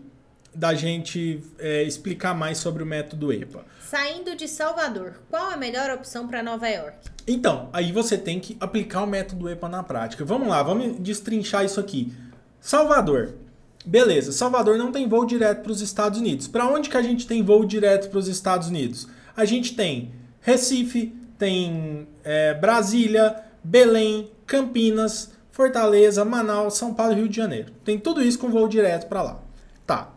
da 0.53 0.75
gente 0.75 1.41
é, 1.61 1.85
explicar 1.85 2.35
mais 2.35 2.59
sobre 2.59 2.83
o 2.83 2.87
método 2.87 3.33
EPA. 3.33 3.65
Saindo 3.81 4.35
de 4.35 4.49
Salvador, 4.49 5.21
qual 5.31 5.53
a 5.53 5.57
melhor 5.57 5.89
opção 5.93 6.27
para 6.27 6.43
Nova 6.43 6.69
York? 6.69 6.97
Então, 7.29 7.71
aí 7.73 7.93
você 7.93 8.19
tem 8.19 8.41
que 8.41 8.57
aplicar 8.59 9.05
o 9.05 9.07
método 9.07 9.49
EPA 9.49 9.69
na 9.69 9.85
prática. 9.85 10.25
Vamos 10.25 10.49
lá, 10.49 10.61
vamos 10.61 10.99
destrinchar 10.99 11.65
isso 11.65 11.79
aqui. 11.79 12.13
Salvador. 12.61 13.35
Beleza, 13.87 14.33
Salvador 14.33 14.77
não 14.77 14.91
tem 14.91 15.09
voo 15.09 15.25
direto 15.25 15.63
para 15.63 15.71
os 15.71 15.81
Estados 15.81 16.19
Unidos. 16.19 16.49
Para 16.49 16.67
onde 16.67 16.91
que 16.91 16.97
a 16.97 17.03
gente 17.03 17.25
tem 17.25 17.45
voo 17.45 17.65
direto 17.65 18.11
para 18.11 18.19
os 18.19 18.27
Estados 18.27 18.67
Unidos? 18.67 19.07
A 19.37 19.45
gente 19.45 19.77
tem 19.77 20.13
Recife, 20.41 21.15
tem 21.41 22.07
é, 22.23 22.53
Brasília, 22.53 23.43
Belém, 23.65 24.31
Campinas, 24.47 25.33
Fortaleza, 25.51 26.23
Manaus, 26.25 26.77
São 26.77 26.93
Paulo 26.93 27.15
e 27.15 27.17
Rio 27.17 27.29
de 27.29 27.37
Janeiro. 27.37 27.73
Tem 27.83 27.99
tudo 27.99 28.23
isso 28.23 28.39
com 28.39 28.51
voo 28.51 28.69
direto 28.69 29.09
para 29.09 29.23
lá. 29.23 29.41
Tá. 29.87 30.11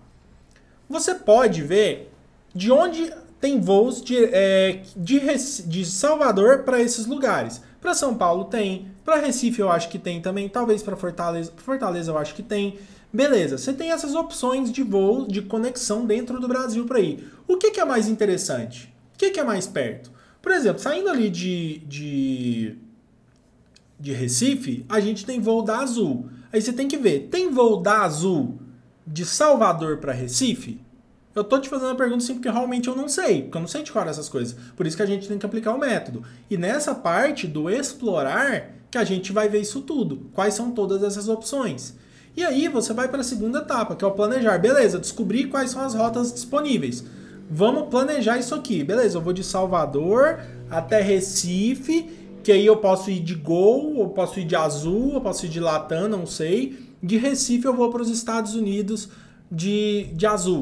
Você 0.89 1.15
pode 1.15 1.61
ver 1.61 2.11
de 2.53 2.71
onde 2.71 3.11
tem 3.39 3.59
voos 3.59 4.01
de, 4.03 4.17
é, 4.17 4.81
de, 4.95 5.19
de 5.65 5.85
Salvador 5.85 6.59
para 6.59 6.81
esses 6.81 7.05
lugares. 7.05 7.61
Para 7.79 7.93
São 7.93 8.15
Paulo 8.15 8.45
tem, 8.45 8.91
para 9.03 9.17
Recife 9.17 9.61
eu 9.61 9.71
acho 9.71 9.89
que 9.89 9.97
tem 9.97 10.21
também, 10.21 10.47
talvez 10.49 10.83
para 10.83 10.95
Fortaleza, 10.95 11.51
Fortaleza 11.57 12.11
eu 12.11 12.17
acho 12.17 12.35
que 12.35 12.43
tem. 12.43 12.77
Beleza, 13.11 13.57
você 13.57 13.71
tem 13.71 13.91
essas 13.91 14.15
opções 14.15 14.71
de 14.71 14.81
voo, 14.81 15.27
de 15.27 15.41
conexão 15.41 16.05
dentro 16.05 16.39
do 16.39 16.47
Brasil 16.47 16.85
para 16.85 16.99
ir. 16.99 17.31
O 17.47 17.57
que, 17.57 17.71
que, 17.71 17.79
é 17.79 17.85
mais 17.85 18.07
interessante? 18.07 18.93
O 19.13 19.17
que, 19.17 19.29
que 19.29 19.39
é 19.39 19.43
mais 19.43 19.67
perto? 19.67 20.11
Por 20.43 20.51
exemplo, 20.51 20.79
saindo 20.79 21.09
ali 21.09 21.29
de, 21.29 21.77
de, 21.87 22.75
de 23.97 24.11
Recife, 24.11 24.85
a 24.89 24.99
gente 24.99 25.25
tem 25.25 25.39
voo 25.39 25.61
da 25.61 25.77
Azul. 25.77 26.29
Aí 26.51 26.61
você 26.61 26.73
tem 26.73 26.85
que 26.85 26.97
ver, 26.97 27.29
tem 27.31 27.49
voo 27.49 27.77
da 27.77 28.01
Azul 28.01 28.59
de 29.07 29.25
Salvador 29.25 29.99
para 29.99 30.11
Recife? 30.11 30.81
Eu 31.33 31.45
tô 31.45 31.57
te 31.59 31.69
fazendo 31.69 31.91
a 31.91 31.95
pergunta 31.95 32.25
sim, 32.25 32.33
porque 32.33 32.49
realmente 32.49 32.89
eu 32.89 32.95
não 32.95 33.07
sei, 33.07 33.43
porque 33.43 33.57
eu 33.57 33.61
não 33.61 33.69
sei 33.69 33.83
de 33.83 33.91
cor 33.93 34.05
essas 34.05 34.27
coisas. 34.27 34.53
Por 34.75 34.85
isso 34.85 34.97
que 34.97 35.01
a 35.01 35.05
gente 35.05 35.29
tem 35.29 35.37
que 35.37 35.45
aplicar 35.45 35.73
o 35.73 35.79
método. 35.79 36.23
E 36.49 36.57
nessa 36.57 36.93
parte 36.93 37.47
do 37.47 37.69
explorar, 37.69 38.69
que 38.91 38.97
a 38.97 39.05
gente 39.05 39.31
vai 39.31 39.47
ver 39.47 39.61
isso 39.61 39.79
tudo. 39.81 40.29
Quais 40.33 40.53
são 40.55 40.71
todas 40.71 41.01
essas 41.03 41.29
opções. 41.29 41.95
E 42.35 42.43
aí 42.43 42.67
você 42.67 42.91
vai 42.91 43.07
para 43.07 43.21
a 43.21 43.23
segunda 43.23 43.59
etapa, 43.59 43.95
que 43.95 44.03
é 44.03 44.07
o 44.07 44.11
planejar. 44.11 44.57
Beleza, 44.57 44.99
descobrir 44.99 45.45
quais 45.45 45.71
são 45.71 45.81
as 45.81 45.95
rotas 45.95 46.33
disponíveis. 46.33 47.05
Vamos 47.49 47.89
planejar 47.89 48.37
isso 48.37 48.55
aqui. 48.55 48.83
Beleza, 48.83 49.17
eu 49.17 49.21
vou 49.21 49.33
de 49.33 49.43
Salvador 49.43 50.39
até 50.69 51.01
Recife, 51.01 52.09
que 52.43 52.51
aí 52.51 52.65
eu 52.65 52.77
posso 52.77 53.11
ir 53.11 53.19
de 53.19 53.35
Gol, 53.35 53.99
eu 53.99 54.09
posso 54.09 54.39
ir 54.39 54.45
de 54.45 54.55
Azul, 54.55 55.13
eu 55.13 55.21
posso 55.21 55.45
ir 55.45 55.49
de 55.49 55.59
Latam, 55.59 56.07
não 56.07 56.25
sei. 56.25 56.93
De 57.01 57.17
Recife 57.17 57.65
eu 57.65 57.73
vou 57.73 57.89
para 57.89 58.01
os 58.01 58.09
Estados 58.09 58.55
Unidos 58.55 59.09
de, 59.51 60.09
de 60.13 60.25
Azul. 60.25 60.61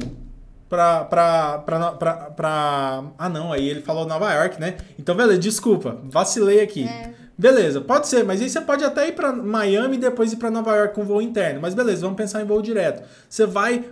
Pra, 0.67 1.03
pra, 1.03 1.57
pra, 1.59 1.91
pra, 1.91 2.13
pra. 2.31 3.03
Ah, 3.17 3.29
não, 3.29 3.51
aí 3.51 3.67
ele 3.67 3.81
falou 3.81 4.05
Nova 4.05 4.33
York, 4.33 4.59
né? 4.59 4.77
Então, 4.97 5.15
beleza, 5.15 5.39
desculpa, 5.39 5.97
vacilei 6.05 6.61
aqui. 6.61 6.83
É. 6.83 7.13
Beleza, 7.37 7.81
pode 7.81 8.07
ser, 8.07 8.23
mas 8.23 8.39
aí 8.39 8.49
você 8.49 8.61
pode 8.61 8.83
até 8.83 9.07
ir 9.07 9.13
para 9.13 9.33
Miami 9.33 9.97
e 9.97 9.99
depois 9.99 10.31
ir 10.31 10.35
para 10.35 10.51
Nova 10.51 10.75
York 10.75 10.93
com 10.93 11.03
voo 11.03 11.21
interno. 11.21 11.59
Mas 11.59 11.73
beleza, 11.73 12.01
vamos 12.01 12.15
pensar 12.15 12.41
em 12.41 12.45
voo 12.45 12.61
direto. 12.61 13.03
Você 13.27 13.45
vai 13.45 13.83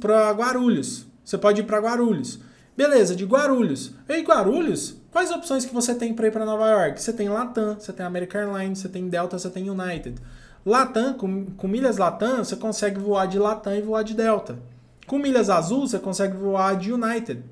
para 0.00 0.30
Guarulhos. 0.32 1.06
Você 1.24 1.38
pode 1.38 1.60
ir 1.60 1.64
para 1.64 1.78
Guarulhos. 1.78 2.38
Beleza, 2.76 3.14
de 3.14 3.24
Guarulhos. 3.24 3.92
E 4.08 4.20
Guarulhos, 4.22 4.96
quais 5.10 5.30
opções 5.30 5.64
que 5.64 5.72
você 5.72 5.94
tem 5.94 6.12
para 6.12 6.26
ir 6.26 6.30
para 6.30 6.44
Nova 6.44 6.68
York? 6.68 7.00
Você 7.00 7.12
tem 7.12 7.28
Latam, 7.28 7.76
você 7.78 7.92
tem 7.92 8.04
American 8.04 8.40
Airlines, 8.40 8.80
você 8.80 8.88
tem 8.88 9.08
Delta, 9.08 9.38
você 9.38 9.48
tem 9.48 9.70
United. 9.70 10.20
Latam, 10.66 11.14
com, 11.14 11.46
com 11.46 11.68
milhas 11.68 11.98
Latam, 11.98 12.44
você 12.44 12.56
consegue 12.56 12.98
voar 12.98 13.26
de 13.26 13.38
Latam 13.38 13.74
e 13.74 13.82
voar 13.82 14.02
de 14.02 14.14
Delta. 14.14 14.58
Com 15.06 15.18
milhas 15.18 15.50
azul, 15.50 15.86
você 15.86 15.98
consegue 15.98 16.36
voar 16.36 16.76
de 16.76 16.92
United. 16.92 17.42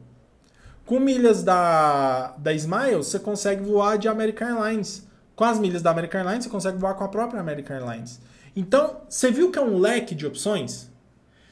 Com 0.84 0.98
milhas 0.98 1.42
da, 1.42 2.34
da 2.38 2.52
Smiles, 2.52 3.06
você 3.06 3.18
consegue 3.18 3.62
voar 3.62 3.96
de 3.96 4.08
American 4.08 4.48
Airlines. 4.48 5.06
Com 5.36 5.44
as 5.44 5.58
milhas 5.58 5.82
da 5.82 5.90
American 5.90 6.20
Airlines, 6.20 6.44
você 6.44 6.50
consegue 6.50 6.78
voar 6.78 6.94
com 6.94 7.04
a 7.04 7.08
própria 7.08 7.40
American 7.40 7.76
Airlines. 7.76 8.20
Então, 8.56 9.02
você 9.08 9.30
viu 9.30 9.50
que 9.50 9.58
é 9.58 9.62
um 9.62 9.78
leque 9.78 10.14
de 10.14 10.26
opções? 10.26 10.90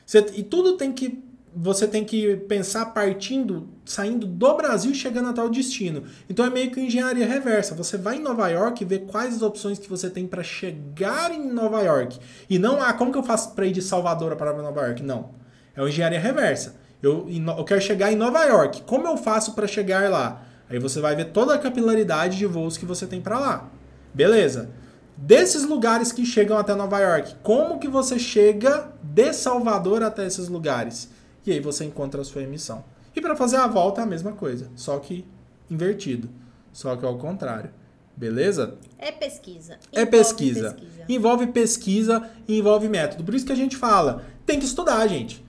Você, 0.04 0.18
e 0.34 0.42
tudo 0.42 0.76
tem 0.76 0.92
que. 0.92 1.22
Você 1.54 1.86
tem 1.86 2.04
que 2.04 2.36
pensar 2.48 2.86
partindo, 2.86 3.68
saindo 3.84 4.26
do 4.26 4.54
Brasil 4.54 4.92
e 4.92 4.94
chegando 4.94 5.30
até 5.30 5.42
o 5.42 5.48
destino. 5.48 6.04
Então 6.28 6.44
é 6.44 6.50
meio 6.50 6.70
que 6.70 6.80
engenharia 6.80 7.26
reversa. 7.26 7.74
Você 7.74 7.98
vai 7.98 8.16
em 8.16 8.22
Nova 8.22 8.48
York 8.48 8.82
e 8.82 8.86
vê 8.86 9.00
quais 9.00 9.34
as 9.34 9.42
opções 9.42 9.78
que 9.78 9.88
você 9.88 10.08
tem 10.08 10.26
para 10.26 10.44
chegar 10.44 11.32
em 11.32 11.52
Nova 11.52 11.80
York. 11.82 12.18
E 12.48 12.58
não, 12.58 12.80
ah, 12.80 12.92
como 12.92 13.10
que 13.10 13.18
eu 13.18 13.22
faço 13.22 13.52
para 13.54 13.66
ir 13.66 13.72
de 13.72 13.82
Salvador 13.82 14.36
para 14.36 14.52
Nova 14.52 14.82
York? 14.82 15.02
Não. 15.02 15.30
É 15.74 15.80
uma 15.80 15.88
engenharia 15.88 16.20
reversa. 16.20 16.76
Eu, 17.02 17.26
eu 17.28 17.64
quero 17.64 17.80
chegar 17.80 18.12
em 18.12 18.16
Nova 18.16 18.44
York. 18.44 18.82
Como 18.82 19.06
eu 19.08 19.16
faço 19.16 19.54
para 19.54 19.66
chegar 19.66 20.08
lá? 20.08 20.42
Aí 20.68 20.78
você 20.78 21.00
vai 21.00 21.16
ver 21.16 21.26
toda 21.26 21.54
a 21.54 21.58
capilaridade 21.58 22.38
de 22.38 22.46
voos 22.46 22.76
que 22.76 22.86
você 22.86 23.06
tem 23.06 23.20
para 23.20 23.38
lá. 23.38 23.68
Beleza. 24.14 24.70
Desses 25.16 25.64
lugares 25.64 26.12
que 26.12 26.24
chegam 26.24 26.56
até 26.56 26.74
Nova 26.74 26.98
York, 26.98 27.34
como 27.42 27.78
que 27.78 27.88
você 27.88 28.18
chega 28.18 28.88
de 29.02 29.32
Salvador 29.32 30.02
até 30.02 30.26
esses 30.26 30.48
lugares? 30.48 31.10
E 31.46 31.52
aí 31.52 31.60
você 31.60 31.84
encontra 31.84 32.20
a 32.20 32.24
sua 32.24 32.42
emissão. 32.42 32.84
E 33.14 33.20
para 33.20 33.34
fazer 33.34 33.56
a 33.56 33.66
volta 33.66 34.00
é 34.00 34.04
a 34.04 34.06
mesma 34.06 34.32
coisa, 34.32 34.70
só 34.76 34.98
que 34.98 35.24
invertido, 35.70 36.28
só 36.72 36.96
que 36.96 37.04
ao 37.04 37.18
contrário. 37.18 37.70
Beleza? 38.16 38.76
É 38.98 39.10
pesquisa. 39.10 39.78
É 39.92 40.02
envolve 40.02 40.02
é 40.02 40.06
pesquisa. 40.06 40.70
pesquisa. 40.72 41.04
Envolve 41.08 41.46
pesquisa 41.46 42.30
e 42.46 42.58
envolve 42.58 42.88
método. 42.88 43.24
Por 43.24 43.34
isso 43.34 43.46
que 43.46 43.52
a 43.52 43.56
gente 43.56 43.76
fala, 43.76 44.24
tem 44.44 44.58
que 44.58 44.66
estudar, 44.66 45.06
gente. 45.06 45.42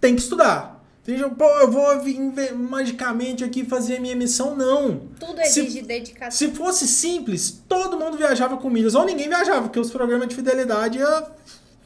Tem 0.00 0.14
que 0.14 0.22
estudar. 0.22 0.82
Seja, 1.04 1.28
pô, 1.28 1.44
eu 1.44 1.68
vou 1.68 2.00
vir 2.00 2.16
magicamente 2.54 3.42
aqui 3.42 3.64
fazer 3.64 3.96
a 3.96 4.00
minha 4.00 4.14
missão. 4.14 4.54
Não. 4.54 5.08
Tudo 5.18 5.40
exige 5.40 5.80
se, 5.80 5.82
dedicação. 5.82 6.30
Se 6.30 6.54
fosse 6.54 6.86
simples, 6.86 7.60
todo 7.68 7.98
mundo 7.98 8.16
viajava 8.16 8.56
com 8.56 8.70
milhas. 8.70 8.94
Ou 8.94 9.04
ninguém 9.04 9.28
viajava, 9.28 9.62
porque 9.62 9.80
os 9.80 9.90
programas 9.90 10.28
de 10.28 10.36
fidelidade 10.36 10.98
iam 10.98 11.26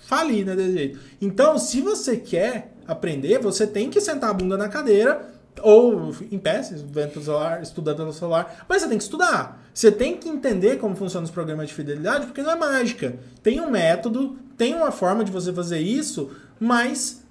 falir, 0.07 0.45
né, 0.45 0.55
desse 0.55 0.73
jeito. 0.73 1.01
Então, 1.19 1.59
se 1.59 1.81
você 1.81 2.19
quer 2.19 2.76
aprender, 2.87 3.39
você 3.39 3.67
tem 3.67 3.91
que 3.91 4.01
sentar 4.01 4.31
a 4.31 4.33
bunda 4.33 4.57
na 4.57 4.69
cadeira, 4.69 5.37
ou 5.63 6.15
em 6.31 6.39
pé, 6.39 6.63
celular, 6.63 7.63
estudando 7.63 8.05
no 8.05 8.13
celular. 8.13 8.65
Mas 8.69 8.83
você 8.83 8.89
tem 8.89 8.99
que 8.99 9.05
estudar. 9.05 9.63
Você 9.73 9.91
tem 9.91 10.17
que 10.17 10.29
entender 10.29 10.79
como 10.79 10.95
funcionam 10.95 11.25
os 11.25 11.31
programas 11.31 11.69
de 11.69 11.75
fidelidade, 11.75 12.27
porque 12.27 12.43
não 12.43 12.51
é 12.51 12.57
mágica. 12.57 13.19
Tem 13.43 13.61
um 13.61 13.71
método, 13.71 14.37
tem 14.57 14.75
uma 14.75 14.91
forma 14.91 15.25
de 15.25 15.31
você 15.31 15.53
fazer 15.53 15.79
isso, 15.79 16.31
mas 16.59 17.23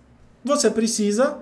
você 0.44 0.70
precisa 0.70 1.40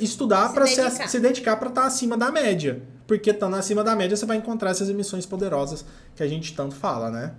estudar 0.00 0.52
para 0.52 0.66
se, 0.66 1.08
se, 1.08 1.20
dedicar 1.20 1.56
para 1.56 1.68
estar 1.68 1.82
tá 1.82 1.86
acima 1.86 2.16
da 2.16 2.30
média. 2.30 2.82
Porque 3.06 3.30
estando 3.30 3.56
acima 3.56 3.82
da 3.82 3.96
média, 3.96 4.16
você 4.16 4.26
vai 4.26 4.36
encontrar 4.36 4.70
essas 4.70 4.88
emissões 4.88 5.24
poderosas 5.24 5.84
que 6.14 6.22
a 6.22 6.28
gente 6.28 6.54
tanto 6.54 6.74
fala, 6.74 7.10
né? 7.10 7.34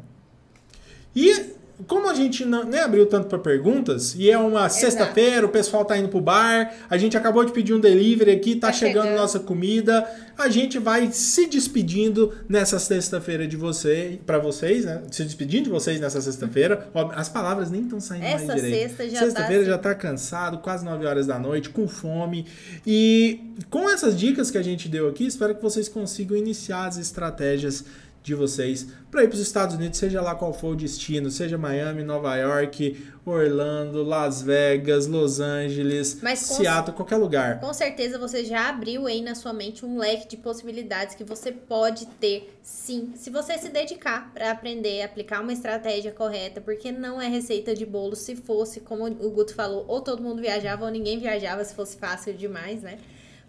E 1.15 1.53
como 1.87 2.09
a 2.09 2.13
gente 2.13 2.45
não, 2.45 2.63
nem 2.63 2.79
abriu 2.79 3.05
tanto 3.05 3.27
para 3.27 3.39
perguntas, 3.39 4.15
e 4.15 4.29
é 4.29 4.37
uma 4.37 4.67
sexta-feira, 4.69 5.45
o 5.45 5.49
pessoal 5.49 5.85
tá 5.85 5.97
indo 5.97 6.09
pro 6.09 6.19
bar, 6.21 6.73
a 6.89 6.97
gente 6.97 7.17
acabou 7.17 7.43
de 7.45 7.51
pedir 7.51 7.73
um 7.73 7.79
delivery 7.79 8.31
aqui, 8.31 8.55
tá, 8.55 8.67
tá 8.67 8.73
chegando, 8.73 9.03
chegando 9.03 9.17
nossa 9.17 9.39
comida, 9.39 10.07
a 10.37 10.49
gente 10.49 10.79
vai 10.79 11.11
se 11.11 11.47
despedindo 11.47 12.33
nessa 12.47 12.79
sexta-feira 12.79 13.47
de 13.47 13.57
você, 13.57 14.19
para 14.25 14.39
vocês, 14.39 14.85
né? 14.85 15.01
Se 15.11 15.23
despedindo 15.23 15.65
de 15.65 15.69
vocês 15.69 15.99
nessa 15.99 16.21
sexta-feira. 16.21 16.89
As 17.13 17.27
palavras 17.27 17.69
nem 17.69 17.81
estão 17.81 17.99
saindo 17.99 18.23
Essa 18.23 18.45
mais 18.45 18.61
direito. 18.61 18.89
Sexta 18.89 19.09
já 19.09 19.19
Sexta-feira 19.19 19.63
tá... 19.63 19.69
já 19.69 19.77
tá 19.77 19.95
cansado, 19.95 20.59
quase 20.59 20.85
9 20.85 21.05
horas 21.05 21.27
da 21.27 21.37
noite, 21.37 21.69
com 21.69 21.87
fome. 21.87 22.45
E 22.87 23.53
com 23.69 23.89
essas 23.89 24.17
dicas 24.17 24.49
que 24.49 24.57
a 24.57 24.63
gente 24.63 24.87
deu 24.87 25.09
aqui, 25.09 25.25
espero 25.25 25.55
que 25.55 25.61
vocês 25.61 25.89
consigam 25.89 26.37
iniciar 26.37 26.85
as 26.85 26.97
estratégias 26.97 27.83
de 28.21 28.35
vocês 28.35 28.87
para 29.09 29.23
ir 29.23 29.27
para 29.27 29.35
os 29.35 29.41
Estados 29.41 29.75
Unidos, 29.75 29.97
seja 29.97 30.21
lá 30.21 30.35
qual 30.35 30.53
for 30.53 30.73
o 30.73 30.75
destino, 30.75 31.31
seja 31.31 31.57
Miami, 31.57 32.03
Nova 32.03 32.35
York, 32.35 33.09
Orlando, 33.25 34.03
Las 34.03 34.41
Vegas, 34.41 35.07
Los 35.07 35.39
Angeles, 35.39 36.19
Mas 36.21 36.39
Seattle, 36.39 36.95
qualquer 36.95 37.17
lugar. 37.17 37.59
Com 37.59 37.73
certeza 37.73 38.19
você 38.19 38.45
já 38.45 38.69
abriu 38.69 39.07
aí 39.07 39.21
na 39.21 39.33
sua 39.33 39.51
mente 39.51 39.85
um 39.85 39.97
leque 39.97 40.27
de 40.27 40.37
possibilidades 40.37 41.15
que 41.15 41.23
você 41.23 41.51
pode 41.51 42.05
ter, 42.19 42.55
sim, 42.61 43.11
se 43.15 43.29
você 43.29 43.57
se 43.57 43.69
dedicar 43.69 44.31
para 44.33 44.51
aprender, 44.51 45.01
aplicar 45.01 45.41
uma 45.41 45.53
estratégia 45.53 46.11
correta, 46.11 46.61
porque 46.61 46.91
não 46.91 47.21
é 47.21 47.27
receita 47.27 47.73
de 47.73 47.85
bolo. 47.85 48.15
Se 48.15 48.35
fosse, 48.35 48.79
como 48.79 49.05
o 49.05 49.29
Guto 49.31 49.55
falou, 49.55 49.85
ou 49.87 50.01
todo 50.01 50.21
mundo 50.21 50.41
viajava 50.41 50.85
ou 50.85 50.91
ninguém 50.91 51.19
viajava, 51.19 51.63
se 51.63 51.73
fosse 51.73 51.97
fácil 51.97 52.33
demais, 52.33 52.83
né? 52.83 52.99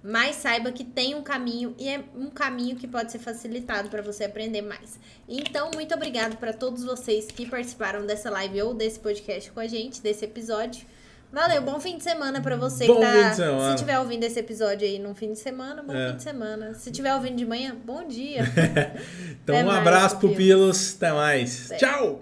Mas 0.03 0.37
saiba 0.37 0.73
que 0.73 0.85
tem 0.85 1.15
um 1.15 1.23
caminho 1.23 1.75
e 1.79 1.89
é 1.89 2.03
um 2.17 2.31
caminho 2.31 2.77
que 2.77 2.87
pode 2.87 3.13
ser 3.13 3.19
facilitado 3.19 3.89
para 3.89 4.03
você 4.03 4.25
aprender 4.25 4.63
mais. 4.63 4.99
Então, 5.29 5.71
muito 5.75 5.95
obrigado 5.95 6.37
para 6.37 6.53
todos 6.53 6.85
vocês 6.85 7.27
que 7.27 7.47
participaram 7.47 8.07
dessa 8.07 8.31
live 8.31 8.63
ou 8.63 8.75
desse 8.75 8.99
podcast 8.99 9.51
com 9.51 9.61
a 9.61 9.67
gente, 9.67 10.01
desse 10.01 10.25
episódio. 10.25 10.87
Valeu, 11.33 11.63
bom 11.63 11.79
fim 11.79 11.97
de 11.97 12.03
semana 12.03 12.41
para 12.41 12.57
você 12.57 12.87
bom 12.87 12.97
que 12.97 13.03
tá. 13.03 13.13
Fim 13.13 13.31
de 13.31 13.37
semana. 13.37 13.71
Se 13.71 13.77
tiver 13.77 13.99
ouvindo 14.01 14.25
esse 14.25 14.41
episódio 14.41 14.87
aí 14.87 14.99
no 14.99 15.15
fim 15.15 15.33
de 15.33 15.39
semana, 15.39 15.83
bom 15.83 15.95
é. 15.95 16.11
fim 16.11 16.17
de 16.17 16.23
semana. 16.25 16.75
Se 16.75 16.91
tiver 16.91 17.15
ouvindo 17.15 17.37
de 17.37 17.47
manhã, 17.47 17.77
bom 17.85 18.07
dia. 18.07 18.43
então, 19.43 19.55
Até 19.55 19.63
um 19.63 19.67
mais, 19.67 19.79
abraço, 19.79 20.19
pupilos. 20.19 20.97
Até 20.97 21.13
mais. 21.13 21.71
Tchau! 21.79 22.21